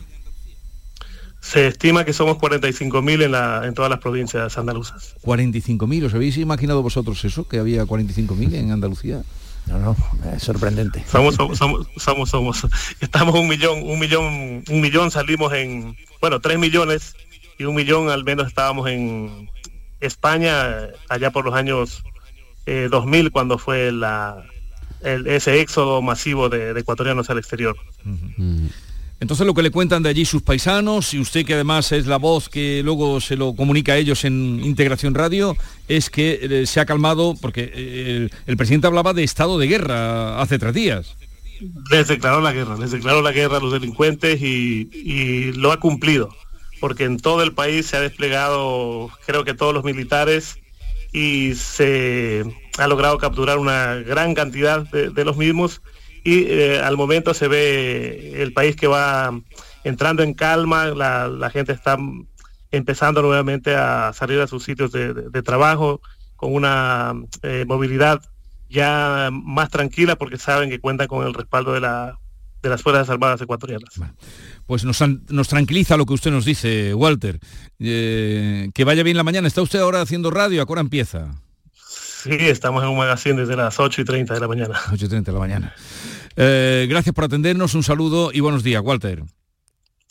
Se 1.39 1.65
estima 1.67 2.06
que 2.06 2.13
somos 2.13 2.38
45.000 2.38 3.24
en, 3.24 3.32
la, 3.32 3.63
en 3.65 3.74
todas 3.74 3.89
las 3.89 4.00
provincias 4.00 4.58
andaluzas. 4.60 5.15
45.000, 5.24 6.06
¿os 6.06 6.13
habéis 6.13 6.38
imaginado 6.38 6.84
vosotros 6.84 7.24
eso? 7.26 7.48
Que 7.48 7.58
había 7.58 7.84
45.000 7.86 8.54
en 8.56 8.72
Andalucía. 8.72 9.24
No, 9.71 9.79
no, 9.79 9.95
es 10.36 10.43
sorprendente. 10.43 11.03
Somos, 11.10 11.36
somos, 11.36 11.57
somos, 11.57 11.88
somos, 11.97 12.29
somos. 12.29 12.67
Estamos 12.99 13.36
un 13.39 13.47
millón, 13.47 13.81
un 13.84 13.99
millón, 13.99 14.63
un 14.69 14.81
millón 14.81 15.12
salimos 15.12 15.53
en, 15.53 15.95
bueno, 16.19 16.39
tres 16.39 16.60
millones 16.60 17.15
y 17.57 17.63
un 17.63 17.75
millón 17.75 18.10
al 18.10 18.23
menos 18.23 18.47
estábamos 18.47 18.89
en 18.89 19.49
España 19.99 20.88
allá 21.10 21.31
por 21.31 21.45
los 21.45 21.53
años 21.55 22.03
eh, 22.65 22.88
2000 22.91 23.31
cuando 23.31 23.57
fue 23.57 23.91
la, 23.91 24.43
el- 25.01 25.27
ese 25.27 25.62
éxodo 25.62 26.01
masivo 26.01 26.49
de, 26.49 26.74
de 26.74 26.80
ecuatorianos 26.82 27.30
al 27.30 27.38
exterior. 27.38 27.76
Entonces 29.22 29.45
lo 29.45 29.53
que 29.53 29.61
le 29.61 29.69
cuentan 29.69 30.01
de 30.01 30.09
allí 30.09 30.26
sus 30.26 30.41
paisanos 30.41 31.13
y 31.13 31.19
usted 31.19 31.45
que 31.45 31.53
además 31.53 31.91
es 31.91 32.07
la 32.07 32.17
voz 32.17 32.49
que 32.49 32.82
luego 32.84 33.22
se 33.22 33.36
lo 33.36 33.55
comunica 33.55 33.93
a 33.93 33.97
ellos 33.97 34.26
en 34.26 34.59
Integración 34.65 35.13
Radio 35.13 35.55
es 35.88 36.09
que 36.09 36.39
eh, 36.41 36.65
se 36.65 36.80
ha 36.80 36.88
calmado 36.88 37.36
porque 37.39 37.72
eh, 37.72 38.30
el, 38.47 38.57
presidente 38.57 38.88
hablaba 38.88 39.13
de 39.13 39.24
estado 39.24 39.59
de 39.59 39.67
guerra 39.67 40.41
hace 40.41 40.57
tres 40.57 40.74
días. 40.74 41.17
les 41.91 42.07
declaró 42.07 42.41
la 42.41 42.51
guerra, 42.51 42.76
les 42.80 42.89
declaró 42.89 43.22
la 43.22 43.32
guerra 43.32 43.57
a 43.57 43.59
los 43.59 43.72
delincuentes 43.72 44.41
y, 44.41 45.51
lo 45.53 45.72
ha 45.72 45.80
cumplido, 45.80 46.36
porque 46.80 47.03
en 47.03 47.19
todo 47.19 47.43
el 47.43 47.53
país 47.53 47.86
se 47.86 47.97
ha 47.97 48.01
desplegado, 48.01 49.11
creo 49.28 49.43
que 49.43 49.53
todos 49.53 49.72
los 49.72 49.84
militares, 49.84 50.57
y 51.13 51.53
se 51.53 52.43
ha 52.80 52.88
logrado 52.88 53.19
capturar 53.19 53.59
una 53.59 53.97
gran 53.97 54.34
cantidad 54.34 54.89
de 54.89 55.26
los 55.26 55.38
mismos 55.38 55.84
y 56.24 56.45
eh, 56.47 56.80
al 56.80 56.97
momento 56.97 57.34
se 57.34 57.47
ve 57.47 58.41
el 58.41 58.53
país 58.53 58.76
que 58.76 58.88
va 58.88 59.32
entrando 59.84 60.24
en 60.24 60.34
calma, 60.34 60.88
la, 60.88 61.28
la 61.28 61.49
gente 61.49 61.72
está 61.74 61.97
empezando 62.72 63.22
nuevamente 63.22 63.76
a 63.76 64.11
salir 64.13 64.39
a 64.39 64.47
sus 64.47 64.63
sitios 64.63 64.91
de, 64.91 65.13
de- 65.13 65.30
de 65.30 65.43
trabajo 65.43 66.01
con 66.36 66.53
una 66.53 67.13
eh, 67.43 67.65
movilidad 67.67 68.22
ya 68.69 69.30
más 69.32 69.69
tranquila 69.69 70.15
porque 70.15 70.38
saben 70.38 70.69
que 70.69 70.80
cuentan 70.80 71.07
con 71.07 71.26
el 71.28 71.34
respaldo 71.34 71.74
de, 71.74 71.82
la, 71.82 72.17
de 72.61 72.69
las 72.69 72.82
Fuerzas 72.82 73.09
Armadas 73.09 73.41
ecuatorianas. 73.41 73.89
Pues 74.65 74.86
nos, 74.86 75.03
nos 75.30 75.47
tranquiliza 75.49 75.97
lo 75.97 76.05
que 76.05 76.13
usted 76.13 76.32
nos 76.32 76.45
dice, 76.45 76.93
Walter. 76.93 77.39
Eh, 77.80 78.69
que 78.74 78.84
vaya 78.86 79.03
bien 79.03 79.17
la 79.17 79.24
mañana. 79.24 79.47
¿Está 79.47 79.61
usted 79.61 79.80
ahora 79.80 80.01
haciendo 80.01 80.32
radio? 80.32 80.61
¿A 80.61 80.65
qué 80.65 80.72
hora 80.72 80.82
empieza? 80.82 81.32
Sí, 81.76 82.30
estamos 82.39 82.84
en 82.84 82.89
un 82.89 82.97
magazine 82.97 83.36
desde 83.41 83.55
las 83.57 83.80
8 83.80 84.01
y 84.01 84.05
30 84.05 84.34
de 84.36 84.39
la 84.39 84.47
mañana. 84.47 84.80
8 84.93 85.05
y 85.05 85.09
30 85.09 85.32
de 85.32 85.34
la 85.34 85.39
mañana. 85.39 85.76
Eh, 86.36 86.88
gracias 86.89 87.13
por 87.13 87.25
atendernos, 87.25 87.73
un 87.75 87.84
saludo 87.84 88.32
y 88.34 88.39
buenos 88.39 88.63
días, 88.63 88.82
Walter. 88.84 89.23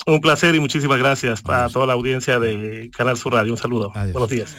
Un 0.06 0.20
placer 0.20 0.54
y 0.54 0.60
muchísimas 0.60 0.98
gracias 0.98 1.42
para 1.42 1.68
toda 1.68 1.86
la 1.86 1.92
audiencia 1.92 2.38
de 2.40 2.90
Canal 2.96 3.16
Sur 3.18 3.34
Radio. 3.34 3.52
Un 3.52 3.58
saludo. 3.58 3.92
Buenos 3.94 4.30
días. 4.30 4.56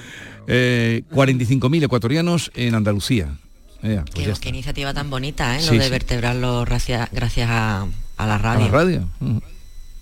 Eh, 0.48 1.04
45.000 1.12 1.84
ecuatorianos 1.84 2.52
en 2.54 2.76
Andalucía. 2.76 3.36
Ea, 3.84 4.06
pues 4.14 4.40
Qué, 4.40 4.50
iniciativa 4.50 4.94
tan 4.94 5.10
bonita, 5.10 5.58
¿eh? 5.58 5.62
Sí, 5.62 5.72
Lo 5.76 5.80
de 5.80 5.86
sí. 5.86 5.90
vertebrarlo 5.90 6.64
gracias, 6.66 7.10
gracias 7.12 7.50
a, 7.50 7.88
a 8.18 8.28
la 8.28 8.36
¿A 8.36 8.38
radio. 8.38 8.66
la 8.66 8.72
radio? 8.72 9.10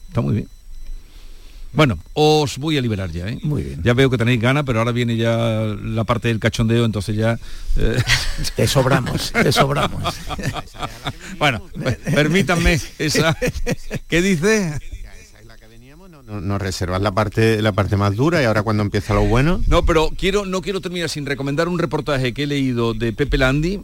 Está 0.09 0.19
muy 0.19 0.33
bien. 0.35 0.47
Bueno, 1.71 1.99
os 2.13 2.57
voy 2.57 2.77
a 2.77 2.81
liberar 2.81 3.11
ya, 3.11 3.27
¿eh? 3.27 3.39
Muy 3.43 3.61
bien. 3.63 3.81
Ya 3.83 3.93
veo 3.93 4.09
que 4.09 4.17
tenéis 4.17 4.41
ganas, 4.41 4.63
pero 4.65 4.79
ahora 4.79 4.91
viene 4.91 5.15
ya 5.17 5.37
la 5.83 6.03
parte 6.03 6.27
del 6.29 6.39
cachondeo, 6.39 6.83
entonces 6.83 7.15
ya... 7.15 7.37
eh, 7.77 7.97
Te 8.55 8.65
sobramos, 8.67 9.31
te 9.31 9.51
sobramos. 9.51 10.15
bueno, 11.37 11.61
permítanme 12.15 12.79
esa... 12.97 13.37
¿Qué 14.07 14.21
dice? 14.21 14.79
No- 16.27 16.41
Nos 16.41 16.61
reservas 16.61 17.01
la 17.01 17.11
parte, 17.11 17.61
la 17.61 17.71
parte 17.71 17.97
más 17.97 18.15
dura 18.15 18.41
y 18.41 18.45
ahora 18.45 18.61
cuando 18.63 18.83
empieza 18.83 19.13
lo 19.15 19.25
bueno. 19.25 19.61
No, 19.67 19.83
pero 19.85 20.09
quiero, 20.17 20.45
no 20.45 20.61
quiero 20.61 20.79
terminar 20.81 21.09
sin 21.09 21.25
recomendar 21.25 21.67
un 21.67 21.79
reportaje 21.79 22.33
que 22.33 22.43
he 22.43 22.47
leído 22.47 22.93
de 22.93 23.13
Pepe 23.13 23.37
Landi 23.37 23.79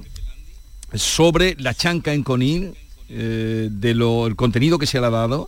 sobre 0.93 1.55
la 1.59 1.73
chanca 1.73 2.13
en 2.13 2.23
Conil, 2.23 2.73
eh, 3.09 3.69
de 3.71 3.93
lo, 3.95 4.27
el 4.27 4.35
contenido 4.35 4.77
que 4.77 4.85
se 4.85 4.99
le 4.99 5.07
ha 5.07 5.09
dado. 5.11 5.47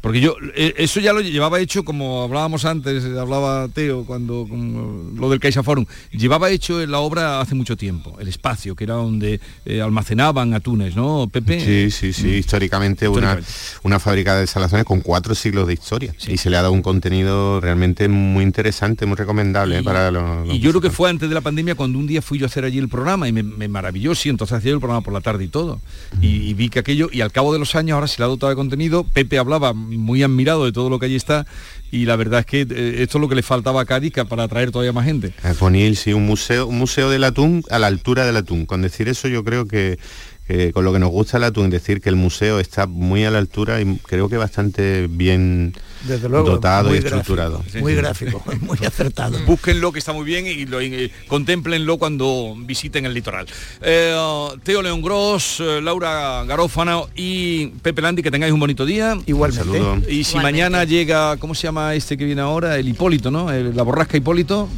Porque 0.00 0.20
yo, 0.20 0.36
eh, 0.54 0.74
eso 0.76 1.00
ya 1.00 1.12
lo 1.12 1.20
llevaba 1.20 1.58
hecho, 1.58 1.84
como 1.84 2.22
hablábamos 2.22 2.64
antes, 2.64 3.04
eh, 3.04 3.18
hablaba 3.18 3.68
Teo, 3.68 4.04
cuando 4.04 4.46
con 4.48 5.16
lo 5.16 5.30
del 5.30 5.40
Caixa 5.40 5.62
Forum, 5.62 5.84
llevaba 6.12 6.50
hecho 6.50 6.80
en 6.80 6.90
la 6.90 7.00
obra 7.00 7.40
hace 7.40 7.54
mucho 7.54 7.76
tiempo, 7.76 8.16
el 8.20 8.28
espacio, 8.28 8.76
que 8.76 8.84
era 8.84 8.94
donde 8.94 9.40
eh, 9.64 9.80
almacenaban 9.80 10.54
atunes, 10.54 10.94
¿no, 10.94 11.28
Pepe? 11.32 11.60
Sí, 11.60 11.90
sí, 11.90 12.12
sí, 12.12 12.28
históricamente, 12.36 13.08
una, 13.08 13.38
Históricamente. 13.38 13.80
una 13.82 13.98
fábrica 13.98 14.34
de 14.34 14.42
desalaciones 14.42 14.86
con 14.86 15.00
cuatro 15.00 15.34
siglos 15.34 15.66
de 15.66 15.72
historia. 15.72 16.14
Y 16.28 16.36
se 16.36 16.50
le 16.50 16.56
ha 16.56 16.62
dado 16.62 16.72
un 16.72 16.82
contenido 16.82 17.60
realmente 17.60 18.08
muy 18.08 18.44
interesante, 18.44 19.06
muy 19.06 19.16
recomendable 19.16 19.78
¿eh? 19.78 19.82
para 19.82 20.10
los... 20.10 20.48
Y 20.48 20.60
yo 20.60 20.70
creo 20.70 20.80
que 20.80 20.90
fue 20.90 21.10
antes 21.10 21.28
de 21.28 21.34
la 21.34 21.40
pandemia 21.40 21.74
cuando 21.74 21.98
un 21.98 22.06
día 22.06 22.22
fui 22.22 22.38
yo 22.38 22.46
a 22.46 22.48
hacer 22.48 22.64
allí 22.64 22.78
el 22.78 22.88
programa 22.88 23.28
y 23.28 23.32
me, 23.32 23.42
me 23.42 23.66
maravilló, 23.66 24.14
sí, 24.14 24.28
entonces 24.28 24.58
hacía 24.58 24.70
yo 24.70 24.76
el 24.76 24.80
programa 24.80 25.02
por 25.02 25.12
la 25.12 25.20
tarde 25.20 25.44
y 25.44 25.48
todo. 25.48 25.80
Y, 26.20 26.48
y 26.48 26.54
vi 26.54 26.68
que 26.68 26.78
aquello, 26.78 27.08
y 27.10 27.22
al 27.22 27.32
cabo 27.32 27.52
de 27.52 27.58
los 27.58 27.74
años 27.74 27.94
ahora 27.94 28.06
se 28.06 28.18
le 28.18 28.24
ha 28.24 28.28
dotado 28.28 28.50
de 28.50 28.56
contenido, 28.56 29.04
Pepe 29.04 29.38
hablaba 29.38 29.72
muy 29.86 30.22
admirado 30.22 30.64
de 30.64 30.72
todo 30.72 30.90
lo 30.90 30.98
que 30.98 31.06
allí 31.06 31.16
está 31.16 31.46
y 31.90 32.04
la 32.04 32.16
verdad 32.16 32.40
es 32.40 32.46
que 32.46 32.60
eh, 32.62 33.02
esto 33.02 33.18
es 33.18 33.22
lo 33.22 33.28
que 33.28 33.34
le 33.34 33.42
faltaba 33.42 33.80
a 33.80 33.84
Cádiz 33.84 34.12
para 34.28 34.44
atraer 34.44 34.70
todavía 34.70 34.92
más 34.92 35.04
gente. 35.04 35.32
A 35.42 35.54
Conil, 35.54 35.96
sí, 35.96 36.12
un 36.12 36.26
museo, 36.26 36.66
un 36.66 36.78
museo 36.78 37.10
del 37.10 37.24
atún 37.24 37.62
a 37.70 37.78
la 37.78 37.86
altura 37.86 38.26
del 38.26 38.36
atún. 38.36 38.66
Con 38.66 38.82
decir 38.82 39.08
eso 39.08 39.28
yo 39.28 39.44
creo 39.44 39.66
que, 39.66 39.98
que 40.46 40.72
con 40.72 40.84
lo 40.84 40.92
que 40.92 40.98
nos 40.98 41.10
gusta 41.10 41.38
el 41.38 41.44
atún, 41.44 41.70
decir 41.70 42.00
que 42.00 42.08
el 42.08 42.16
museo 42.16 42.60
está 42.60 42.86
muy 42.86 43.24
a 43.24 43.30
la 43.30 43.38
altura 43.38 43.80
y 43.80 43.96
creo 44.06 44.28
que 44.28 44.36
bastante 44.36 45.06
bien 45.08 45.74
Desde 46.06 46.28
luego, 46.28 46.50
dotado 46.50 46.90
y 46.94 47.00
gráfico, 47.00 47.16
estructurado. 47.18 47.64
muy 47.80 47.94
gráfico, 47.94 48.42
muy 48.60 48.78
acertado. 48.86 49.38
Búsquenlo 49.44 49.90
que 49.92 49.98
está 49.98 50.12
muy 50.12 50.24
bien 50.24 50.46
y 50.46 50.64
lo, 50.66 50.80
eh, 50.80 51.10
contémplenlo 51.26 51.98
cuando 51.98 52.54
visiten 52.58 53.06
el 53.06 53.14
litoral. 53.14 53.46
Eh, 53.82 54.14
Teo 54.62 54.82
León 54.82 55.02
Gross, 55.02 55.58
eh, 55.60 55.80
Laura 55.82 56.44
Garófana 56.44 57.00
y 57.16 57.66
Pepe 57.82 58.02
Landi, 58.02 58.22
que 58.22 58.30
tengáis 58.30 58.52
un 58.52 58.60
bonito 58.60 58.86
día. 58.86 59.18
Igualmente. 59.26 59.64
Saludo. 59.78 59.96
Y 60.08 60.22
si 60.24 60.30
Igualmente. 60.30 60.42
mañana 60.42 60.84
llega, 60.84 61.36
¿cómo 61.38 61.54
se 61.54 61.62
llama 61.64 61.94
este 61.94 62.16
que 62.16 62.24
viene 62.24 62.40
ahora? 62.42 62.76
El 62.78 62.88
Hipólito, 62.88 63.30
¿no? 63.30 63.50
El- 63.52 63.74
la 63.76 63.82
borrasca 63.82 64.16
Hipólito, 64.16 64.68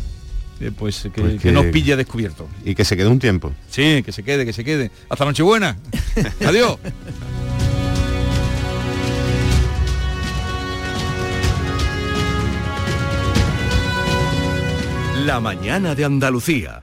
eh, 0.61 0.71
pues, 0.77 1.03
que, 1.03 1.11
Pues 1.11 1.33
que 1.35 1.39
que- 1.39 1.53
nos 1.53 1.67
pille 1.67 1.97
descubierto. 1.97 2.49
Y 2.65 2.75
que 2.75 2.85
se 2.85 2.97
quede 2.97 3.09
un 3.09 3.19
tiempo. 3.19 3.53
Sí, 3.71 4.03
que 4.05 4.13
se 4.13 4.23
quede, 4.23 4.45
que 4.45 4.53
se 4.53 4.65
quede. 4.65 4.91
Hasta 5.09 5.25
Nochebuena. 5.25 5.77
Adiós. 6.47 6.79
La 15.27 15.41
mañana 15.41 15.95
de 15.95 16.05
Andalucía. 16.05 16.83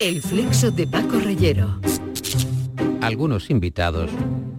El 0.00 0.22
flexo 0.22 0.70
de 0.70 0.86
Paco 0.86 1.18
Reyero. 1.18 1.78
Algunos 3.02 3.50
invitados 3.50 4.10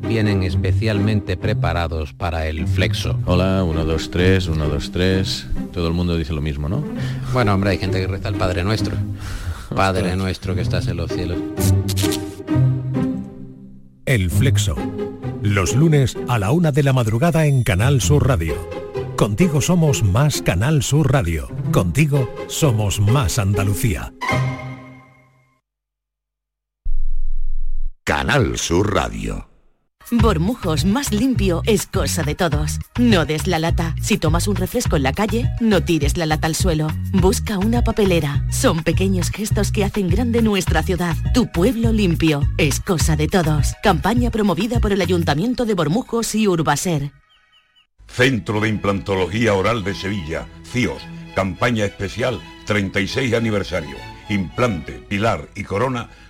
vienen 0.08 0.44
especialmente 0.44 1.36
preparados 1.36 2.14
para 2.14 2.46
el 2.46 2.68
flexo. 2.68 3.18
Hola, 3.26 3.64
1, 3.64 3.86
2, 3.86 4.12
3, 4.12 4.48
1, 4.50 4.68
2, 4.70 4.92
3. 4.92 5.48
Todo 5.74 5.88
el 5.88 5.96
mundo 5.96 6.16
dice 6.16 6.34
lo 6.34 6.42
mismo, 6.42 6.70
¿no? 6.70 6.84
Bueno, 7.34 7.56
hombre, 7.56 7.72
hay 7.72 7.80
gente 7.80 8.00
que 8.00 8.06
reza 8.06 8.30
el 8.30 8.36
Padre 8.36 8.64
Nuestro. 8.64 8.96
Padre 9.76 10.16
Nuestro 10.16 10.54
que 10.54 10.62
estás 10.62 10.88
en 10.88 10.98
los 10.98 11.12
cielos. 11.12 11.40
El 14.06 14.30
Flexo. 14.30 14.76
Los 15.42 15.76
lunes 15.76 16.18
a 16.28 16.38
la 16.38 16.52
una 16.52 16.72
de 16.72 16.84
la 16.84 16.94
madrugada 16.94 17.48
en 17.48 17.64
Canal 17.64 18.02
Sur 18.02 18.28
Radio. 18.28 18.54
Contigo 19.16 19.60
somos 19.60 20.04
más 20.04 20.44
Canal 20.44 20.84
Sur 20.84 21.12
Radio. 21.12 21.50
Contigo 21.72 22.32
somos 22.48 23.00
más 23.00 23.40
Andalucía. 23.40 24.14
Canal 28.12 28.58
Sur 28.58 28.94
Radio. 28.94 29.48
Bormujos 30.12 30.84
más 30.84 31.14
limpio 31.14 31.62
es 31.66 31.86
cosa 31.86 32.24
de 32.24 32.36
todos. 32.36 32.78
No 33.00 33.24
des 33.24 33.48
la 33.48 33.58
lata. 33.58 33.96
Si 34.02 34.18
tomas 34.18 34.50
un 34.50 34.58
refresco 34.58 34.98
en 34.98 35.04
la 35.04 35.14
calle, 35.14 35.50
no 35.62 35.82
tires 35.82 36.18
la 36.18 36.26
lata 36.26 36.48
al 36.48 36.56
suelo. 36.56 36.90
Busca 37.14 37.58
una 37.58 37.86
papelera. 37.86 38.46
Son 38.52 38.84
pequeños 38.84 39.30
gestos 39.30 39.72
que 39.72 39.86
hacen 39.86 40.10
grande 40.10 40.42
nuestra 40.42 40.84
ciudad. 40.84 41.16
Tu 41.34 41.50
pueblo 41.54 41.94
limpio 41.94 42.42
es 42.58 42.82
cosa 42.82 43.16
de 43.16 43.30
todos. 43.30 43.76
Campaña 43.82 44.30
promovida 44.30 44.82
por 44.82 44.92
el 44.92 45.00
Ayuntamiento 45.00 45.64
de 45.64 45.74
Bormujos 45.74 46.36
y 46.36 46.50
Urbaser. 46.50 47.14
Centro 48.08 48.60
de 48.60 48.68
Implantología 48.68 49.54
Oral 49.54 49.86
de 49.86 49.96
Sevilla, 49.96 50.48
CIOS, 50.66 51.02
campaña 51.34 51.86
especial 51.86 52.42
36 52.66 53.34
aniversario. 53.34 53.96
Implante, 54.28 54.94
pilar 55.08 55.48
y 55.56 55.64
corona, 55.64 56.10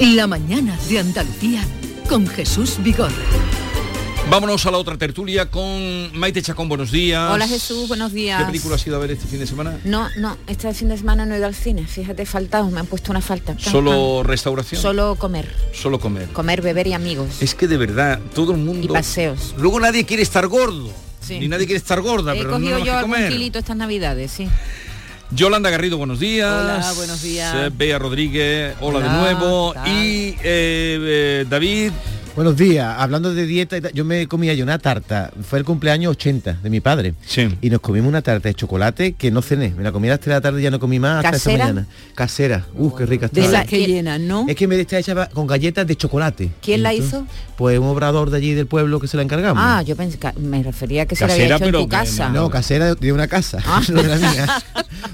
La 0.00 0.26
mañana 0.26 0.76
de 0.88 0.98
Andalucía 0.98 1.64
con 2.08 2.26
Jesús 2.26 2.76
Vigorra. 2.82 3.12
Vámonos 4.30 4.64
a 4.66 4.70
la 4.70 4.78
otra 4.78 4.96
tertulia 4.96 5.50
con 5.50 6.16
Maite 6.18 6.42
Chacón, 6.42 6.68
buenos 6.68 6.90
días. 6.90 7.30
Hola 7.30 7.46
Jesús, 7.46 7.88
buenos 7.88 8.12
días. 8.12 8.40
¿Qué 8.40 8.46
película 8.46 8.74
has 8.76 8.86
ido 8.86 8.96
a 8.96 8.98
ver 8.98 9.12
este 9.12 9.26
fin 9.26 9.38
de 9.38 9.46
semana? 9.46 9.78
No, 9.84 10.08
no, 10.16 10.36
este 10.46 10.72
fin 10.72 10.88
de 10.88 10.96
semana 10.96 11.26
no 11.26 11.34
he 11.34 11.38
ido 11.38 11.46
al 11.46 11.54
cine, 11.54 11.86
fíjate, 11.86 12.24
faltado, 12.26 12.68
me 12.70 12.80
han 12.80 12.86
puesto 12.86 13.12
una 13.12 13.20
falta. 13.20 13.56
¿Solo 13.58 14.22
restauración? 14.22 14.80
Solo 14.80 15.14
comer. 15.16 15.54
Solo 15.72 16.00
comer. 16.00 16.28
Comer, 16.30 16.62
beber 16.62 16.86
y 16.86 16.94
amigos. 16.94 17.42
Es 17.42 17.54
que 17.54 17.68
de 17.68 17.76
verdad, 17.76 18.18
todo 18.34 18.52
el 18.52 18.58
mundo... 18.58 18.84
Y 18.86 18.88
paseos. 18.88 19.54
Luego 19.58 19.78
nadie 19.78 20.04
quiere 20.04 20.22
estar 20.22 20.46
gordo. 20.48 20.90
Sí. 21.20 21.38
Ni 21.38 21.48
nadie 21.48 21.66
quiere 21.66 21.78
estar 21.78 22.00
gorda, 22.00 22.34
He 22.34 22.38
pero 22.38 22.50
cogido 22.52 22.78
no 22.78 22.84
yo 22.84 22.94
algún 22.96 23.12
comer. 23.12 23.30
kilito 23.32 23.58
estas 23.58 23.76
navidades, 23.76 24.30
sí. 24.30 24.48
Yolanda 25.34 25.68
Garrido, 25.70 25.98
buenos 25.98 26.20
días. 26.20 26.48
Hola, 26.48 26.92
buenos 26.96 27.22
días. 27.22 27.76
Bea 27.76 27.98
Rodríguez, 27.98 28.76
hola, 28.80 29.00
de 29.00 29.08
nuevo. 29.08 29.74
Y 29.84 30.28
eh, 30.28 30.36
eh, 30.42 31.46
David, 31.48 31.90
Buenos 32.34 32.56
días, 32.56 32.96
hablando 32.98 33.32
de 33.32 33.46
dieta, 33.46 33.76
y 33.76 33.80
tal, 33.80 33.92
yo 33.92 34.04
me 34.04 34.26
comía 34.26 34.54
yo 34.54 34.64
una 34.64 34.80
tarta, 34.80 35.30
fue 35.48 35.60
el 35.60 35.64
cumpleaños 35.64 36.10
80 36.12 36.54
de 36.64 36.68
mi 36.70 36.80
padre, 36.80 37.14
y 37.62 37.70
nos 37.70 37.78
comimos 37.80 38.08
una 38.08 38.22
tarta 38.22 38.48
de 38.48 38.54
chocolate 38.56 39.12
que 39.12 39.30
no 39.30 39.40
cené, 39.40 39.72
me 39.76 39.84
la 39.84 39.92
comí 39.92 40.08
a 40.08 40.12
las 40.12 40.20
3 40.20 40.26
de 40.26 40.34
la 40.34 40.40
tarde 40.40 40.60
y 40.60 40.64
ya 40.64 40.72
no 40.72 40.80
comí 40.80 40.98
más 40.98 41.24
hasta 41.24 41.36
esta 41.36 41.50
¿Casera? 41.50 41.64
mañana. 41.66 41.86
Casera, 42.16 42.66
uh, 42.74 42.92
qué 42.96 43.06
rica 43.06 43.28
De 43.30 43.40
estaba. 43.40 43.58
la 43.62 43.66
que 43.66 43.86
llenan, 43.86 44.26
¿no? 44.26 44.46
Es 44.48 44.56
que 44.56 44.66
me 44.66 44.80
está 44.80 44.98
hecha 44.98 45.28
con 45.28 45.46
galletas 45.46 45.86
de 45.86 45.94
chocolate. 45.94 46.50
¿Quién 46.60 46.82
la 46.82 46.92
hizo? 46.92 47.24
Pues 47.56 47.78
un 47.78 47.86
obrador 47.86 48.30
de 48.30 48.38
allí 48.38 48.52
del 48.52 48.66
pueblo 48.66 48.98
que 48.98 49.06
se 49.06 49.16
la 49.16 49.22
encargamos. 49.22 49.62
Ah, 49.64 49.82
yo 49.82 49.94
pensé 49.94 50.18
que 50.18 50.32
me 50.40 50.60
refería 50.64 51.02
a 51.02 51.06
que 51.06 51.14
se 51.14 51.28
la 51.28 51.34
había 51.34 51.54
hecho 51.54 51.64
en 51.66 51.72
tu 51.72 51.88
casa. 51.88 52.30
No, 52.30 52.50
casera 52.50 52.86
de- 52.86 52.94
de 52.96 53.12
una 53.12 53.28
casa, 53.28 53.58
Ah. 53.64 53.80
no 53.92 54.02
de 54.02 54.08
la 54.08 54.16
mía. 54.16 54.46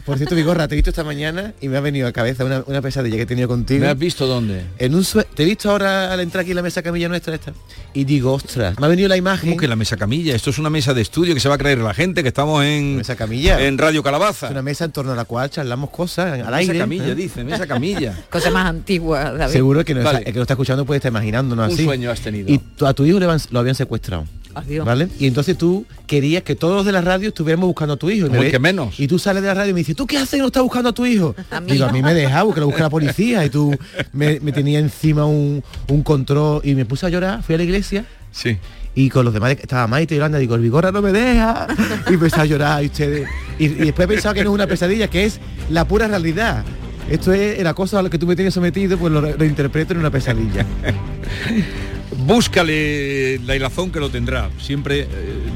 Por 0.06 0.16
cierto, 0.16 0.34
Vigorra, 0.34 0.66
te 0.68 0.74
he 0.74 0.76
visto 0.76 0.88
esta 0.88 1.04
mañana 1.04 1.52
y 1.60 1.68
me 1.68 1.76
ha 1.76 1.80
venido 1.80 2.08
a 2.08 2.12
cabeza 2.12 2.46
una, 2.46 2.64
una 2.66 2.80
pesadilla 2.80 3.16
que 3.16 3.22
he 3.22 3.26
tenido 3.26 3.46
contigo. 3.46 3.80
¿me 3.84 3.88
has 3.90 3.98
visto 3.98 4.26
dónde? 4.26 4.62
En 4.78 4.94
un 4.94 5.04
te 5.34 5.42
he 5.42 5.44
visto 5.46 5.70
ahora 5.70 6.10
al 6.14 6.20
entrar 6.20 6.40
aquí 6.42 6.52
en 6.52 6.56
la 6.56 6.62
mesa 6.62 6.80
camilla 6.82 7.09
nuestra 7.10 7.34
esta 7.34 7.52
y 7.92 8.04
digo, 8.04 8.32
ostras, 8.32 8.78
me 8.78 8.86
ha 8.86 8.88
venido 8.88 9.08
la 9.08 9.16
imagen. 9.16 9.50
¿Cómo 9.50 9.60
que 9.60 9.66
la 9.68 9.76
mesa 9.76 9.96
camilla? 9.96 10.34
Esto 10.34 10.50
es 10.50 10.58
una 10.58 10.70
mesa 10.70 10.94
de 10.94 11.02
estudio 11.02 11.34
que 11.34 11.40
se 11.40 11.48
va 11.48 11.56
a 11.56 11.58
creer 11.58 11.78
la 11.78 11.92
gente, 11.92 12.22
que 12.22 12.28
estamos 12.28 12.64
en... 12.64 12.96
Mesa 12.96 13.16
camilla. 13.16 13.60
En 13.66 13.76
Radio 13.78 14.02
Calabaza. 14.02 14.46
Es 14.46 14.52
una 14.52 14.62
mesa 14.62 14.84
en 14.84 14.92
torno 14.92 15.12
a 15.12 15.16
la 15.16 15.24
cual 15.24 15.50
charlamos 15.50 15.90
cosas 15.90 16.32
al 16.32 16.38
Mesa 16.38 16.56
aire. 16.56 16.78
camilla, 16.78 17.08
¿eh? 17.08 17.14
dice, 17.14 17.44
mesa 17.44 17.66
camilla. 17.66 18.16
Cosa 18.30 18.50
más 18.50 18.66
antigua, 18.66 19.32
David. 19.32 19.52
Seguro 19.52 19.84
que, 19.84 19.94
no 19.94 20.02
Vale. 20.04 20.18
el 20.18 20.24
que 20.26 20.32
lo 20.34 20.42
está 20.42 20.54
escuchando 20.54 20.84
puede 20.86 20.98
estar 20.98 21.10
imaginándonos 21.10 21.66
Un 21.68 21.74
así. 21.74 21.84
sueño 21.84 22.10
has 22.10 22.20
tenido. 22.20 22.48
Y 22.52 22.58
tu- 22.58 22.86
a 22.86 22.94
tu 22.94 23.04
hijo 23.04 23.18
le 23.18 23.26
van- 23.26 23.40
lo 23.50 23.58
habían 23.58 23.74
secuestrado. 23.74 24.24
Adiós. 24.52 24.84
¿Vale? 24.84 25.08
Y 25.20 25.28
entonces 25.28 25.56
tú 25.56 25.86
querías 26.08 26.42
que 26.42 26.56
todos 26.56 26.74
los 26.74 26.84
de 26.84 26.90
la 26.90 27.00
radio 27.00 27.28
estuviéramos 27.28 27.68
buscando 27.68 27.94
a 27.94 27.96
tu 27.96 28.10
hijo. 28.10 28.26
Y, 28.26 28.30
me 28.30 28.50
que 28.50 28.58
menos. 28.58 28.98
y 28.98 29.06
tú 29.06 29.16
sales 29.16 29.42
de 29.42 29.48
la 29.48 29.54
radio 29.54 29.70
y 29.70 29.74
me 29.74 29.78
dices, 29.78 29.94
¿tú 29.94 30.08
qué 30.08 30.16
haces 30.18 30.30
que 30.30 30.38
no 30.38 30.46
estás 30.46 30.64
buscando 30.64 30.88
a 30.88 30.92
tu 30.92 31.06
hijo? 31.06 31.36
A 31.52 31.60
mí 31.60 31.70
Digo, 31.70 31.84
a 31.86 31.92
mí 31.92 32.02
me 32.02 32.12
dejaba 32.14 32.52
que 32.52 32.58
lo 32.58 32.66
busque 32.66 32.82
la 32.82 32.90
policía 32.90 33.44
y 33.44 33.50
tú 33.50 33.72
me, 34.12 34.40
me 34.40 34.50
tenía 34.50 34.80
encima 34.80 35.24
un, 35.24 35.62
un 35.88 36.02
control 36.02 36.62
y 36.64 36.74
me 36.74 36.84
puse 36.84 36.99
a 37.06 37.10
llorar, 37.10 37.42
fui 37.42 37.54
a 37.54 37.58
la 37.58 37.64
iglesia 37.64 38.04
Sí. 38.32 38.56
y 38.94 39.08
con 39.10 39.24
los 39.24 39.34
demás 39.34 39.52
estaba 39.52 39.86
Maite 39.86 40.14
y 40.14 40.18
Yolanda, 40.18 40.38
digo, 40.38 40.54
el 40.54 40.60
vigorra 40.62 40.92
no 40.92 41.02
me 41.02 41.12
deja. 41.12 41.66
Y 42.08 42.14
empecé 42.14 42.40
a 42.40 42.44
llorar 42.44 42.82
y 42.82 42.86
ustedes. 42.86 43.28
Y, 43.58 43.64
y 43.64 43.68
después 43.68 44.06
he 44.06 44.08
pensado 44.08 44.34
que 44.34 44.44
no 44.44 44.50
es 44.50 44.54
una 44.54 44.66
pesadilla, 44.66 45.08
que 45.08 45.24
es 45.24 45.40
la 45.70 45.86
pura 45.86 46.06
realidad. 46.08 46.64
Esto 47.10 47.32
es 47.32 47.58
el 47.58 47.66
acoso 47.66 47.98
a 47.98 48.02
lo 48.02 48.10
que 48.10 48.18
tú 48.18 48.26
me 48.26 48.36
tienes 48.36 48.54
sometido, 48.54 48.96
pues 48.96 49.12
lo, 49.12 49.20
lo 49.20 49.44
interpreto 49.44 49.92
en 49.94 49.98
una 49.98 50.10
pesadilla. 50.10 50.64
Búscale 52.26 53.38
la 53.40 53.56
hilazón 53.56 53.90
que 53.90 54.00
lo 54.00 54.10
tendrá. 54.10 54.50
Siempre 54.60 55.00
eh, 55.00 55.06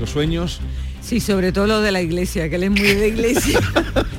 los 0.00 0.10
sueños. 0.10 0.60
Sí, 1.00 1.20
sobre 1.20 1.52
todo 1.52 1.66
lo 1.66 1.80
de 1.82 1.92
la 1.92 2.00
iglesia, 2.00 2.48
que 2.48 2.56
él 2.56 2.64
es 2.64 2.70
muy 2.70 2.80
de 2.80 3.08
iglesia. 3.08 3.60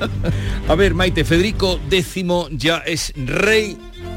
A 0.68 0.74
ver, 0.76 0.94
Maite, 0.94 1.24
Federico 1.24 1.80
X 1.90 2.24
ya 2.52 2.78
es 2.78 3.12
rey 3.16 3.76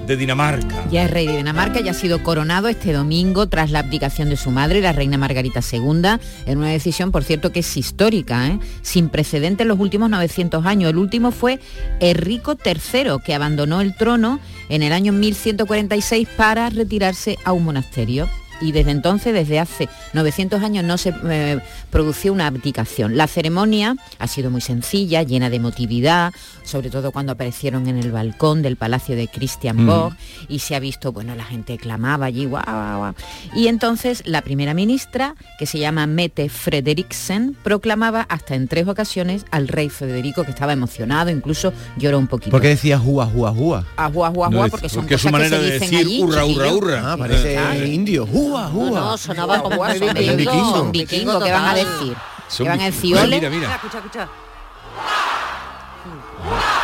de 0.10 0.18
Dinamarca. 0.18 0.88
Ya 0.90 1.06
es 1.06 1.12
rey 1.12 1.28
de 1.28 1.38
Dinamarca, 1.38 1.82
ya 1.82 1.92
ha 1.92 1.94
sido 1.94 2.24
coronado 2.24 2.68
este 2.68 2.94
domingo 2.94 3.48
tras 3.48 3.70
la 3.70 3.80
abdicación 3.80 4.28
de 4.30 4.38
su 4.38 4.50
madre, 4.50 4.82
la 4.82 4.92
reina 4.92 5.20
Margarita 5.20 5.62
II, 5.72 6.20
en 6.48 6.58
una 6.58 6.70
decisión, 6.70 7.12
por 7.12 7.24
cierto, 7.24 7.52
que 7.52 7.60
es 7.60 7.78
histórica, 7.78 8.48
¿eh? 8.48 8.60
sin 8.82 9.10
precedente 9.10 9.64
en 9.64 9.70
los 9.70 9.80
últimos 9.80 10.10
900 10.10 10.66
años. 10.66 10.90
El 10.90 10.98
último 10.98 11.30
fue 11.32 11.60
Enrico 12.00 12.58
III, 12.66 13.22
que 13.24 13.36
abandonó 13.36 13.82
el 13.82 13.96
trono 13.96 14.40
en 14.68 14.82
el 14.82 14.94
año 14.94 15.14
1146 15.14 16.28
para 16.36 16.72
retirarse 16.72 17.38
a 17.46 17.52
un 17.52 17.64
monasterio. 17.64 18.28
Y 18.62 18.72
desde 18.72 18.92
entonces, 18.92 19.34
desde 19.34 19.60
hace 19.60 19.88
900 20.14 20.62
años, 20.64 20.84
no 20.84 20.98
se 20.98 21.14
eh, 21.30 21.60
produció 21.92 22.34
una 22.34 22.48
abdicación. 22.48 23.16
La 23.18 23.28
ceremonia 23.28 23.96
ha 24.20 24.28
sido 24.28 24.50
muy 24.52 24.62
sencilla, 24.62 25.24
llena 25.24 25.50
de 25.50 25.58
emotividad, 25.58 26.34
sobre 26.64 26.90
todo 26.90 27.12
cuando 27.12 27.32
aparecieron 27.32 27.88
en 27.88 27.98
el 27.98 28.12
balcón 28.12 28.62
del 28.62 28.76
palacio 28.76 29.16
de 29.16 29.28
Christian 29.28 29.84
Mm. 29.84 29.88
Borg 29.88 30.16
y 30.48 30.60
se 30.60 30.76
ha 30.76 30.80
visto, 30.80 31.12
bueno, 31.12 31.36
la 31.36 31.44
gente 31.44 31.78
clamaba 31.78 32.26
allí, 32.28 32.46
guau, 32.46 32.64
guau, 32.66 32.98
guau. 33.00 33.14
Y 33.56 33.68
entonces 33.68 34.24
la 34.26 34.42
primera 34.42 34.74
ministra, 34.74 35.36
que 35.58 35.66
se 35.66 35.80
llama 35.80 36.06
Mette 36.08 36.50
Frederiksen, 36.50 37.56
proclamaba 37.64 38.22
hasta 38.30 38.56
en 38.56 38.68
tres 38.68 38.88
ocasiones 38.88 39.46
al 39.52 39.68
rey 39.68 39.90
Federico, 39.90 40.44
que 40.44 40.52
estaba 40.52 40.74
emocionado, 40.74 41.30
incluso 41.30 41.72
lloró 41.98 42.18
un 42.20 42.28
poquito. 42.28 42.52
Porque 42.52 42.70
decía 42.70 42.98
jua, 43.00 43.26
jua, 43.26 43.52
jua. 43.52 43.86
Ah, 43.98 44.08
guau, 44.08 44.34
guau, 44.34 44.50
No, 44.52 44.58
guau, 44.58 44.66
es- 44.68 44.72
porque 44.72 44.90
son 44.90 45.02
porque 45.04 45.16
es 45.16 45.22
su 45.22 45.28
cosas 45.30 45.42
que 45.42 45.50
manera 45.50 45.58
se 45.58 45.64
de 45.64 45.72
dicen 45.80 45.92
decir 45.92 46.06
allí, 46.08 46.24
hurra, 46.24 46.46
hurra, 46.46 46.74
hurra. 46.74 47.14
Ah, 47.14 47.18
parece 47.18 47.88
indio. 47.88 48.26
No, 48.50 48.90
no, 48.92 49.18
sonaba 49.18 49.62
como 49.62 49.76
son 49.86 50.00
vikingos. 50.00 50.36
vikingos, 50.38 50.72
son 50.78 50.92
vikingos, 50.92 51.44
¿qué 51.44 51.52
van 51.52 51.66
a 51.66 51.74
decir? 51.76 52.16
Son 52.48 52.66
¿Qué 52.66 52.70
van 52.70 52.82
a 52.82 52.86
decir? 52.86 53.16
Ole. 53.18 53.36
Mira, 53.38 53.50
mira. 53.50 53.76
Escucha, 53.76 53.98
escucha. 54.00 54.30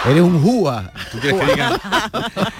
Eres 0.07 0.21
un 0.21 0.41
jua. 0.43 0.91
¿Tú 1.11 1.19
quieres 1.19 1.39
que 1.41 1.51
diga? 1.51 1.79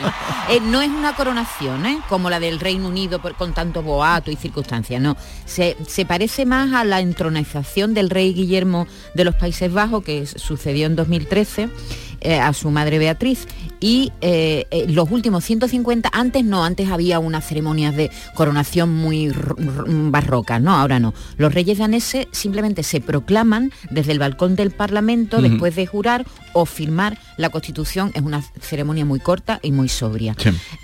Eh, 0.48 0.60
no 0.62 0.80
es 0.80 0.90
una 0.90 1.16
coronación, 1.16 1.88
¿eh? 1.88 2.00
como 2.08 2.30
la 2.30 2.40
del 2.40 2.60
Reino 2.60 2.88
Unido 2.88 3.18
por- 3.20 3.34
con 3.34 3.56
tanto 3.56 3.82
boato 3.82 4.30
y 4.30 4.36
circunstancias, 4.36 5.02
no. 5.02 5.18
Se, 5.46 5.76
se 5.88 6.06
parece 6.06 6.46
más 6.46 6.72
a 6.74 6.84
la 6.84 7.00
entronización 7.00 7.96
del 7.96 8.12
rey 8.12 8.32
Guillermo 8.32 8.86
de 9.16 9.26
los 9.26 9.34
Países 9.34 9.74
Bajos, 9.74 10.04
que 10.04 10.28
sucedió 10.28 10.86
en 10.86 10.96
2013, 10.96 11.70
eh, 12.26 12.40
a 12.40 12.52
su 12.54 12.70
madre 12.72 12.98
Beatriz. 13.00 13.48
Y 13.80 14.12
eh, 14.22 14.66
eh, 14.72 14.86
los 14.90 15.12
últimos 15.12 15.44
150, 15.44 16.10
antes 16.12 16.44
no, 16.44 16.64
antes 16.66 16.90
había 16.90 17.20
unas 17.20 17.46
ceremonias 17.46 17.96
de 17.96 18.10
coronación 18.34 18.92
muy 18.94 19.32
barrocas, 20.12 20.62
no, 20.62 20.74
ahora 20.76 21.00
no. 21.00 21.14
Los 21.38 21.54
reyes 21.54 21.78
daneses 21.78 22.28
simplemente 22.32 22.84
se 22.84 23.02
proclaman 23.02 23.72
desde 23.92 24.12
el 24.12 24.20
balcón 24.20 24.56
del 24.56 24.72
Parlamento 24.72 25.42
después 25.42 25.76
de 25.76 25.86
jurar 25.86 26.26
o 26.54 26.66
firmar 26.66 27.18
la 27.38 27.50
Constitución. 27.50 28.12
Es 28.16 28.22
una 28.22 28.42
ceremonia 28.60 29.06
muy 29.06 29.20
corta 29.20 29.60
y 29.62 29.72
muy 29.72 29.90
sobria. 29.90 30.36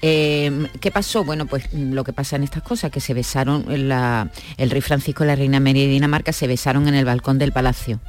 Eh, 0.02 0.68
¿Qué 0.80 0.92
pasó? 0.92 1.24
Bueno, 1.24 1.46
pues 1.46 1.66
mm, 1.74 1.94
lo 1.94 2.04
que 2.04 2.14
pasa 2.14 2.36
en 2.36 2.44
estas 2.44 2.64
cosas, 2.64 2.92
que 2.92 3.00
se 3.00 3.14
besaron, 3.14 3.66
la- 3.88 4.30
el 4.58 4.70
rey 4.70 4.82
Francisco 4.82 5.24
y 5.24 5.28
la 5.28 5.36
reina 5.36 5.60
María 5.60 5.84
de 5.84 5.90
Dinamarca 5.90 6.34
se 6.34 6.48
besaron 6.48 6.88
en 6.88 6.94
el 6.96 7.06
balcón 7.06 7.40
del 7.40 7.52
palacio. 7.52 8.00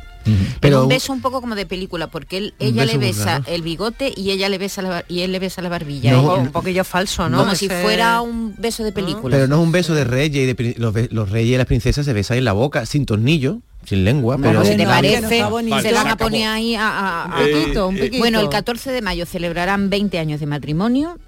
Pero 0.61 0.83
un 0.85 0.89
beso 0.89 1.13
un 1.13 1.21
poco 1.21 1.41
como 1.41 1.55
de 1.55 1.67
película, 1.67 2.07
porque 2.09 2.37
él, 2.39 2.55
ella 2.59 2.85
le 2.85 2.99
besa 2.99 3.43
el 3.47 3.63
bigote 3.63 4.13
y 4.17 4.31
ella 4.31 4.49
le 4.49 4.59
besa 4.59 4.83
la, 4.83 5.05
y 5.09 5.21
él 5.21 5.33
le 5.33 5.39
besa 5.39 5.63
la 5.63 5.69
barbilla. 5.69 6.13
No, 6.13 6.35
un 6.37 6.53
poquillo 6.53 6.85
falso, 6.85 7.29
¿no? 7.29 7.39
Como 7.39 7.55
si 7.55 7.69
fuera 7.69 8.21
un 8.21 8.55
beso 8.59 8.85
de 8.85 8.93
película. 8.93 9.37
Pero 9.37 9.49
no 9.49 9.57
es 9.57 9.63
un 9.63 9.73
beso 9.73 9.95
de 9.95 10.05
reyes 10.05 10.43
y 10.43 10.53
de 10.53 10.77
los, 11.11 11.31
reyes 11.31 11.55
y 11.55 11.57
las 11.57 11.67
princesas 11.67 12.05
se 12.05 12.13
besan 12.13 12.39
en 12.39 12.45
la 12.45 12.53
boca, 12.53 12.87
sin 12.87 13.07
tornillo, 13.07 13.59
sin 13.85 14.05
lengua, 14.05 14.39
pero 14.41 14.65
si 14.65 14.77
te 14.77 14.85
parece, 14.87 15.15
que 15.17 15.21
no 15.23 15.29
está 15.31 15.49
bonito. 15.49 15.77
se 15.81 15.83
Vale, 15.83 15.95
van 15.95 16.03
se 16.05 16.09
a 16.09 16.13
acabó. 16.13 16.31
poner 16.31 16.49
ahí 16.49 16.75
a, 16.77 16.89
a- 16.89 17.25
a- 17.25 17.41
Un 17.41 17.45
piquito, 17.47 17.89
un 17.89 17.95
piquito. 17.97 18.19
Bueno, 18.19 18.41
el 18.41 18.49
14 18.49 18.93
de 18.93 19.03
mayo 19.03 19.27
celebrarán 19.27 19.91
20 19.91 20.19
años 20.21 20.39
de 20.41 20.47
matrimonio 20.47 21.19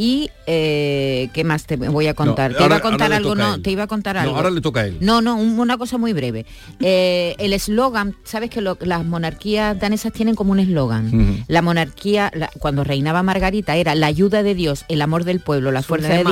y 0.00 0.30
eh, 0.46 1.28
¿qué 1.32 1.42
más 1.42 1.66
te 1.66 1.74
voy 1.76 2.06
a 2.06 2.14
contar? 2.14 2.52
No, 2.52 2.58
te 2.58 2.64
iba 2.66 2.76
a 2.76 2.80
contar 2.80 3.12
algo, 3.12 3.34
no, 3.34 3.60
te 3.60 3.72
iba 3.72 3.82
a 3.82 3.86
contar 3.88 4.14
No, 4.14 4.20
algo. 4.22 4.36
ahora 4.36 4.50
le 4.50 4.60
toca 4.60 4.82
a 4.82 4.86
él. 4.86 4.96
No, 5.00 5.20
no, 5.20 5.34
un- 5.34 5.58
una 5.58 5.76
cosa 5.76 5.98
muy 5.98 6.12
breve. 6.12 6.46
Eh, 6.80 7.34
el 7.38 7.52
eslogan, 7.52 8.14
sabes 8.22 8.48
que 8.50 8.60
lo- 8.60 8.78
las 8.80 9.04
monarquías 9.04 9.78
danesas 9.78 10.12
tienen 10.12 10.36
como 10.36 10.52
un 10.52 10.60
eslogan. 10.60 11.44
La 11.48 11.60
monarquía, 11.62 12.30
la- 12.32 12.50
cuando 12.60 12.84
reinaba 12.84 13.24
Margarita, 13.24 13.74
era 13.76 13.96
la 13.96 14.06
ayuda 14.06 14.44
de 14.44 14.54
Dios, 14.54 14.84
el 14.88 15.02
amor 15.02 15.24
del 15.24 15.40
pueblo, 15.40 15.72
la 15.72 15.82
Su 15.82 15.88
fuerza 15.88 16.08
de 16.10 16.22
¿no? 16.22 16.30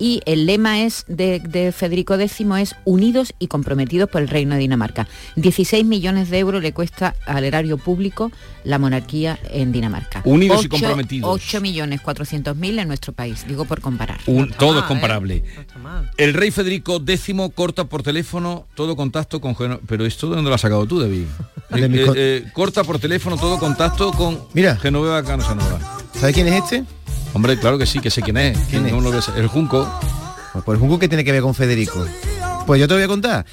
Y 0.00 0.22
el 0.24 0.46
lema 0.46 0.80
es 0.82 1.04
de, 1.08 1.38
de 1.40 1.70
Federico 1.72 2.14
X 2.14 2.40
es 2.58 2.74
unidos 2.86 3.34
y 3.38 3.48
comprometidos 3.48 4.08
por 4.08 4.22
el 4.22 4.28
Reino 4.28 4.54
de 4.54 4.60
Dinamarca. 4.62 5.06
16 5.36 5.84
millones 5.84 6.30
de 6.30 6.38
euros 6.38 6.62
le 6.62 6.72
cuesta 6.72 7.14
al 7.26 7.44
erario 7.44 7.76
público 7.76 8.32
la 8.64 8.78
monarquía 8.78 9.38
en 9.50 9.72
Dinamarca. 9.72 10.22
Unidos 10.24 10.62
y 10.62 10.66
Ocho- 10.66 10.68
comprometidos. 10.70 11.30
8 11.30 11.60
millones 11.60 12.00
400 12.00 12.56
mil 12.56 12.78
en 12.78 12.88
nuestro 12.88 13.12
país, 13.12 13.44
digo 13.46 13.66
por 13.66 13.82
comparar. 13.82 14.18
Un- 14.26 14.50
todo 14.50 14.78
es 14.80 14.84
comparable. 14.86 15.44
El 16.16 16.32
rey 16.32 16.50
Federico 16.50 17.02
X 17.06 17.34
corta 17.54 17.84
por 17.84 18.02
teléfono 18.02 18.66
todo 18.74 18.96
contacto 18.96 19.40
con 19.40 19.54
Pero 19.86 20.06
esto 20.06 20.30
de 20.30 20.36
dónde 20.36 20.48
lo 20.48 20.54
has 20.54 20.60
sacado 20.62 20.86
tú, 20.86 20.98
David? 20.98 21.24
De 21.70 21.84
Eh, 21.84 21.88
eh, 21.92 22.12
eh, 22.16 22.44
corta 22.54 22.82
por 22.84 22.98
teléfono 22.98 23.36
todo 23.36 23.58
contacto 23.58 24.10
con 24.12 24.40
Mira. 24.54 24.76
Genoveva 24.76 25.22
Casanova. 25.22 25.78
¿Sabe 26.18 26.32
quién 26.32 26.48
es 26.48 26.54
este? 26.64 26.84
Hombre, 27.32 27.58
claro 27.58 27.78
que 27.78 27.86
sí, 27.86 28.00
que 28.00 28.10
sé 28.10 28.22
quién 28.22 28.36
es. 28.36 28.58
¿Quién 28.70 28.82
No 28.90 28.98
es? 29.16 29.28
lo. 29.28 29.36
El 29.36 29.46
Junco. 29.46 29.88
Pues 30.64 30.76
el 30.76 30.80
Junco 30.80 30.98
que 30.98 31.08
tiene 31.08 31.24
que 31.24 31.32
ver 31.32 31.42
con 31.42 31.54
Federico. 31.54 32.04
Pues 32.66 32.80
yo 32.80 32.88
te 32.88 32.94
voy 32.94 33.02
a 33.02 33.08
contar. 33.08 33.46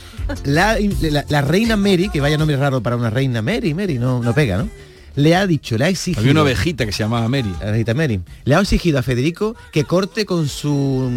La, 0.43 0.77
la- 1.01 1.25
la 1.29 1.41
reina 1.41 1.77
Mary, 1.77 2.09
que 2.09 2.19
vaya 2.21 2.37
nombre 2.37 2.57
raro 2.57 2.81
para 2.81 2.95
una 2.95 3.09
reina 3.09 3.41
Mary, 3.41 3.73
Mary, 3.73 3.97
no, 3.99 4.21
no 4.21 4.33
pega, 4.33 4.57
¿no? 4.57 4.69
Le 5.15 5.35
ha 5.35 5.47
dicho, 5.47 5.77
le 5.77 5.85
ha 5.85 5.89
exigido. 5.89 6.19
Había 6.21 6.31
una 6.33 6.41
ovejita 6.43 6.85
que 6.85 6.91
se 6.91 7.03
llamaba 7.03 7.27
Mary. 7.27 7.51
La 7.61 7.69
ovejita 7.69 7.93
Mary. 7.93 8.19
Le 8.45 8.55
ha 8.55 8.59
exigido 8.59 8.99
a 8.99 9.03
Federico 9.03 9.55
que 9.71 9.83
corte 9.83 10.25
con 10.25 10.47
su 10.47 11.09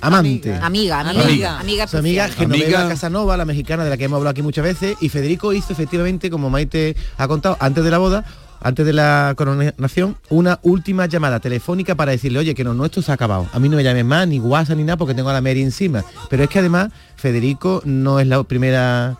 amante. 0.00 0.54
Amiga, 0.54 1.00
amiga, 1.00 1.22
Amiga. 1.24 1.58
amiga, 1.60 1.86
Su 1.86 1.98
amiga. 1.98 2.28
Genoveva 2.28 2.64
Amiga. 2.64 2.88
Casanova, 2.88 3.36
la 3.36 3.44
mexicana 3.44 3.84
de 3.84 3.90
la 3.90 3.96
que 3.98 4.04
hemos 4.04 4.16
hablado 4.18 4.30
aquí 4.30 4.42
muchas 4.42 4.64
veces, 4.64 4.96
y 5.00 5.08
Federico 5.10 5.52
hizo 5.52 5.72
efectivamente, 5.72 6.30
como 6.30 6.48
Maite 6.48 6.96
ha 7.18 7.28
contado, 7.28 7.56
antes 7.60 7.84
de 7.84 7.90
la 7.90 7.98
boda, 7.98 8.24
antes 8.60 8.86
de 8.86 8.92
la 8.92 9.34
coronación, 9.36 10.16
una 10.30 10.58
última 10.62 11.06
llamada 11.06 11.40
telefónica 11.40 11.94
para 11.94 12.12
decirle, 12.12 12.38
oye, 12.38 12.54
que 12.54 12.64
lo 12.64 12.74
nuestro 12.74 13.02
se 13.02 13.10
ha 13.10 13.14
acabado. 13.14 13.48
A 13.52 13.58
mí 13.58 13.68
no 13.68 13.76
me 13.76 13.84
llames 13.84 14.04
más, 14.04 14.26
ni 14.28 14.40
WhatsApp, 14.40 14.76
ni 14.76 14.84
nada, 14.84 14.96
porque 14.96 15.14
tengo 15.14 15.30
a 15.30 15.32
la 15.32 15.40
Mary 15.40 15.62
encima. 15.62 16.04
Pero 16.30 16.44
es 16.44 16.50
que 16.50 16.58
además, 16.58 16.90
Federico 17.16 17.82
no 17.84 18.20
es 18.20 18.26
la 18.26 18.42
primera 18.44 19.18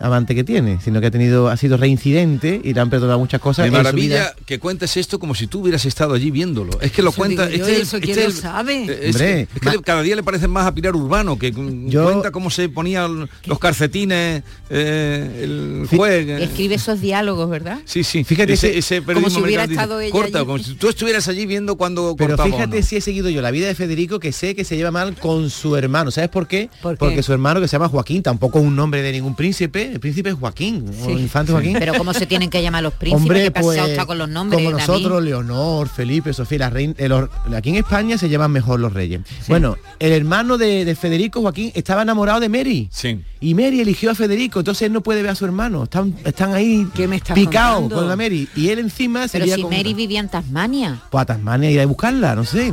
amante 0.00 0.34
que 0.34 0.44
tiene, 0.44 0.80
sino 0.82 1.00
que 1.00 1.06
ha 1.06 1.10
tenido, 1.10 1.48
ha 1.48 1.56
sido 1.56 1.76
reincidente 1.76 2.60
y 2.62 2.74
le 2.74 2.80
han 2.80 2.90
perdonado 2.90 3.18
muchas 3.18 3.40
cosas. 3.40 3.66
Su 3.66 3.72
maravilla 3.72 4.16
vida. 4.16 4.34
que 4.46 4.58
cuentes 4.58 4.96
esto 4.96 5.18
como 5.18 5.34
si 5.34 5.46
tú 5.46 5.60
hubieras 5.60 5.84
estado 5.84 6.14
allí 6.14 6.30
viéndolo. 6.30 6.80
Es 6.80 6.92
que 6.92 7.02
lo 7.02 7.12
cuenta. 7.12 7.46
digo 7.46 7.66
yo, 7.66 7.72
¿y 7.72 7.76
es- 7.76 7.80
eso 7.82 8.00
quién 8.00 8.18
es- 8.18 8.24
lo 8.36 8.40
sabe? 8.40 8.84
es- 8.84 9.14
Hombre, 9.14 9.40
es 9.42 9.60
que 9.60 9.66
ma- 9.66 9.72
le- 9.72 9.82
cada 9.82 10.02
día 10.02 10.16
le 10.16 10.22
parecen 10.22 10.50
más 10.50 10.66
a 10.66 10.74
Pilar 10.74 10.96
Urbano, 10.96 11.38
que 11.38 11.52
Yo- 11.86 12.04
cuenta 12.04 12.30
cómo 12.30 12.50
se 12.50 12.68
ponían 12.68 13.28
los 13.46 13.58
calcetines, 13.58 14.42
eh, 14.70 15.40
el 15.42 15.86
juez. 15.96 16.26
eh. 16.28 16.44
Escribe 16.44 16.74
esos 16.74 17.00
diálogos, 17.00 17.48
¿verdad? 17.48 17.78
Sí, 17.84 18.02
sí. 18.04 18.24
Fíjate 18.24 18.54
ese, 18.54 18.76
ese 18.78 19.02
como 19.02 19.30
si 19.30 19.40
hubiera 19.40 19.64
estado 19.64 19.98
dice, 19.98 20.08
ella 20.08 20.12
corta, 20.22 20.38
allí. 20.38 20.46
como 20.46 20.58
si 20.58 20.74
tú 20.74 20.88
estuvieras 20.88 21.28
allí 21.28 21.46
viendo 21.46 21.76
cuando 21.76 22.14
Pero 22.16 22.30
cortaba 22.36 22.48
fíjate 22.50 22.80
no. 22.80 22.86
si 22.86 22.96
he 22.96 23.00
seguido 23.00 23.28
yo 23.30 23.42
la 23.42 23.50
vida 23.50 23.66
de 23.66 23.74
Federico, 23.74 24.18
que 24.18 24.32
sé 24.32 24.54
que 24.54 24.64
se 24.64 24.76
lleva 24.76 24.90
mal 24.90 25.14
con 25.16 25.50
su 25.50 25.76
hermano. 25.76 26.10
¿Sabes 26.10 26.30
por 26.30 26.46
qué? 26.46 26.68
¿Por 26.80 26.94
qué? 26.94 26.98
Porque 26.98 27.22
su 27.22 27.32
hermano, 27.32 27.60
que 27.60 27.68
se 27.68 27.72
llama 27.72 27.88
Joaquín, 27.88 28.22
tampoco 28.22 28.60
un 28.60 28.74
nombre 28.76 29.02
de 29.02 29.12
ningún 29.12 29.34
príncipe, 29.34 29.81
el 29.92 30.00
príncipe 30.00 30.30
es 30.30 30.34
Joaquín, 30.36 30.84
o 31.04 31.10
infante 31.10 31.52
Joaquín. 31.52 31.76
Pero 31.78 31.94
cómo 31.94 32.12
se 32.14 32.26
tienen 32.26 32.50
que 32.50 32.62
llamar 32.62 32.82
los 32.82 32.92
príncipes, 32.94 33.22
Hombre, 33.22 33.42
qué 33.44 33.50
pues, 33.50 33.78
está 33.78 34.06
con 34.06 34.18
los 34.18 34.28
nombres. 34.28 34.58
como 34.62 34.70
David? 34.76 34.86
nosotros, 34.86 35.22
Leonor, 35.22 35.88
Felipe, 35.88 36.32
Sofía, 36.32 36.58
la 36.58 36.70
reina, 36.70 36.94
eh, 36.98 37.08
los- 37.08 37.28
aquí 37.56 37.70
en 37.70 37.76
España 37.76 38.18
se 38.18 38.28
llaman 38.28 38.50
mejor 38.52 38.80
los 38.80 38.92
reyes. 38.92 39.20
Bueno, 39.48 39.76
el 39.98 40.12
hermano 40.12 40.58
de, 40.58 40.84
de 40.84 40.94
Federico, 40.94 41.40
Joaquín, 41.40 41.72
estaba 41.74 42.02
enamorado 42.02 42.40
de 42.40 42.48
Mary. 42.48 42.88
Sí. 42.92 43.20
Y 43.40 43.54
Mary 43.54 43.80
eligió 43.80 44.10
a 44.10 44.14
Federico, 44.14 44.60
entonces 44.60 44.82
él 44.82 44.92
no 44.92 45.00
puede 45.02 45.22
ver 45.22 45.30
a 45.32 45.34
su 45.34 45.44
hermano. 45.44 45.82
Están, 45.84 46.14
están 46.24 46.54
ahí 46.54 46.86
¿Qué 46.94 47.08
me 47.08 47.16
estás 47.16 47.34
picados 47.34 47.92
con 47.92 48.08
la 48.08 48.14
Mary. 48.16 48.48
Y 48.54 48.68
él 48.68 48.78
encima 48.78 49.26
se 49.28 49.40
Pero 49.40 49.54
si 49.56 49.62
con- 49.62 49.70
Mary 49.72 49.94
vivía 49.94 50.20
en 50.20 50.28
Tasmania. 50.28 51.02
pues 51.10 51.22
a 51.22 51.26
Tasmania 51.26 51.70
ir 51.70 51.80
a 51.80 51.86
buscarla, 51.86 52.34
no 52.36 52.44
sé. 52.44 52.72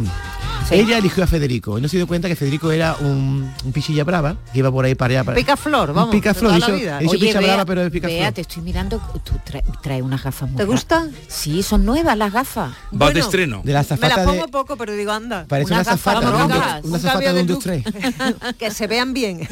Ella 0.72 1.00
eligió 1.00 1.24
a 1.24 1.28
Federico 1.28 1.80
y 1.80 1.82
no 1.82 1.88
se 1.88 1.98
dio 1.98 2.06
cuenta 2.06 2.28
que 2.28 2.36
Federico 2.36 2.72
era 2.72 2.96
un, 3.00 3.52
un 3.64 3.72
pichilla 3.72 4.04
brava 4.04 4.36
que 4.54 4.60
iba 4.60 4.72
por 4.72 4.86
ahí 4.86 4.94
para 4.94 5.14
allá. 5.14 5.24
Para... 5.24 5.36
Picaflor, 5.36 5.94
vamos, 5.94 6.06
Un 6.06 6.12
picaflor, 6.12 6.54
dicho, 6.54 6.74
dicho 6.76 6.98
Oye, 7.10 7.20
picha 7.20 7.40
Bea, 7.40 7.48
brava, 7.48 7.66
pero 7.66 7.82
es 7.82 7.92
picaflor. 7.92 8.20
Bea, 8.20 8.32
te 8.32 8.42
estoy 8.42 8.62
mirando, 8.62 9.02
tú 9.24 9.34
trae, 9.44 9.64
trae 9.82 10.02
unas 10.02 10.24
gafas 10.24 10.48
muy 10.50 10.58
¿Te 10.58 10.66
gustan? 10.66 11.12
Sí, 11.28 11.64
son 11.64 11.86
nuevas 11.86 12.16
las 12.18 12.32
gafas. 12.32 12.72
Vas 12.92 13.14
de 13.14 13.20
estreno. 13.22 13.62
De 13.64 13.74
la 13.74 13.84
Me 14.00 14.10
las 14.10 14.20
pongo 14.20 14.46
de... 14.46 14.52
poco, 14.52 14.78
pero 14.78 14.94
digo, 14.94 15.12
anda. 15.12 15.46
Parece 15.48 15.74
una 15.74 15.84
dos- 15.84 16.06
una 16.06 16.82
un 16.84 16.96
azafata 16.96 17.14
cambio 17.14 17.34
de 17.34 17.42
un 17.42 17.48
look. 17.48 17.64
2-3. 17.64 18.54
que 18.58 18.72
se 18.72 18.88
vean 18.88 19.14
bien. 19.14 19.48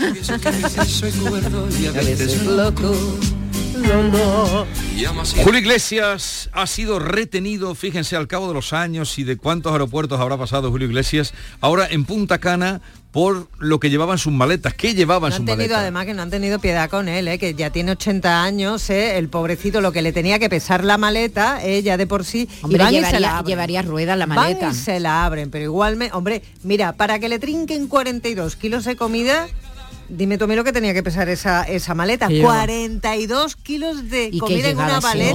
Julio 5.44 5.60
Iglesias 5.60 6.50
ha 6.54 6.68
sido 6.68 7.00
retenido, 7.00 7.76
fíjense, 7.76 8.16
al 8.16 8.28
cabo 8.28 8.48
de 8.48 8.54
los 8.54 8.74
años 8.74 9.18
y 9.20 9.24
de 9.24 9.38
cuántos 9.38 9.72
aeropuertos 9.72 10.20
habrá 10.20 10.38
pasado 10.38 10.72
Julio 10.72 10.88
Iglesias, 10.88 11.34
ahora 11.62 11.88
en 11.90 12.06
Punta 12.06 12.40
Cana 12.40 12.82
por 13.12 13.48
lo 13.58 13.80
que 13.80 13.90
llevaban 13.90 14.18
sus 14.18 14.34
maletas. 14.34 14.74
¿Qué 14.76 14.94
llevaban 14.94 15.30
No 15.32 15.36
sus 15.38 15.40
han 15.42 15.46
tenido, 15.46 15.58
maletas? 15.60 15.80
además, 15.80 16.06
que 16.06 16.14
no 16.14 16.22
han 16.22 16.30
tenido 16.30 16.60
piedad 16.60 16.90
con 16.90 17.08
él, 17.08 17.28
¿eh? 17.28 17.40
que 17.40 17.54
ya 17.56 17.72
tiene 17.72 17.92
80 17.94 18.44
años, 18.44 18.90
¿eh? 18.90 19.18
el 19.18 19.28
pobrecito, 19.30 19.82
lo 19.82 19.92
que 19.92 20.02
le 20.02 20.12
tenía 20.14 20.38
que 20.40 20.50
pesar 20.50 20.84
la 20.84 20.98
maleta, 20.98 21.64
ella 21.64 21.98
de 21.98 22.06
por 22.06 22.26
sí, 22.26 22.48
y 22.68 22.76
van 22.78 22.94
y 22.94 22.98
se 22.98 23.02
llevaría, 23.06 23.20
la 23.20 23.44
llevaría 23.44 23.82
ruedas 23.82 24.18
la 24.18 24.26
Van 24.28 24.36
maleta. 24.36 24.70
y 24.70 24.74
se 24.76 25.00
la 25.00 25.26
abren, 25.26 25.50
pero 25.50 25.64
igualmente, 25.66 26.16
hombre, 26.16 26.44
mira, 26.64 26.94
para 26.94 27.18
que 27.18 27.28
le 27.30 27.40
trinquen 27.40 27.88
42 27.88 28.56
kilos 28.56 28.86
de 28.86 28.96
comida, 28.96 29.48
dime 30.10 30.38
tú 30.38 30.46
a 30.46 30.48
mí 30.48 30.56
lo 30.56 30.64
que 30.64 30.72
tenía 30.72 30.94
que 30.94 31.04
pesar 31.04 31.30
esa, 31.30 31.64
esa 31.64 31.94
maleta. 31.96 32.28
¿Qué 32.28 32.36
lleva? 32.36 32.50
42 32.50 33.56
kilos 33.58 34.10
de 34.10 34.30
¿Y 34.32 34.40
comida 34.40 34.70
en 34.70 34.78
una 34.78 35.00
maleta. 35.02 35.32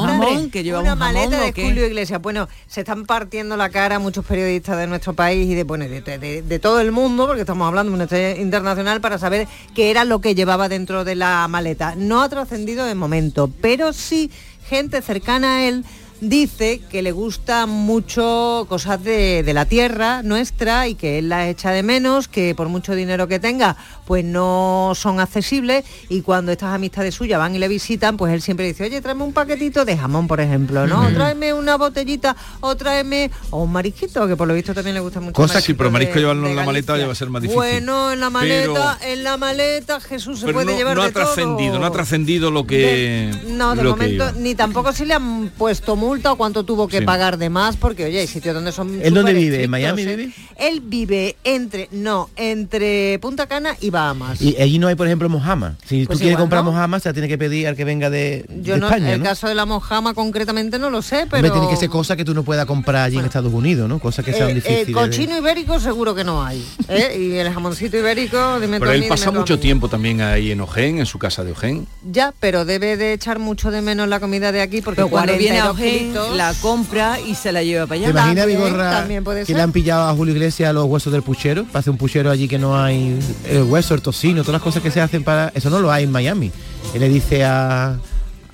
llevaba 0.62 0.82
una 0.82 0.94
un 0.94 0.98
jamón 0.98 1.14
maleta 1.14 1.40
de? 1.52 1.62
Julio 1.62 1.86
Iglesias. 1.86 2.20
Bueno, 2.22 2.48
se 2.66 2.80
están 2.80 3.04
partiendo 3.06 3.56
la 3.56 3.68
cara 3.70 3.98
muchos 3.98 4.24
periodistas 4.24 4.78
de 4.78 4.86
nuestro 4.86 5.12
país 5.14 5.48
y 5.50 5.54
de, 5.54 5.64
bueno, 5.64 5.84
de, 5.86 6.00
de- 6.00 6.42
de 6.42 6.58
todo 6.58 6.80
el 6.80 6.92
mundo, 6.92 7.26
porque 7.26 7.42
estamos 7.42 7.66
hablando 7.68 7.90
de 7.90 7.94
una 7.96 8.04
estrella 8.04 8.40
internacional, 8.40 9.00
para 9.00 9.18
saber 9.18 9.48
qué 9.74 9.90
era 9.90 10.04
lo 10.04 10.20
que 10.20 10.34
llevaba 10.34 10.68
dentro 10.68 11.04
de 11.04 11.14
la 11.14 11.46
maleta. 11.48 11.94
No 11.96 12.22
ha 12.22 12.28
trascendido 12.28 12.84
de 12.86 12.94
momento, 12.94 13.50
pero 13.60 13.92
sí 13.92 14.30
gente 14.68 15.02
cercana 15.02 15.56
a 15.56 15.64
él 15.68 15.84
dice 16.32 16.80
que 16.88 17.02
le 17.02 17.10
gusta 17.10 17.66
mucho 17.66 18.64
cosas 18.68 19.02
de, 19.02 19.42
de 19.42 19.52
la 19.54 19.64
tierra 19.66 20.22
nuestra 20.22 20.86
y 20.86 20.94
que 20.94 21.18
él 21.18 21.28
las 21.28 21.48
echa 21.48 21.72
de 21.72 21.82
menos, 21.82 22.28
que 22.28 22.54
por 22.54 22.68
mucho 22.68 22.94
dinero 22.94 23.26
que 23.26 23.40
tenga, 23.40 23.76
pues 24.06 24.24
no 24.24 24.92
son 24.94 25.18
accesibles 25.18 25.84
y 26.08 26.22
cuando 26.22 26.52
estas 26.52 26.74
amistades 26.74 27.16
suyas 27.16 27.40
van 27.40 27.56
y 27.56 27.58
le 27.58 27.66
visitan, 27.66 28.16
pues 28.16 28.32
él 28.32 28.40
siempre 28.40 28.66
dice, 28.66 28.84
oye, 28.84 29.00
tráeme 29.00 29.24
un 29.24 29.32
paquetito 29.32 29.84
de 29.84 29.98
jamón, 29.98 30.28
por 30.28 30.40
ejemplo, 30.40 30.86
¿no? 30.86 31.00
Ujú. 31.02 31.14
Tráeme 31.14 31.52
una 31.54 31.76
botellita 31.76 32.36
o 32.60 32.76
tráeme 32.76 33.30
o 33.50 33.64
un 33.64 33.72
marisquito, 33.72 34.26
que 34.28 34.36
por 34.36 34.46
lo 34.46 34.54
visto 34.54 34.72
también 34.74 34.94
le 34.94 35.00
gusta 35.00 35.18
mucho. 35.18 35.32
Cosas 35.34 35.64
sí, 35.64 35.74
pero 35.74 35.90
marisco 35.90 36.14
de- 36.14 36.20
llevarlo 36.20 36.44
de 36.44 36.50
en 36.50 36.56
la 36.56 36.64
maleta 36.64 36.96
ya 36.98 37.06
va 37.06 37.12
a 37.12 37.16
ser 37.16 37.30
más 37.30 37.42
difícil. 37.42 37.56
Bueno, 37.58 38.12
en 38.12 38.20
la 38.20 38.30
maleta, 38.30 38.98
Pero- 39.00 39.12
en 39.12 39.24
la 39.24 39.36
maleta 39.36 39.98
Jesús 40.00 40.38
se 40.38 40.52
puede 40.52 40.70
no, 40.72 40.78
llevar 40.78 40.94
no 40.96 41.02
ha 41.02 41.10
trascendido, 41.10 41.80
no 41.80 41.86
ha 41.86 41.90
trascendido 41.90 42.52
lo 42.52 42.64
que 42.64 43.28
No, 43.48 43.74
de 43.74 43.82
lo 43.82 43.96
que 43.96 44.02
momento 44.20 44.32
ni 44.38 44.54
tampoco 44.54 44.92
si 44.92 45.04
le 45.04 45.14
han 45.14 45.50
puesto 45.58 45.96
multa 46.12 46.32
o 46.32 46.36
cuánto 46.36 46.62
tuvo 46.64 46.88
que 46.88 46.98
Sí. 46.98 47.04
pagar 47.04 47.38
de 47.38 47.48
más, 47.48 47.76
porque 47.76 48.04
oye, 48.04 48.20
hay 48.20 48.26
sitios 48.26 48.54
donde 48.54 48.70
son. 48.70 49.00
¿Él 49.02 49.14
dónde 49.14 49.32
vive? 49.32 49.64
¿En 49.64 49.70
Miami 49.70 50.02
¿eh? 50.02 50.16
vive? 50.16 50.32
Él 50.58 50.80
vive 50.84 51.36
entre, 51.42 51.88
no, 51.90 52.28
entre 52.36 53.18
Punta 53.20 53.46
Cana 53.46 53.74
y 53.80 53.88
Bahamas. 53.90 54.42
Y 54.42 54.60
allí 54.60 54.78
no 54.78 54.88
hay, 54.88 54.94
por 54.94 55.06
ejemplo, 55.06 55.28
mojama. 55.30 55.76
Si 55.86 56.04
Pues 56.04 56.18
tú 56.18 56.22
quieres 56.22 56.32
igual, 56.32 56.42
comprar 56.42 56.64
¿no? 56.64 56.72
mojama, 56.72 57.00
se 57.00 57.08
la 57.08 57.12
tiene 57.14 57.28
que 57.28 57.38
pedir 57.38 57.66
al 57.66 57.76
que 57.76 57.84
venga 57.84 58.10
de, 58.10 58.44
Yo 58.62 58.74
de 58.74 58.80
no, 58.80 58.86
España, 58.88 59.12
el 59.14 59.20
¿no? 59.20 59.24
caso 59.24 59.48
de 59.48 59.54
la 59.54 59.64
mojama 59.64 60.12
concretamente 60.12 60.78
no 60.78 60.90
lo 60.90 61.00
sé, 61.00 61.26
pero. 61.30 61.38
Hombre, 61.46 61.50
tiene 61.50 61.68
que 61.68 61.76
ser 61.76 61.88
cosas 61.88 62.16
que 62.18 62.24
tú 62.26 62.34
no 62.34 62.42
puedas 62.42 62.66
comprar 62.66 63.04
allí 63.06 63.18
en 63.18 63.24
Estados 63.24 63.52
Unidos, 63.52 63.88
¿no? 63.88 63.98
Cosas 63.98 64.22
que 64.24 64.32
sean 64.34 64.48
Eh, 64.48 64.52
eh, 64.52 64.54
difíciles. 64.56 64.86
de- 64.88 64.92
cochino 64.92 65.38
ibérico 65.38 65.80
seguro 65.80 66.14
que 66.14 66.24
no 66.24 66.44
hay. 66.44 66.62
¿eh? 66.88 67.16
Y 67.18 67.36
el 67.36 67.50
jamoncito 67.52 67.96
ibérico, 67.96 68.60
dime 68.60 68.78
Pero 68.78 68.92
él 68.92 69.00
mí, 69.00 69.08
pasa 69.08 69.30
mucho 69.30 69.58
tiempo 69.58 69.88
también 69.88 70.20
ahí 70.20 70.50
en 70.50 70.60
Ojén, 70.60 70.98
en 70.98 71.06
su 71.06 71.18
casa 71.18 71.42
de 71.44 71.52
Ojén. 71.52 71.86
Ya, 72.10 72.34
pero 72.38 72.64
debe 72.66 72.96
de 72.98 73.14
echar 73.14 73.38
mucho 73.38 73.70
de 73.70 73.80
menos 73.80 74.08
la 74.08 74.20
comida 74.20 74.52
de 74.52 74.60
aquí 74.60 74.82
porque 74.82 74.96
Pero 74.96 75.08
cuando 75.08 75.36
viene 75.38 75.60
a 75.60 75.70
42 75.70 75.74
Ojén, 75.76 75.91
la 76.34 76.54
compra 76.60 77.18
y 77.20 77.34
se 77.34 77.52
la 77.52 77.62
lleva 77.62 77.86
para 77.86 78.00
¿Te 78.00 78.04
allá. 78.06 78.10
imaginas, 78.10 78.44
También, 78.44 78.60
Vigorra, 78.64 78.90
también 78.90 79.24
puede 79.24 79.40
que 79.40 79.46
ser. 79.46 79.56
le 79.56 79.62
han 79.62 79.72
pillado 79.72 80.08
a 80.08 80.14
Julio 80.14 80.34
Iglesias 80.34 80.72
los 80.74 80.86
huesos 80.86 81.12
del 81.12 81.22
puchero? 81.22 81.64
Para 81.64 81.80
hacer 81.80 81.90
un 81.90 81.98
puchero 81.98 82.30
allí 82.30 82.48
que 82.48 82.58
no 82.58 82.80
hay 82.80 83.18
el 83.48 83.62
hueso, 83.64 83.94
el 83.94 84.02
tocino, 84.02 84.42
todas 84.42 84.54
las 84.54 84.62
cosas 84.62 84.82
que 84.82 84.90
se 84.90 85.00
hacen 85.00 85.24
para... 85.24 85.52
Eso 85.54 85.70
no 85.70 85.80
lo 85.80 85.90
hay 85.92 86.04
en 86.04 86.10
Miami. 86.10 86.50
Él 86.94 87.00
le 87.00 87.08
dice 87.08 87.44
a 87.44 87.98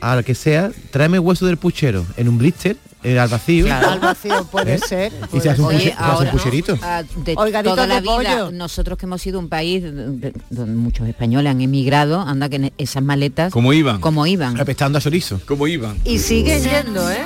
al 0.00 0.24
que 0.24 0.34
sea, 0.36 0.70
tráeme 0.90 1.18
hueso 1.18 1.44
del 1.46 1.56
puchero 1.56 2.06
en 2.16 2.28
un 2.28 2.38
blister, 2.38 2.76
eh, 3.02 3.18
al 3.18 3.28
vacío. 3.28 3.64
Claro. 3.66 3.90
Al 3.90 4.00
vacío 4.00 4.44
puede 4.44 4.74
¿Eh? 4.74 4.78
ser, 4.78 5.12
Y 5.32 5.40
se 5.40 5.50
hace 5.50 5.60
un, 5.60 5.68
Oye, 5.68 5.90
un 5.90 5.94
ah, 5.98 7.02
de 7.24 7.34
toda 7.62 7.86
la 7.86 8.00
vida, 8.00 8.14
pollo. 8.14 8.50
nosotros 8.52 8.98
que 8.98 9.06
hemos 9.06 9.22
sido 9.22 9.38
un 9.38 9.48
país 9.48 9.82
de- 9.82 10.32
donde 10.50 10.74
muchos 10.74 11.06
españoles 11.08 11.50
han 11.50 11.60
emigrado, 11.60 12.20
anda 12.20 12.48
que 12.48 12.72
esas 12.78 13.02
maletas... 13.02 13.52
¿Cómo 13.52 13.72
iban? 13.72 14.00
Como 14.00 14.26
iban. 14.26 14.60
Apestando 14.60 14.98
a 14.98 15.00
chorizo. 15.00 15.40
¿Cómo 15.46 15.66
iban? 15.66 15.96
Y 16.04 16.18
sigue 16.18 16.60
yendo, 16.60 17.10
¿eh? 17.10 17.22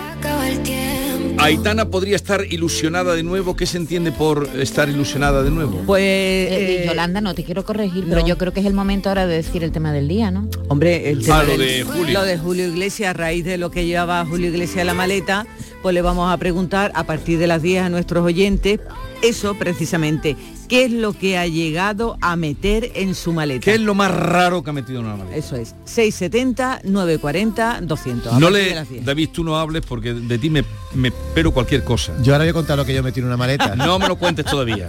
Aitana 1.42 1.86
podría 1.90 2.14
estar 2.16 2.44
ilusionada 2.50 3.14
de 3.14 3.22
nuevo. 3.24 3.56
¿Qué 3.56 3.66
se 3.66 3.76
entiende 3.76 4.12
por 4.12 4.48
estar 4.60 4.88
ilusionada 4.88 5.42
de 5.42 5.50
nuevo? 5.50 5.82
Pues 5.86 6.02
Eh, 6.02 6.82
eh, 6.82 6.84
Yolanda, 6.86 7.20
no 7.20 7.34
te 7.34 7.42
quiero 7.42 7.64
corregir, 7.64 8.04
pero 8.08 8.24
yo 8.24 8.38
creo 8.38 8.52
que 8.52 8.60
es 8.60 8.66
el 8.66 8.74
momento 8.74 9.08
ahora 9.08 9.26
de 9.26 9.36
decir 9.36 9.64
el 9.64 9.72
tema 9.72 9.92
del 9.92 10.06
día, 10.06 10.30
¿no? 10.30 10.48
Hombre, 10.68 11.10
el 11.10 11.18
Ah, 11.18 11.22
tema 11.24 11.42
lo 11.42 11.48
del- 11.50 11.58
de 11.60 11.82
Julio. 11.84 12.12
lo 12.20 12.24
de 12.24 12.38
Julio 12.38 12.68
Iglesias, 12.68 13.10
a 13.10 13.12
raíz 13.12 13.44
de 13.44 13.58
lo 13.58 13.70
que 13.72 13.84
llevaba 13.86 14.24
Julio 14.24 14.48
Iglesias 14.50 14.78
en 14.82 14.86
la 14.86 14.94
maleta, 14.94 15.46
pues 15.82 15.94
le 15.94 16.02
vamos 16.02 16.32
a 16.32 16.36
preguntar 16.36 16.92
a 16.94 17.04
partir 17.04 17.38
de 17.40 17.48
las 17.48 17.60
10 17.60 17.82
a 17.82 17.88
nuestros 17.88 18.24
oyentes 18.24 18.78
eso 19.22 19.54
precisamente. 19.58 20.36
Qué 20.72 20.86
es 20.86 20.90
lo 20.90 21.12
que 21.12 21.36
ha 21.36 21.46
llegado 21.46 22.16
a 22.22 22.34
meter 22.34 22.92
en 22.94 23.14
su 23.14 23.34
maleta. 23.34 23.62
¿Qué 23.62 23.74
es 23.74 23.80
lo 23.80 23.94
más 23.94 24.10
raro 24.10 24.62
que 24.62 24.70
ha 24.70 24.72
metido 24.72 25.00
en 25.00 25.04
una 25.04 25.16
maleta? 25.16 25.36
Eso 25.36 25.54
es, 25.54 25.74
670, 25.84 26.80
940, 26.84 27.80
200. 27.82 28.32
A 28.32 28.40
No 28.40 28.48
le, 28.48 28.74
las 28.74 28.88
10. 28.88 29.04
David, 29.04 29.28
tú 29.34 29.44
no 29.44 29.58
hables 29.58 29.84
porque 29.84 30.14
de 30.14 30.38
ti 30.38 30.48
me, 30.48 30.64
me 30.94 31.08
espero 31.08 31.52
cualquier 31.52 31.84
cosa. 31.84 32.14
Yo 32.22 32.32
ahora 32.32 32.44
voy 32.44 32.50
a 32.52 32.54
contar 32.54 32.78
lo 32.78 32.86
que 32.86 32.94
yo 32.94 33.02
metí 33.02 33.20
en 33.20 33.26
una 33.26 33.36
maleta. 33.36 33.76
No 33.82 33.98
me 33.98 34.08
lo 34.08 34.16
cuentes 34.16 34.46
todavía. 34.46 34.88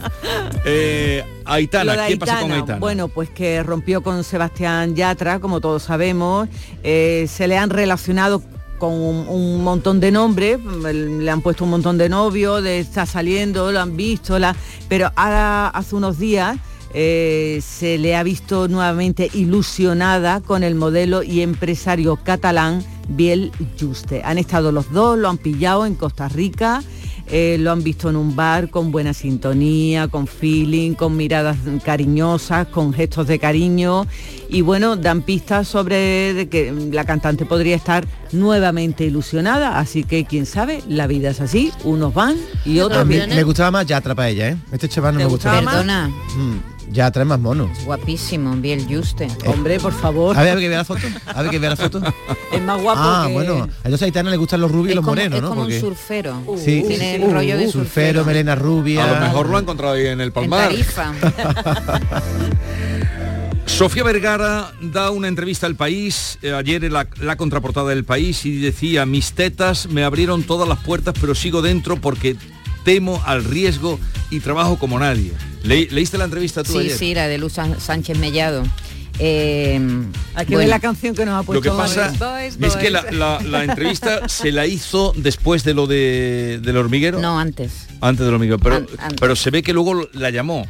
Eh, 0.64 1.26
Aitana, 1.44 2.08
¿qué 2.08 2.16
pasa 2.16 2.40
con 2.40 2.52
Aitana? 2.54 2.80
Bueno, 2.80 3.10
pues 3.10 3.30
que 3.30 3.62
rompió 3.64 4.02
con 4.02 4.24
Sebastián 4.24 4.96
Yatra, 4.96 5.42
como 5.42 5.60
todos 5.60 5.84
sabemos. 5.84 6.48
Eh, 6.84 7.26
se 7.28 7.50
le 7.50 7.58
han 7.58 7.70
relacionado 7.70 8.42
con 8.84 8.92
un, 8.92 9.64
montón 9.64 10.02
de 10.02 10.12
nombres, 10.12 10.60
le 10.62 11.32
han 11.32 11.40
puesto 11.40 11.64
un 11.64 11.70
montón 11.70 11.98
de 11.98 12.10
novios, 12.10 12.62
de 12.62 12.80
está 12.80 13.06
saliendo, 13.06 13.72
lo 13.72 13.80
han 13.80 13.96
visto, 13.96 14.38
la, 14.38 14.58
pero 14.90 15.10
ahora 15.16 15.70
hace 15.70 15.96
unos 15.96 16.20
días 16.20 16.58
eh, 16.94 17.62
se 17.66 17.98
le 17.98 18.18
ha 18.18 18.24
visto 18.24 18.68
nuevamente 18.68 19.30
ilusionada 19.34 20.42
con 20.42 20.64
el 20.64 20.76
modelo 20.76 21.24
y 21.24 21.40
empresario 21.40 22.18
catalán 22.18 22.84
Biel 23.08 23.54
Juste. 23.80 24.22
Han 24.26 24.38
estado 24.38 24.74
los 24.74 24.92
dos, 24.92 25.18
lo 25.18 25.30
han 25.30 25.38
pillado 25.38 25.86
en 25.86 25.96
Costa 25.96 26.28
Rica. 26.28 26.84
Eh, 27.28 27.58
lo 27.60 27.72
han 27.72 27.84
visto 27.84 28.10
en 28.10 28.16
un 28.16 28.36
bar 28.36 28.70
con 28.70 28.92
buena 28.92 29.14
sintonía, 29.14 30.08
con 30.08 30.28
feeling, 30.28 30.94
con 30.94 31.16
miradas 31.18 31.58
cariñosas, 31.84 32.68
con 32.68 32.94
gestos 32.94 33.28
de 33.28 33.40
cariño 33.40 34.06
y 34.50 34.62
bueno, 34.62 34.96
dan 34.98 35.22
pistas 35.22 35.68
sobre 35.68 36.34
de 36.34 36.50
que 36.50 36.72
la 36.92 37.06
cantante 37.06 37.46
podría 37.46 37.76
estar 37.76 38.06
nuevamente 38.32 39.06
ilusionada, 39.06 39.80
así 39.80 40.04
que 40.04 40.26
quién 40.26 40.46
sabe, 40.46 40.82
la 40.88 41.08
vida 41.08 41.30
es 41.30 41.40
así, 41.42 41.72
unos 41.84 42.14
van 42.14 42.36
y 42.66 42.80
otros 42.80 43.02
A 43.02 43.06
mí 43.06 43.16
vienen. 43.16 43.36
me 43.36 43.44
gustaba 43.44 43.72
más 43.72 43.86
Yatra 43.86 44.16
para 44.16 44.30
ella, 44.30 44.50
¿eh? 44.50 44.58
Este 44.72 44.90
chaval 44.90 45.14
no 45.14 45.20
¿Te 45.20 45.26
me 45.26 45.30
gustaba. 45.32 45.56
gustaba 45.58 45.72
Perdona, 45.78 46.08
Mm, 46.36 46.73
Yatra 46.92 47.24
es 47.24 47.28
más 47.30 47.40
mono. 47.40 47.72
guapísimo, 47.86 48.54
Biel 48.58 48.86
Juste. 48.88 49.28
Hombre, 49.48 49.80
por 49.80 49.94
favor. 49.94 50.38
A 50.38 50.42
ver, 50.44 50.52
a 50.52 50.56
ver 50.56 50.64
que 50.64 50.70
vea 50.70 50.78
la 50.80 50.86
foto. 50.86 51.02
A 51.26 51.42
ver 51.42 51.52
que 51.52 51.60
vea 51.60 51.70
la 51.72 51.76
foto. 51.76 52.02
Es 52.52 52.62
más 52.62 52.82
guapo 52.82 53.00
Ah, 53.04 53.24
que- 53.28 53.34
bueno. 53.34 53.68
Entonces 53.78 54.02
a 54.04 54.06
Aitana 54.06 54.30
le 54.30 54.38
gustan 54.38 54.62
los 54.62 54.72
rubios 54.72 54.92
y 54.92 54.96
los 54.96 55.04
como, 55.04 55.16
morenos, 55.16 55.38
es 55.38 55.42
¿no? 55.42 55.50
como 55.50 55.62
Porque- 55.62 55.76
un 55.76 55.82
surfero. 55.82 56.42
Sí, 56.58 56.84
Tiene 56.88 57.18
sí, 57.18 57.24
el 57.24 57.32
rollo 57.32 57.58
de 57.58 57.66
surfero, 57.68 57.84
surfero. 58.20 58.26
melena 58.26 58.56
rubia. 58.56 59.04
A 59.06 59.20
lo 59.20 59.28
mejor 59.28 59.50
lo 59.50 59.58
ha 59.58 59.60
encontrado 59.62 59.94
ahí 59.96 60.06
en 60.08 60.22
el 60.22 60.28
En 60.28 60.34
Palmar. 60.34 60.70
Tarifa. 60.70 61.14
Sofía 63.66 64.04
Vergara 64.04 64.72
da 64.82 65.10
una 65.10 65.28
entrevista 65.28 65.66
al 65.66 65.76
país, 65.76 66.38
eh, 66.44 66.54
ayer 66.54 66.84
en 66.84 66.94
la, 66.94 67.08
la 67.22 67.38
contraportada 67.38 67.90
del 67.90 68.04
país, 68.04 68.46
y 68.46 68.60
decía, 68.60 69.06
mis 69.06 69.32
tetas 69.34 69.88
me 69.88 70.04
abrieron 70.04 70.44
todas 70.44 70.68
las 70.70 70.80
puertas, 70.80 71.16
pero 71.20 71.34
sigo 71.34 71.62
dentro 71.62 71.96
porque 71.96 72.36
temo 72.84 73.22
al 73.26 73.44
riesgo 73.44 74.00
y 74.30 74.40
trabajo 74.40 74.78
como 74.78 75.00
nadie. 75.00 75.32
Le- 75.64 75.88
¿Leíste 75.92 76.18
la 76.18 76.26
entrevista 76.26 76.64
tú 76.64 76.74
Sí, 76.74 76.78
ayer? 76.80 76.98
sí, 76.98 77.14
la 77.16 77.28
de 77.28 77.38
Luz 77.38 77.54
Sánchez 77.80 78.18
Mellado. 78.18 78.64
Eh, 79.20 79.80
Hay 80.34 80.46
que 80.48 80.56
bueno, 80.56 80.70
la 80.70 80.80
canción 80.80 81.16
que 81.16 81.24
nos 81.24 81.36
ha 81.36 81.54
Lo 81.54 81.62
que 81.62 81.70
puesto 81.70 81.78
pasa 81.78 82.12
Boys, 82.18 82.54
es 82.56 82.60
boys. 82.60 82.76
que 82.78 82.90
la, 82.90 83.04
la- 83.12 83.40
la 83.42 83.64
entrevista 83.64 84.28
se 84.28 84.52
la 84.52 84.66
hizo 84.66 85.14
después 85.16 85.64
de 85.64 85.76
lo 85.76 85.86
de, 85.86 86.60
del 86.64 86.78
hormiguero. 86.78 87.20
No, 87.20 87.40
antes. 87.40 87.88
Antes 88.02 88.26
del 88.26 88.34
hormiguero, 88.34 88.58
pero, 88.58 88.78
An- 88.78 88.88
antes. 88.98 89.20
pero 89.20 89.36
se 89.36 89.52
ve 89.52 89.62
que 89.62 89.72
luego 89.72 90.10
la 90.14 90.32
llamó. 90.32 90.66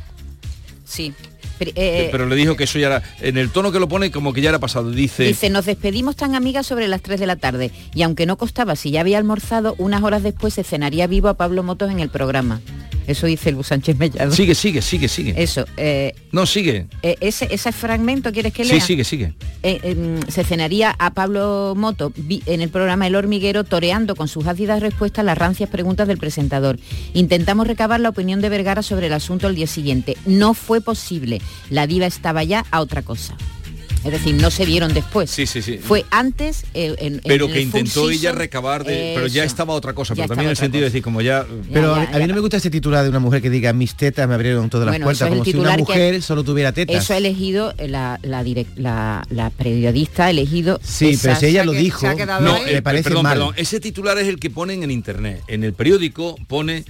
Sí. 0.86 1.14
Pero, 1.74 1.78
eh, 1.88 2.09
pero 2.11 2.26
le 2.28 2.36
dijo 2.36 2.55
que 2.55 2.66
eso 2.66 2.80
ya 2.80 2.88
era, 2.88 3.03
en 3.22 3.38
el 3.38 3.49
tono 3.49 3.72
que 3.72 3.80
lo 3.80 3.88
pone, 3.88 4.11
como 4.11 4.34
que 4.34 4.41
ya 4.41 4.49
era 4.49 4.59
pasado. 4.59 4.91
Dice, 4.91 5.24
Dice, 5.24 5.49
nos 5.49 5.66
despedimos 5.66 6.16
tan 6.16 6.36
amigas 6.36 6.66
sobre 6.66 6.88
las 6.88 7.01
3 7.01 7.20
de 7.20 7.28
la 7.28 7.36
tarde 7.36 7.72
y 7.93 8.01
aunque 8.03 8.26
no 8.26 8.38
costaba, 8.38 8.76
si 8.76 8.91
ya 8.91 9.01
había 9.01 9.18
almorzado, 9.18 9.76
unas 9.78 10.03
horas 10.03 10.24
después 10.24 10.53
se 10.53 10.64
cenaría 10.64 11.07
vivo 11.07 11.28
a 11.30 11.36
Pablo 11.36 11.64
Motos 11.64 11.91
en 11.91 11.99
el 11.99 12.09
programa. 12.09 12.61
Eso 13.05 13.28
dice 13.28 13.49
el 13.49 13.61
Sánchez 13.66 13.97
Mellado. 13.97 14.32
sigue, 14.32 14.55
sigue, 14.55 14.82
sigue, 14.82 15.09
sigue. 15.09 15.34
Eso. 15.36 15.66
eh, 15.76 16.16
No, 16.32 16.45
sigue. 16.45 16.88
eh, 17.01 17.18
ese, 17.20 17.49
ese 17.53 17.74
fragmento, 17.74 18.32
¿quieres 18.32 18.53
que 18.53 18.64
Sí, 18.64 18.72
lea? 18.76 18.80
sigue, 18.82 19.03
sigue. 19.03 19.34
Eh, 19.61 19.80
em, 19.84 20.22
se 20.30 20.45
cenaría 20.45 20.95
a 20.97 21.14
Pablo 21.14 21.74
Moto 21.76 22.14
en 22.45 22.61
el 22.61 22.70
programa 22.70 23.05
El 23.05 23.16
Hormiguero 23.16 23.66
toreando 23.66 24.16
con 24.16 24.30
sus 24.30 24.47
ácidas 24.47 24.82
respuestas 24.82 25.26
las 25.26 25.38
rancias 25.38 25.70
preguntas 25.70 26.07
del 26.07 26.18
presentador. 26.18 26.80
Intentamos 27.14 27.68
recabar 27.68 27.99
la 27.99 28.07
opinión 28.07 28.39
de 28.39 28.47
Vergara 28.47 28.82
sobre 28.82 29.07
el 29.07 29.14
asunto 29.14 29.47
el 29.49 29.55
día 29.55 29.68
siguiente. 29.68 30.16
No 30.26 30.53
fue 30.53 30.80
posible. 30.80 31.41
La 31.69 31.87
diva 31.87 32.05
estaba 32.05 32.43
ya 32.43 32.65
a 32.71 32.81
otra 32.81 33.01
cosa. 33.01 33.35
Es 34.03 34.11
decir, 34.11 34.35
no 34.35 34.51
se 34.51 34.65
vieron 34.65 34.93
después. 34.93 35.29
Sí, 35.31 35.45
sí, 35.47 35.61
sí. 35.61 35.77
Fue 35.77 36.03
antes 36.11 36.65
eh, 36.73 36.93
en- 36.99 37.21
pero 37.25 37.47
que 37.47 37.61
intentó 37.61 38.09
ella 38.09 38.33
recabar 38.33 38.83
de, 38.83 39.13
pero 39.15 39.27
ya 39.27 39.45
estaba 39.45 39.73
otra 39.73 39.93
cosa, 39.93 40.13
Ya 40.13 40.23
pero 40.23 40.27
también 40.35 40.47
en 40.47 40.49
el 40.49 40.53
estaba 40.55 40.65
sentido 40.65 40.81
de 40.81 40.87
otra 40.87 40.91
decir 40.93 41.03
como 41.03 41.21
ya 41.21 41.45
Pero 41.71 41.95
Ya, 41.95 42.01
a- 42.01 42.11
ya, 42.11 42.17
a 42.17 42.19
mí 42.19 42.27
no 42.27 42.33
me 42.33 42.41
gusta 42.41 42.57
ese 42.57 42.69
titular 42.69 43.03
de 43.03 43.09
una 43.09 43.19
mujer 43.19 43.41
que 43.41 43.49
diga 43.49 43.71
mis 43.71 43.95
tetas 43.95 44.27
me 44.27 44.33
abrieron 44.33 44.69
todas 44.69 44.87
las 44.87 44.91
Bueno, 44.95 45.05
puertas, 45.05 45.21
es 45.21 45.31
el 45.31 45.33
como 45.39 45.45
si 45.45 45.55
una 45.55 45.71
que- 45.77 45.77
mujer 45.83 46.21
solo 46.21 46.43
tuviera 46.43 46.73
tetas. 46.73 47.01
Eso 47.01 47.13
ha 47.13 47.17
elegido 47.17 47.73
la, 47.79 48.19
la, 48.23 48.43
la, 48.75 49.25
la 49.29 49.49
periodista, 49.51 50.25
ha 50.25 50.29
elegido... 50.31 50.81
Sí, 50.83 51.17
pero 51.21 51.37
si 51.37 51.45
ella 51.45 51.63
lo 51.63 51.71
que- 51.71 51.77
dijo, 51.77 52.05
no, 52.41 52.57
eh, 52.57 52.73
me 52.73 52.81
parece 52.81 53.03
perdón, 53.05 53.23
mal. 53.23 53.37
perdón, 53.37 53.53
ese 53.55 53.79
titular 53.79 54.17
es 54.17 54.27
el 54.27 54.37
que 54.37 54.49
ponen 54.49 54.83
en 54.83 54.91
internet. 54.91 55.39
En 55.47 55.63
el 55.63 55.71
periódico 55.71 56.35
pone 56.47 56.83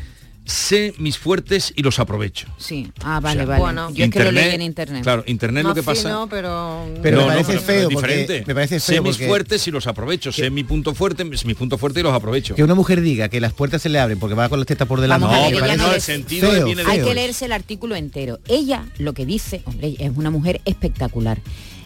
sé 0.46 0.94
mis 0.98 1.18
fuertes 1.18 1.72
y 1.76 1.84
los 1.84 2.00
aprovecho. 2.00 2.48
Sí, 2.58 2.92
ah, 3.04 3.20
vale, 3.22 3.42
O 3.42 3.46
sea, 3.46 3.50
vale. 3.50 3.62
bueno, 3.62 3.90
Yo 3.94 4.04
es 4.06 4.12
que 4.12 4.20
lo 4.20 4.26
Internet, 4.26 4.46
leí 4.46 4.56
en 4.56 4.62
internet. 4.62 5.04
Claro, 5.04 5.24
internet 5.26 5.64
lo 5.64 5.70
Más 5.70 5.76
que 5.76 5.84
pasa. 5.84 6.02
fino, 6.10 6.28
pero... 6.30 6.86
Pero 7.02 7.18
No, 7.22 7.28
me 7.28 7.28
no, 7.28 7.34
parece 7.42 7.52
pero 7.54 7.62
feo 7.62 7.82
es 7.84 7.90
diferente. 7.90 8.44
me 8.46 8.54
parece 8.54 8.80
sé 8.80 8.94
feo 8.94 9.04
mis 9.04 9.16
porque- 9.16 9.28
fuertes 9.28 9.68
y 9.68 9.72
los 9.72 9.88
aprovecho. 9.88 10.32
Sé 10.32 10.50
mi 10.50 10.64
punto 10.64 10.94
fuerte, 10.94 11.26
es 11.32 11.46
mi 11.46 11.54
punto 11.54 11.78
fuerte 11.78 12.02
y 12.02 12.04
los 12.04 12.14
aprovecho. 12.14 12.56
Que 12.56 12.64
una 12.64 12.76
mujer 12.76 13.02
diga 13.02 13.30
que 13.30 13.40
las 13.40 13.54
puertas 13.54 13.82
se 13.82 13.90
le 13.90 14.00
abren 14.00 14.20
porque 14.20 14.36
va 14.36 14.50
con 14.50 14.60
las 14.60 14.68
tetas 14.68 14.88
por 14.88 15.00
delante. 15.00 15.26
No, 15.28 15.32
pero 15.52 15.66
no, 15.68 15.76
no 15.78 15.94
el 15.94 16.02
sentido 16.02 16.52
feo, 16.52 16.66
viene 16.66 16.84
de 16.84 16.92
Hay 16.92 16.98
feo. 16.98 17.08
que 17.08 17.16
leerse 17.16 17.46
el 17.46 17.52
artículo 17.54 17.96
entero. 17.96 18.40
Ella 18.48 18.86
lo 18.98 19.14
que 19.14 19.26
dice, 19.26 19.62
hombre, 19.66 19.96
es 19.98 20.12
una 20.16 20.30
mujer 20.30 20.62
espectacular. 20.66 21.40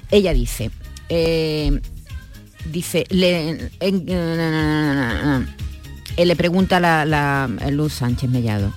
Ella 0.10 0.34
dice, 0.34 0.72
eh, 1.10 1.80
dice, 2.72 3.06
le, 3.10 3.70
en- 3.80 5.48
eh, 6.18 6.26
le 6.26 6.36
pregunta 6.36 6.80
la, 6.80 7.06
la 7.06 7.48
Luz 7.72 7.94
Sánchez 7.94 8.30
Mellado 8.30 8.74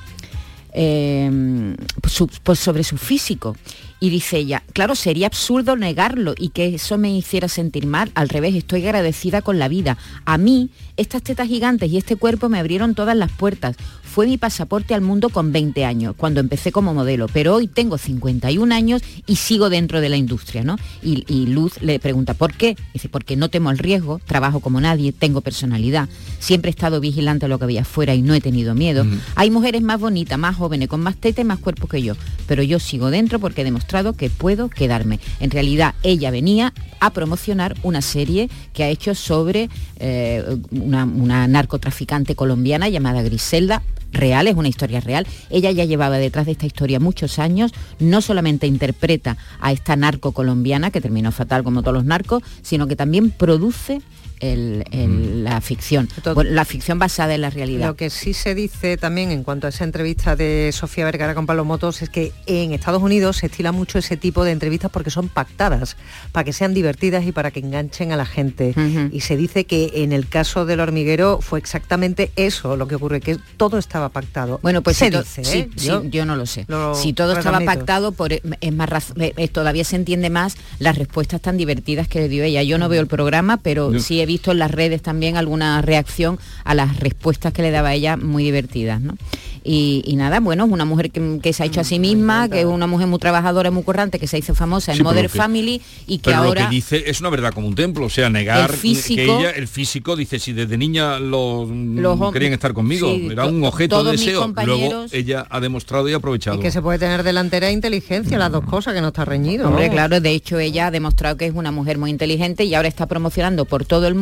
eh, 0.72 1.76
pues 2.00 2.22
pues 2.42 2.58
sobre 2.58 2.84
su 2.84 2.96
físico. 2.96 3.56
Y 4.02 4.08
dice 4.08 4.38
ella, 4.38 4.62
claro, 4.72 4.94
sería 4.94 5.26
absurdo 5.26 5.76
negarlo 5.76 6.34
y 6.38 6.50
que 6.50 6.74
eso 6.74 6.96
me 6.96 7.14
hiciera 7.14 7.48
sentir 7.48 7.86
mal. 7.86 8.10
Al 8.14 8.30
revés, 8.30 8.54
estoy 8.54 8.86
agradecida 8.86 9.42
con 9.42 9.58
la 9.58 9.68
vida. 9.68 9.98
A 10.24 10.38
mí, 10.38 10.70
estas 10.96 11.22
tetas 11.22 11.48
gigantes 11.48 11.90
y 11.90 11.98
este 11.98 12.16
cuerpo 12.16 12.48
me 12.48 12.58
abrieron 12.58 12.94
todas 12.94 13.14
las 13.14 13.30
puertas. 13.30 13.76
Fue 14.10 14.26
mi 14.26 14.38
pasaporte 14.38 14.92
al 14.92 15.02
mundo 15.02 15.28
con 15.28 15.52
20 15.52 15.84
años, 15.84 16.14
cuando 16.16 16.40
empecé 16.40 16.72
como 16.72 16.92
modelo. 16.92 17.28
Pero 17.28 17.54
hoy 17.54 17.68
tengo 17.68 17.96
51 17.96 18.74
años 18.74 19.02
y 19.24 19.36
sigo 19.36 19.70
dentro 19.70 20.00
de 20.00 20.08
la 20.08 20.16
industria, 20.16 20.64
¿no? 20.64 20.76
Y, 21.00 21.24
y 21.32 21.46
Luz 21.46 21.80
le 21.80 22.00
pregunta, 22.00 22.34
¿por 22.34 22.52
qué? 22.52 22.76
Dice, 22.92 23.08
porque 23.08 23.36
no 23.36 23.50
temo 23.50 23.70
al 23.70 23.78
riesgo, 23.78 24.20
trabajo 24.26 24.58
como 24.58 24.80
nadie, 24.80 25.12
tengo 25.12 25.42
personalidad. 25.42 26.08
Siempre 26.40 26.70
he 26.70 26.72
estado 26.72 26.98
vigilante 26.98 27.46
a 27.46 27.48
lo 27.48 27.58
que 27.58 27.64
había 27.64 27.82
afuera 27.82 28.16
y 28.16 28.22
no 28.22 28.34
he 28.34 28.40
tenido 28.40 28.74
miedo. 28.74 29.06
Hay 29.36 29.50
mujeres 29.52 29.80
más 29.80 30.00
bonitas, 30.00 30.36
más 30.40 30.56
jóvenes, 30.56 30.88
con 30.88 31.00
más 31.00 31.14
teta 31.14 31.42
y 31.42 31.44
más 31.44 31.60
cuerpo 31.60 31.86
que 31.86 32.02
yo. 32.02 32.14
Pero 32.48 32.64
yo 32.64 32.80
sigo 32.80 33.10
dentro 33.10 33.38
porque 33.38 33.60
he 33.60 33.64
demostrado 33.64 34.14
que 34.14 34.28
puedo 34.28 34.70
quedarme. 34.70 35.20
En 35.38 35.52
realidad, 35.52 35.94
ella 36.02 36.32
venía 36.32 36.74
a 36.98 37.10
promocionar 37.10 37.76
una 37.84 38.02
serie 38.02 38.50
que 38.72 38.82
ha 38.82 38.88
hecho 38.88 39.14
sobre 39.14 39.70
eh, 40.00 40.58
una, 40.72 41.04
una 41.04 41.46
narcotraficante 41.46 42.34
colombiana 42.34 42.88
llamada 42.88 43.22
Griselda. 43.22 43.82
Real, 44.12 44.48
es 44.48 44.56
una 44.56 44.68
historia 44.68 45.00
real. 45.00 45.26
Ella 45.50 45.70
ya 45.70 45.84
llevaba 45.84 46.18
detrás 46.18 46.46
de 46.46 46.52
esta 46.52 46.66
historia 46.66 47.00
muchos 47.00 47.38
años. 47.38 47.72
No 47.98 48.20
solamente 48.20 48.66
interpreta 48.66 49.36
a 49.60 49.72
esta 49.72 49.96
narco 49.96 50.32
colombiana, 50.32 50.90
que 50.90 51.00
terminó 51.00 51.32
fatal 51.32 51.62
como 51.62 51.82
todos 51.82 51.94
los 51.94 52.04
narcos, 52.04 52.42
sino 52.62 52.86
que 52.86 52.96
también 52.96 53.30
produce 53.30 54.02
el- 54.40 54.84
el- 54.90 55.44
la 55.44 55.60
ficción. 55.60 56.08
Bueno, 56.34 56.50
la 56.50 56.64
ficción 56.64 56.98
basada 56.98 57.34
en 57.34 57.40
la 57.42 57.50
realidad. 57.50 57.88
Lo 57.88 57.96
que 57.96 58.10
sí 58.10 58.34
se 58.34 58.54
dice 58.54 58.96
también 58.96 59.30
en 59.30 59.42
cuanto 59.42 59.66
a 59.66 59.70
esa 59.70 59.84
entrevista 59.84 60.36
de 60.36 60.70
Sofía 60.72 61.04
Vergara 61.04 61.34
con 61.34 61.46
Pablo 61.46 61.64
Motos 61.64 62.02
es 62.02 62.08
que 62.10 62.32
en 62.46 62.72
Estados 62.72 63.02
Unidos 63.02 63.38
se 63.38 63.46
estila 63.46 63.72
mucho 63.72 63.98
ese 63.98 64.16
tipo 64.16 64.44
de 64.44 64.52
entrevistas 64.52 64.90
porque 64.90 65.10
son 65.10 65.28
pactadas, 65.28 65.96
para 66.32 66.44
que 66.44 66.52
sean 66.52 66.74
divertidas 66.74 67.24
y 67.26 67.32
para 67.32 67.50
que 67.50 67.60
enganchen 67.60 68.12
a 68.12 68.16
la 68.16 68.26
gente. 68.26 68.74
Y 69.12 69.20
se 69.20 69.36
dice 69.36 69.64
que 69.64 69.90
en 69.96 70.12
el 70.12 70.28
caso 70.28 70.64
del 70.66 70.80
hormiguero 70.80 71.40
fue 71.40 71.58
exactamente 71.58 72.30
eso 72.36 72.76
lo 72.76 72.88
que 72.88 72.94
ocurre, 72.96 73.20
que 73.20 73.38
todo 73.56 73.78
estaba 73.78 74.08
pactado. 74.08 74.58
Bueno, 74.62 74.82
pues 74.82 74.96
se 74.96 75.06
si 75.06 75.10
to- 75.10 75.22
dice, 75.22 75.44
sí, 75.44 75.58
¿eh? 75.58 75.68
sí, 75.76 75.90
yo, 76.10 76.24
no 76.24 76.36
lo 76.36 76.46
sé. 76.46 76.64
lo 76.68 76.94
si 76.94 77.12
todo 77.12 77.32
estaba 77.36 77.60
pactado, 77.60 78.12
por, 78.12 78.32
es 78.32 78.42
más 78.74 78.88
raz- 78.88 79.12
eh, 79.20 79.32
eh, 79.36 79.48
todavía 79.48 79.84
se 79.84 79.96
entiende 79.96 80.30
más 80.30 80.56
las 80.78 80.96
respuestas 80.96 81.40
tan 81.40 81.56
divertidas 81.56 82.08
que 82.08 82.20
le 82.20 82.28
dio 82.28 82.44
ella. 82.44 82.62
Yo 82.62 82.78
no 82.78 82.88
veo 82.88 83.00
el 83.00 83.06
programa, 83.06 83.58
pero 83.58 83.92
Yo- 83.92 84.00
sí 84.00 84.20
he 84.20 84.26
visto 84.30 84.52
en 84.52 84.58
las 84.58 84.70
redes 84.70 85.02
también 85.02 85.36
alguna 85.36 85.82
reacción 85.82 86.38
a 86.64 86.74
las 86.74 86.98
respuestas 87.00 87.52
que 87.52 87.62
le 87.62 87.70
daba 87.70 87.92
ella 87.94 88.16
muy 88.16 88.44
divertidas, 88.44 89.00
¿no? 89.00 89.16
Y, 89.62 90.02
y 90.06 90.16
nada, 90.16 90.40
bueno, 90.40 90.64
es 90.64 90.70
una 90.72 90.86
mujer 90.86 91.10
que, 91.10 91.38
que 91.42 91.52
se 91.52 91.62
ha 91.62 91.66
hecho 91.66 91.80
a 91.82 91.84
sí 91.84 91.98
misma, 91.98 92.48
que 92.48 92.60
es 92.60 92.66
una 92.66 92.86
mujer 92.86 93.06
muy 93.08 93.18
trabajadora, 93.18 93.70
muy 93.70 93.82
currante, 93.82 94.18
que 94.18 94.26
se 94.26 94.38
hizo 94.38 94.54
famosa 94.54 94.92
en 94.92 94.98
Sí, 94.98 95.04
que- 95.04 95.28
Family 95.28 95.82
y 96.06 96.16
que 96.18 96.30
Pero 96.30 96.36
ahora... 96.38 96.62
lo 96.64 96.68
que 96.70 96.74
dice 96.74 97.02
es 97.06 97.20
una 97.20 97.28
verdad 97.28 97.52
como 97.52 97.68
un 97.68 97.74
templo, 97.74 98.06
o 98.06 98.10
sea, 98.10 98.30
negar 98.30 98.70
El 98.70 98.76
físico- 98.76 99.16
que 99.16 99.24
ella, 99.24 99.50
el 99.50 99.68
físico, 99.68 100.16
dice, 100.16 100.38
si 100.38 100.54
desde 100.54 100.78
niña 100.78 101.18
los, 101.18 101.68
Los 101.68 102.32
querían 102.32 102.54
estar 102.54 102.72
conmigo, 102.72 103.08
sí, 103.14 103.28
era 103.30 103.44
un 103.46 103.62
objeto 103.64 104.02
de 104.02 104.12
deseo. 104.12 104.50
Luego 104.64 105.04
ella 105.12 105.46
ha 105.50 105.60
demostrado 105.60 106.08
y 106.08 106.14
aprovechado. 106.14 106.56
Y 106.56 106.60
que 106.60 106.70
se 106.70 106.80
puede 106.80 106.98
tener 106.98 107.22
delantera 107.22 107.68
e 107.68 107.72
inteligencia, 107.72 108.38
las 108.38 108.50
dos 108.52 108.64
cosas, 108.64 108.94
que 108.94 109.00
no 109.02 109.08
está 109.08 109.26
reñido. 109.26 109.68
Hombre, 109.68 109.88
¿no? 109.88 109.92
claro, 109.92 110.20
de 110.20 110.30
hecho 110.30 110.58
ella 110.58 110.86
ha 110.86 110.90
demostrado 110.90 111.36
que 111.36 111.44
es 111.46 111.54
una 111.54 111.70
mujer 111.70 111.98
muy 111.98 112.10
inteligente 112.10 112.64
y 112.64 112.74
ahora 112.74 112.88
está 112.88 113.06
promocionando 113.06 113.66
por 113.66 113.84
todo 113.84 114.06
el 114.06 114.14
mundo 114.14 114.19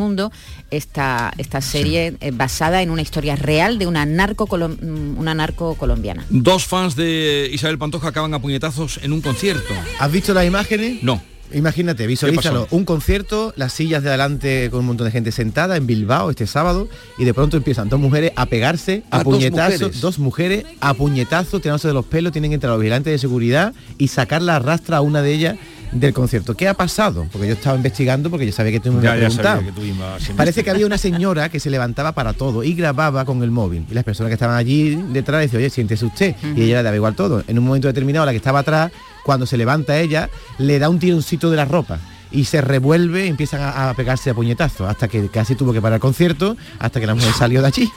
esta, 0.71 1.33
esta 1.39 1.61
serie 1.61 2.15
eh, 2.21 2.31
basada 2.31 2.83
en 2.83 2.91
una 2.91 3.03
historia 3.03 3.37
real 3.37 3.79
de 3.79 3.87
una 3.87 4.05
narco, 4.07 4.47
mm, 4.47 5.19
una 5.19 5.35
narco 5.35 5.75
colombiana. 5.75 6.25
Dos 6.31 6.65
fans 6.67 6.97
de 6.97 7.51
Isabel 7.53 7.79
Pantoja 7.79 8.09
acaban 8.09 8.35
a 8.35 8.39
puñetazos 8.41 9.01
en 9.03 9.13
un 9.13 9.21
concierto. 9.21 9.75
¿Has 9.99 10.13
visto 10.13 10.33
las 10.35 10.47
imágenes? 10.47 11.03
No. 11.03 11.21
Imagínate, 11.51 12.07
visualízalo. 12.07 12.69
Un 12.71 12.85
concierto, 12.85 13.55
las 13.57 13.73
sillas 13.73 14.03
de 14.03 14.11
adelante 14.11 14.69
con 14.71 14.81
un 14.81 14.87
montón 14.87 15.07
de 15.07 15.13
gente 15.13 15.33
sentada 15.33 15.79
en 15.79 15.87
Bilbao 15.87 16.29
este 16.29 16.47
sábado 16.47 16.89
y 17.17 17.25
de 17.25 17.33
pronto 17.33 17.57
empiezan 17.57 17.89
dos 17.89 17.99
mujeres 17.99 18.33
a 18.37 18.45
pegarse 18.45 19.03
a 19.11 19.21
Ah, 19.21 19.25
dos 19.25 19.33
puñetazos, 19.33 19.81
mujeres. 19.81 20.01
dos 20.03 20.19
mujeres 20.19 20.65
a 20.81 20.93
puñetazos, 20.93 21.63
tirándose 21.63 21.89
de 21.89 21.95
los 21.95 22.05
pelos, 22.05 22.33
tienen 22.33 22.51
que 22.51 22.57
entrar 22.57 22.73
los 22.73 22.81
vigilantes 22.83 23.11
de 23.15 23.19
seguridad 23.19 23.73
y 23.97 24.09
sacar 24.09 24.43
la 24.43 24.59
rastra 24.59 24.99
a 24.99 25.01
una 25.01 25.23
de 25.23 25.33
ellas 25.33 25.57
del 25.93 26.13
concierto. 26.13 26.55
¿Qué 26.55 26.69
ha 26.69 26.75
pasado? 26.75 27.27
Porque 27.33 27.47
yo 27.49 27.55
estaba 27.55 27.77
investigando 27.77 28.31
porque 28.31 28.47
yo 28.47 28.53
sabía 28.53 28.73
que 28.73 28.81
tú 28.81 28.93
me 28.93 29.03
Ya, 29.03 29.13
habías 29.13 29.35
preguntado. 29.37 29.65
que 29.65 29.73
tú 29.73 29.83
ibas 29.85 30.31
a 30.31 30.33
Parece 30.35 30.63
que 30.65 30.71
había 30.71 30.87
una 30.87 30.99
señora 30.99 31.49
que 31.49 31.61
se 31.61 31.71
levantaba 31.71 32.13
para 32.13 32.33
todo 32.33 32.63
y 32.65 32.75
grababa 32.75 33.25
con 33.25 33.43
el 33.43 33.51
móvil. 33.51 33.87
Y 33.91 33.95
las 33.95 34.05
personas 34.05 34.29
que 34.31 34.35
estaban 34.35 34.57
allí 34.57 34.97
detrás 35.13 35.41
decían, 35.41 35.61
oye, 35.61 35.71
siéntese 35.71 36.05
usted. 36.05 36.35
Y 36.57 36.63
ella 36.63 36.79
le 36.79 36.83
daba 36.85 36.97
igual 36.97 37.15
todo. 37.15 37.43
En 37.49 37.59
un 37.59 37.65
momento 37.65 37.89
determinado, 37.89 38.27
la 38.27 38.33
que 38.33 38.37
estaba 38.39 38.61
atrás, 38.61 38.93
cuando 39.25 39.47
se 39.47 39.57
levanta 39.57 39.99
ella, 39.99 40.29
le 40.59 40.79
da 40.79 40.89
un 40.89 40.99
tironcito 40.99 41.51
de 41.51 41.57
la 41.57 41.65
ropa. 41.65 41.99
Y 42.31 42.45
se 42.45 42.61
revuelve 42.61 43.25
y 43.25 43.29
empiezan 43.29 43.63
a, 43.63 43.89
a 43.89 43.95
pegarse 43.95 44.29
a 44.29 44.35
puñetazos. 44.35 44.87
Hasta 44.87 45.09
que 45.09 45.29
casi 45.31 45.55
tuvo 45.55 45.73
que 45.73 45.81
parar 45.81 45.95
el 45.97 46.01
concierto, 46.01 46.59
hasta 46.79 47.01
que 47.01 47.07
la 47.07 47.15
mujer 47.15 47.33
salió 47.33 47.63
de 47.63 47.69
allí. 47.69 47.91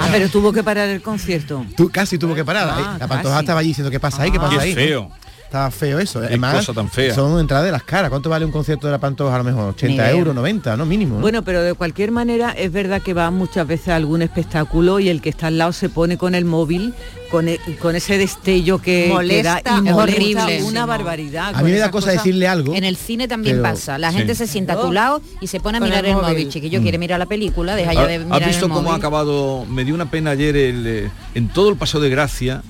Ah, 0.00 0.08
pero 0.10 0.28
tuvo 0.28 0.52
que 0.52 0.64
parar 0.64 0.88
el 0.88 1.00
concierto. 1.00 1.64
Tú 1.76 1.88
casi 1.88 2.18
tuvo 2.18 2.34
que 2.34 2.44
parar. 2.44 2.68
Ah, 2.72 2.96
la 2.98 3.06
Pantoja 3.06 3.38
estaba 3.38 3.60
allí 3.60 3.68
diciendo, 3.68 3.90
¿qué 3.92 4.00
pasa 4.00 4.22
ahí? 4.22 4.32
¿Qué 4.32 4.38
Ah. 4.38 4.40
pasa 4.40 4.54
Qué 4.56 4.60
ahí? 4.62 4.74
feo. 4.74 5.10
Estaba 5.48 5.70
feo 5.70 5.98
eso. 5.98 6.20
Qué 6.20 6.26
Además, 6.26 6.56
cosa 6.56 6.74
tan 6.74 6.90
fea. 6.90 7.14
son 7.14 7.40
entradas 7.40 7.64
de 7.64 7.72
las 7.72 7.82
caras. 7.82 8.10
¿Cuánto 8.10 8.28
vale 8.28 8.44
un 8.44 8.52
concierto 8.52 8.86
de 8.86 8.90
la 8.92 8.98
Pantoja? 8.98 9.34
A 9.34 9.38
lo 9.38 9.44
mejor 9.44 9.70
80 9.70 9.94
idea. 9.94 10.10
euros, 10.10 10.34
90, 10.34 10.76
¿no? 10.76 10.84
Mínimo. 10.84 11.14
¿no? 11.14 11.20
Bueno, 11.22 11.42
pero 11.42 11.62
de 11.62 11.72
cualquier 11.72 12.10
manera 12.10 12.50
es 12.52 12.70
verdad 12.70 13.00
que 13.00 13.14
va 13.14 13.30
muchas 13.30 13.66
veces 13.66 13.88
a 13.88 13.96
algún 13.96 14.20
espectáculo 14.20 15.00
y 15.00 15.08
el 15.08 15.22
que 15.22 15.30
está 15.30 15.46
al 15.46 15.56
lado 15.56 15.72
se 15.72 15.88
pone 15.88 16.18
con 16.18 16.34
el 16.34 16.44
móvil, 16.44 16.92
con, 17.30 17.48
e- 17.48 17.58
con 17.80 17.96
ese 17.96 18.18
destello 18.18 18.76
que, 18.82 19.08
Molesta, 19.10 19.62
que 19.62 19.70
da 19.70 19.80
y 19.82 19.88
es 19.88 19.94
horrible. 19.94 20.62
una 20.64 20.84
barbaridad. 20.84 21.54
a 21.54 21.62
mí 21.62 21.70
me 21.70 21.78
da 21.78 21.90
cosa 21.90 22.08
cosas. 22.08 22.22
decirle 22.22 22.46
algo. 22.46 22.74
En 22.74 22.84
el 22.84 22.96
cine 22.96 23.26
también 23.26 23.56
Pero- 23.56 23.70
pasa. 23.74 23.96
La 23.96 24.12
gente 24.12 24.34
Sí. 24.34 24.44
se 24.44 24.52
sienta 24.52 24.74
a 24.74 24.80
tu 24.82 24.92
lado 24.92 25.22
y 25.40 25.46
se 25.46 25.60
pone 25.60 25.78
a 25.78 25.80
Con 25.80 25.88
mirar 25.88 26.04
el 26.04 26.10
el 26.10 26.16
móvil. 26.18 26.30
móvil. 26.30 26.48
Chiquillo, 26.50 26.82
quiere 26.82 26.98
mirar 26.98 27.18
la 27.18 27.24
película, 27.26 27.74
deja 27.74 27.94
ya 27.94 28.06
de 28.06 28.16
¿Has 28.16 28.24
mirar 28.26 28.44
visto 28.48 28.66
el 28.66 28.72
cómo 28.72 28.92
ha 28.92 28.96
acabado? 28.96 29.64
Me 29.64 29.86
dio 29.86 29.94
una 29.94 30.10
pena 30.10 30.32
ayer 30.32 30.54
el, 30.58 30.86
eh, 30.86 31.10
en 31.34 31.48
todo 31.48 31.70
el 31.70 31.76
paseo 31.76 32.00
de 32.00 32.10
Gracia 32.10 32.62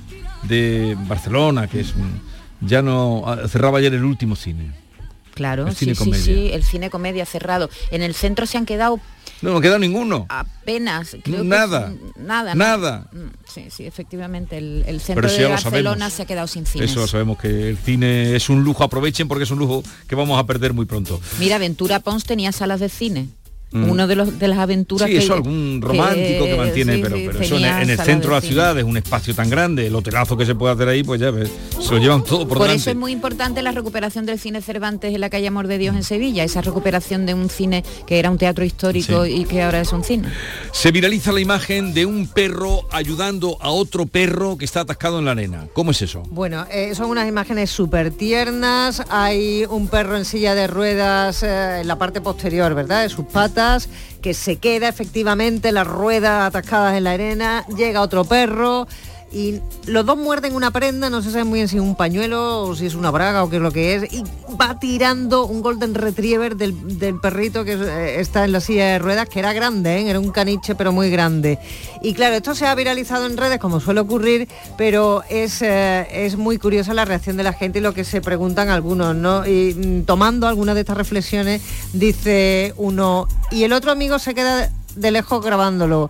de 0.45 0.97
Barcelona, 1.09 1.67
que 1.67 1.81
es 1.81 1.93
un- 1.97 2.28
ya 2.61 2.83
no 2.83 3.23
ah, 3.27 3.49
cerraba 3.49 3.79
ayer 3.79 3.95
el 3.95 4.05
último 4.05 4.37
cine. 4.37 4.73
Claro, 5.35 5.69
el 5.69 5.77
cine 5.77 5.95
sí, 5.95 5.99
comedia. 6.05 6.25
sí, 6.25 6.51
el 6.53 6.65
cine 6.65 6.91
comedia 6.91 7.25
cerrado. 7.25 7.71
En 7.93 8.03
el 8.03 8.13
centro 8.15 8.45
se 8.45 8.59
han 8.59 8.67
quedado 8.67 8.99
No, 9.41 9.53
no 9.53 9.61
queda 9.61 9.79
ninguno. 9.79 10.27
apenas. 10.29 11.17
creo 11.23 11.45
Nada. 11.45 11.93
nada. 12.17 12.57
Nada. 12.57 13.07
Mm, 13.13 13.29
Sí, 13.47 13.67
sí, 13.71 13.87
efectivamente. 13.87 14.59
El, 14.59 14.83
el 14.89 15.01
centro 15.01 15.31
de 15.31 15.47
Barcelona 15.47 16.11
se 16.11 16.23
ha 16.23 16.27
quedado 16.27 16.49
sin 16.49 16.67
cines. 16.67 16.91
Eso 16.91 17.07
sabemos 17.07 17.39
que 17.39 17.69
el 17.69 17.79
cine 17.79 18.35
es 18.35 18.49
un 18.49 18.65
lujo, 18.65 18.83
aprovechen 18.83 19.29
porque 19.29 19.45
es 19.45 19.51
un 19.53 19.61
lujo 19.61 19.85
que 20.09 20.17
vamos 20.17 20.41
a 20.41 20.45
perder 20.45 20.73
muy 20.75 20.87
pronto. 20.87 21.21
Mira, 21.39 21.59
Ventura 21.59 22.01
Pons 22.01 22.25
tenía 22.25 22.51
salas 22.51 22.81
de 22.81 22.89
cine. 22.89 23.29
Mm. 23.71 23.91
Uno 23.91 24.07
de 24.07 24.17
los 24.17 24.39
de 24.39 24.49
las 24.49 24.59
aventuras 24.59 25.07
Sí, 25.09 25.13
que 25.15 25.19
eso 25.19 25.35
algún 25.35 25.81
romántico 25.83 26.47
que, 26.47 26.57
mantiene, 26.57 26.97
sí, 26.97 27.01
pero, 27.03 27.17
sí, 27.17 27.25
pero 27.27 27.41
eso 27.41 27.57
en, 27.59 27.91
el 27.91 27.99
centro 27.99 28.31
de 28.31 28.37
la 28.37 28.41
ciudad 28.41 28.79
es 28.79 28.85
un 28.85 28.97
espacio 28.97 29.35
tan 29.35 29.51
grande, 29.51 29.87
el 29.87 29.95
hotelazo 29.95 30.37
que 30.37 30.47
se 30.47 30.55
puede 30.55 30.73
hacer 30.73 30.89
ahí, 30.89 31.03
pues 31.03 31.21
ya 31.21 31.31
ves, 31.31 31.51
se 31.79 31.93
lo 31.93 31.99
llevan 31.99 32.25
todo 32.25 32.41
por, 32.41 32.57
Por 32.57 32.59
delante. 32.63 32.81
eso 32.81 32.91
es 32.91 32.97
muy 32.97 33.13
importante 33.13 33.61
la 33.61 33.73
recuperación 33.73 34.25
del 34.25 34.39
cine 34.39 34.63
Cervantes 34.63 35.15
en 35.15 35.21
la 35.21 35.29
calle 35.29 35.49
Amor 35.49 35.67
de 35.67 35.77
Dios 35.77 35.95
en 35.95 36.03
Sevilla, 36.03 36.45
esa 36.45 36.63
recuperación 36.63 37.27
de 37.27 37.35
un 37.35 37.51
cine 37.51 37.85
que 38.07 38.19
era 38.19 38.31
un 38.31 38.39
teatro 38.39 38.65
histórico 38.65 39.25
Sí. 39.27 39.33
y 39.43 39.45
que 39.45 39.63
ahora 39.63 39.81
es 39.81 39.93
un 39.93 40.03
cine. 40.03 40.29
Se 40.73 40.91
viraliza 40.91 41.33
la 41.33 41.41
imagen 41.41 41.93
de 41.93 42.07
un 42.07 42.27
perro 42.27 42.87
ayudando 42.91 43.59
a 43.61 43.71
otro 43.71 44.07
perro 44.07 44.57
que 44.57 44.65
está 44.65 44.81
atascado 44.81 45.19
en 45.19 45.27
la 45.27 45.33
arena. 45.33 45.67
¿Cómo 45.75 45.91
es 45.91 46.01
eso? 46.03 46.23
Bueno, 46.31 46.67
eh, 46.71 46.95
son 46.95 47.11
unas 47.11 47.29
imágenes 47.29 47.71
súper 47.71 48.11
tiernas. 48.13 49.03
Hay 49.11 49.65
un 49.69 49.89
perro 49.89 50.17
en 50.17 50.25
silla 50.25 50.55
de 50.55 50.67
ruedas 50.67 51.43
eh, 51.43 51.81
en 51.81 51.89
la 51.89 51.97
parte 51.99 52.21
posterior, 52.21 52.75
¿verdad? 52.75 53.03
De 53.03 53.09
sus 53.09 53.27
patas, 53.27 53.58
que 54.23 54.35
se 54.35 54.57
queda 54.57 54.89
efectivamente 54.89 55.73
las 55.73 55.87
ruedas 55.87 56.47
atascadas 56.47 56.97
en 56.97 57.05
la 57.05 57.13
arena. 57.13 57.65
Llega 57.77 58.03
otro 58.03 58.25
perro 58.25 58.87
y 59.31 59.61
los 59.87 60.07
dos 60.07 60.17
muerden 60.17 60.55
una 60.55 60.71
prenda, 60.71 61.11
no 61.11 61.21
se 61.21 61.31
sabe 61.31 61.45
muy 61.45 61.59
bien 61.59 61.69
si 61.69 61.77
es 61.77 61.83
un 61.83 61.97
pañuelo 61.97 62.63
o 62.63 62.75
si 62.75 62.87
es 62.87 62.95
una 62.95 63.11
braga 63.11 63.45
o 63.45 63.51
qué 63.51 63.57
es 63.57 63.63
lo 63.63 63.71
que 63.71 63.95
es, 63.95 64.13
y 64.13 64.25
va 64.61 64.79
tirando 64.79 65.45
un 65.45 65.61
golden 65.61 65.95
retriever 65.95 66.57
del, 66.57 66.75
perrito 67.21 67.65
que 67.65 67.73
eh, 67.73 68.21
está 68.21 68.45
en 68.45 68.53
la 68.53 68.61
silla 68.61 68.87
de 68.87 68.99
ruedas, 68.99 69.29
que 69.29 69.39
era 69.39 69.53
grande, 69.53 69.99
¿eh? 69.99 70.11
era 70.11 70.19
un 70.19 70.31
caniche 70.31 70.75
pero 70.75 70.93
muy 70.93 71.11
grande. 71.11 71.59
Y 72.03 72.15
claro, 72.15 72.37
esto 72.37 72.55
se 72.55 72.67
ha 72.67 72.75
viralizado 72.75 73.27
en 73.27 73.37
redes 73.37 73.59
como 73.59 73.81
suele 73.81 74.01
ocurrir, 74.01 74.49
pero 74.77 75.23
es, 75.29 75.61
eh, 75.63 76.07
es 76.11 76.37
muy 76.37 76.59
curiosa 76.59 76.95
la 76.95 77.05
reacción 77.05 77.37
de 77.37 77.43
la 77.43 77.53
gente 77.53 77.81
y 77.81 77.83
lo 77.83 77.93
que 77.93 78.05
se 78.05 78.21
preguntan 78.21 78.71
algunos, 78.71 79.15
¿no? 79.15 79.47
Y 79.47 79.75
mm, 79.75 80.05
tomando 80.05 80.47
algunas 80.47 80.75
de 80.75 80.83
estas 80.83 80.97
reflexiones, 80.97 81.63
dice 81.93 82.73
uno, 82.77 83.29
y 83.51 83.65
el 83.65 83.73
otro 83.73 83.91
amigo 83.91 84.19
se 84.19 84.35
queda 84.35 84.71
de 84.97 85.11
lejos 85.11 85.45
grabándolo. 85.45 86.09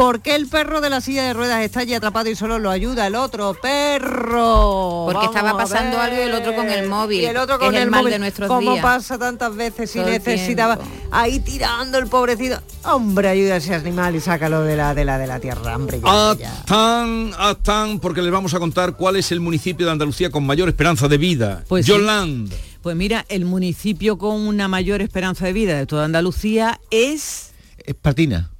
¿Por 0.00 0.22
qué 0.22 0.34
el 0.34 0.46
perro 0.48 0.80
de 0.80 0.88
la 0.88 1.02
silla 1.02 1.24
de 1.24 1.34
ruedas 1.34 1.60
está 1.62 1.80
allí 1.80 1.92
atrapado 1.92 2.30
y 2.30 2.34
solo 2.34 2.58
lo 2.58 2.70
ayuda 2.70 3.06
el 3.06 3.14
otro 3.14 3.52
perro? 3.60 5.02
Porque 5.04 5.18
Vamos 5.26 5.36
estaba 5.36 5.58
pasando 5.58 6.00
algo 6.00 6.16
y 6.16 6.20
el 6.20 6.32
otro 6.32 6.54
con 6.54 6.70
el 6.70 6.88
móvil. 6.88 7.20
Y 7.20 7.26
el 7.26 7.36
otro 7.36 7.56
Es 7.56 7.60
con 7.60 7.74
el 7.74 7.82
el, 7.82 7.90
mal 7.90 8.00
móvil. 8.00 8.12
de 8.14 8.18
nuestros 8.20 8.48
¿Cómo 8.48 8.72
días. 8.72 8.82
pasa 8.82 9.18
tantas 9.18 9.54
veces 9.54 9.90
si 9.90 9.98
Todo 9.98 10.08
necesitaba 10.08 10.78
tiempo. 10.78 10.94
ahí 11.10 11.38
tirando 11.40 11.98
el 11.98 12.06
pobrecito? 12.06 12.62
Hombre, 12.84 13.28
ayuda 13.28 13.54
a 13.54 13.56
ese 13.58 13.74
animal 13.74 14.16
y 14.16 14.20
sácalo 14.20 14.62
de 14.62 14.74
la 14.76 14.94
de 14.94 15.04
la 15.04 15.18
de 15.18 15.26
la 15.26 15.38
tierra, 15.38 15.76
hombre. 15.76 16.00
ya, 16.02 16.34
ya. 16.38 16.60
Atán, 16.62 17.32
Atán, 17.38 17.98
porque 18.00 18.22
les 18.22 18.32
vamos 18.32 18.54
a 18.54 18.58
contar 18.58 18.96
cuál 18.96 19.16
es 19.16 19.30
el 19.32 19.40
municipio 19.40 19.84
de 19.84 19.92
Andalucía 19.92 20.30
con 20.30 20.46
mayor 20.46 20.70
esperanza 20.70 21.08
de 21.08 21.18
vida. 21.18 21.62
Pues 21.68 21.84
sí. 21.84 21.92
Yolanda. 21.92 22.56
Pues 22.80 22.96
mira, 22.96 23.26
el 23.28 23.44
municipio 23.44 24.16
con 24.16 24.36
una 24.40 24.66
mayor 24.66 25.02
esperanza 25.02 25.44
de 25.44 25.52
vida 25.52 25.76
de 25.76 25.84
toda 25.84 26.06
Andalucía 26.06 26.80
es 26.90 27.52
Espartina. 27.84 28.50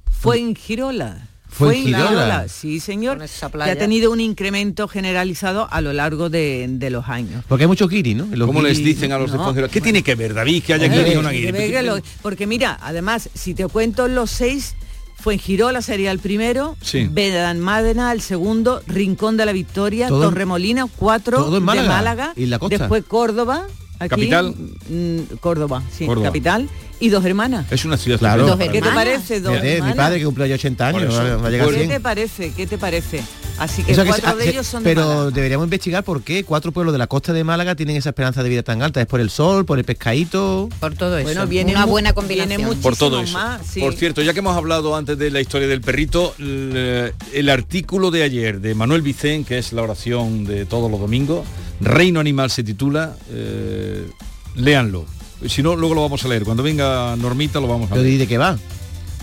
Fuengirola. 1.51 2.05
Fuengirola. 2.05 2.47
sí 2.47 2.79
señor, 2.79 3.19
que 3.19 3.69
ha 3.71 3.77
tenido 3.77 4.09
un 4.11 4.19
incremento 4.21 4.87
generalizado 4.87 5.67
a 5.69 5.81
lo 5.81 5.91
largo 5.93 6.29
de, 6.29 6.65
de 6.69 6.89
los 6.89 7.07
años. 7.09 7.43
Porque 7.47 7.65
hay 7.65 7.67
muchos 7.67 7.89
guiris, 7.89 8.15
¿no? 8.15 8.25
Los 8.33 8.47
¿Cómo 8.47 8.61
les 8.61 8.77
dicen 8.83 9.11
a 9.11 9.17
los 9.19 9.31
de 9.31 9.37
no, 9.37 9.43
Fuengirola? 9.43 9.71
¿Qué 9.71 9.81
tiene 9.81 10.01
que 10.01 10.15
ver, 10.15 10.33
David, 10.33 10.63
que 10.63 10.73
haya 10.73 10.87
guiri 10.87 11.15
o 11.17 11.21
que 11.21 11.29
guiri? 11.29 11.51
ve 11.51 11.69
que 11.71 11.83
lo- 11.83 11.99
porque 12.21 12.47
mira, 12.47 12.79
además, 12.81 13.29
si 13.33 13.53
te 13.53 13.67
cuento 13.67 14.07
los 14.07 14.31
seis, 14.31 14.75
Fuengirola 15.19 15.81
sería 15.83 16.11
el 16.11 16.17
primero, 16.19 16.75
Sí. 16.81 17.07
Benalmádena 17.11 18.11
el 18.11 18.21
segundo, 18.21 18.81
Rincón 18.87 19.37
de 19.37 19.45
la 19.45 19.51
Victoria, 19.51 20.07
Torremolino, 20.07 20.87
cuatro 20.87 21.37
todo 21.37 21.57
en 21.57 21.63
Málaga, 21.63 21.83
de 21.83 21.89
Málaga, 21.93 22.33
y 22.35 22.45
la 22.47 22.57
costa. 22.59 22.77
después 22.77 23.03
Córdoba, 23.03 23.67
aquí, 24.05 24.09
Capital. 24.09 24.55
mm, 24.89 25.19
Córdoba, 25.39 25.83
sí, 25.95 26.05
Córdoba. 26.05 26.27
capital, 26.27 26.69
y 26.99 27.09
dos 27.09 27.25
hermanas. 27.25 27.65
Es 27.71 27.83
una 27.85 27.97
ciudad 27.97 28.19
Claro. 28.19 28.45
Dos 28.45 28.57
¿Qué 28.59 28.81
te 28.81 28.91
parece, 28.91 29.39
dos 29.41 29.53
mi 29.61 29.93
padre 29.93 30.19
que 30.19 30.25
cumple 30.25 30.47
ya 30.47 30.55
80 30.55 30.87
años, 30.87 31.15
va 31.17 31.35
va 31.37 31.47
a 31.47 31.49
llegar 31.49 31.67
a 31.67 31.71
¿Qué 31.71 31.77
100. 31.77 31.89
te 31.89 31.99
parece? 31.99 32.53
¿Qué 32.55 32.67
te 32.67 32.77
parece? 32.77 33.23
Así 33.57 33.83
que 33.83 33.91
Eso 33.91 34.01
que 34.03 34.07
cuatro 34.09 34.31
se- 34.31 34.35
de 34.37 34.43
ah, 34.43 34.49
ellos 34.49 34.67
son 34.67 34.83
de 34.83 34.89
pero 34.91 35.05
Málaga. 35.07 35.31
deberíamos 35.31 35.65
investigar 35.65 36.03
por 36.03 36.23
qué 36.23 36.43
cuatro 36.43 36.71
pueblos 36.71 36.93
de 36.93 36.99
la 36.99 37.07
costa 37.07 37.31
de 37.33 37.43
Málaga 37.43 37.75
tienen 37.75 37.95
esa 37.95 38.09
esperanza 38.09 38.41
de 38.43 38.49
vida 38.49 38.63
tan 38.63 38.81
alta. 38.81 39.01
¿Es 39.01 39.07
por 39.07 39.19
el 39.19 39.29
sol, 39.29 39.65
por 39.65 39.77
el 39.77 39.83
pescadito? 39.85 40.67
Por 40.79 40.93
todo 40.95 41.17
eso. 41.17 41.25
Bueno, 41.27 41.45
viene 41.47 41.71
una 41.71 41.85
buena 41.85 42.11
viene 42.11 42.15
combinación. 42.55 42.77
por 42.81 42.95
todo 42.95 43.21
eso. 43.21 43.33
más, 43.33 43.61
sí. 43.67 43.79
Por 43.79 43.93
cierto, 43.93 44.21
ya 44.21 44.33
que 44.33 44.39
hemos 44.39 44.55
hablado 44.55 44.95
antes 44.95 45.17
de 45.17 45.29
la 45.31 45.41
historia 45.41 45.67
del 45.67 45.81
perrito, 45.81 46.33
el, 46.39 47.13
el 47.33 47.49
artículo 47.49 48.09
de 48.11 48.23
ayer 48.23 48.61
de 48.61 48.73
Manuel 48.73 49.01
Vicén, 49.01 49.43
que 49.43 49.57
es 49.57 49.73
la 49.73 49.81
oración 49.83 50.45
de 50.45 50.65
todos 50.65 50.89
los 50.89 50.99
domingos, 50.99 51.45
Reino 51.81 52.19
Animal 52.19 52.49
se 52.51 52.63
titula, 52.63 53.15
eh, 53.31 54.07
léanlo. 54.55 55.05
Si 55.47 55.63
no, 55.63 55.75
luego 55.75 55.95
lo 55.95 56.01
vamos 56.01 56.23
a 56.23 56.27
leer. 56.27 56.43
Cuando 56.43 56.61
venga 56.61 57.15
Normita 57.15 57.59
lo 57.59 57.67
vamos 57.67 57.87
a 57.89 57.95
Pero 57.95 58.03
leer. 58.03 58.15
¿y 58.15 58.17
de 58.17 58.27
qué 58.27 58.37
va? 58.37 58.57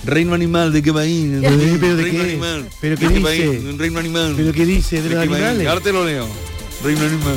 Reino 0.04 0.34
Animal, 0.34 0.72
¿de 0.72 0.82
qué 0.82 0.90
va 0.90 1.02
ahí? 1.02 1.38
¿Pero 1.40 1.96
de 1.96 2.02
Reino 2.02 2.22
qué? 2.24 2.30
Animal. 2.30 2.68
¿Pero 2.80 2.96
qué 2.96 3.08
dice? 3.08 3.62
Reino 3.76 3.98
Animal. 4.00 4.34
¿Pero 4.36 4.52
qué 4.52 4.66
dice 4.66 5.02
de 5.02 5.10
los 5.10 5.18
animales? 5.22 5.66
Ahora 5.66 5.80
te 5.80 5.92
lo 5.92 6.04
leo. 6.04 6.26
Reino 6.82 7.04
Animal. 7.04 7.36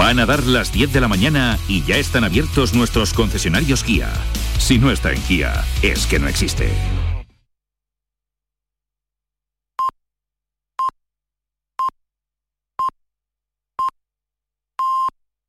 Van 0.00 0.18
a 0.18 0.24
dar 0.24 0.44
las 0.44 0.72
10 0.72 0.94
de 0.94 1.00
la 1.02 1.08
mañana 1.08 1.58
y 1.68 1.82
ya 1.82 1.98
están 1.98 2.24
abiertos 2.24 2.72
nuestros 2.72 3.12
concesionarios 3.12 3.84
Kia. 3.84 4.10
Si 4.58 4.78
no 4.78 4.90
está 4.90 5.12
en 5.12 5.20
Kia, 5.20 5.62
es 5.82 6.06
que 6.06 6.18
no 6.18 6.26
existe. 6.26 6.72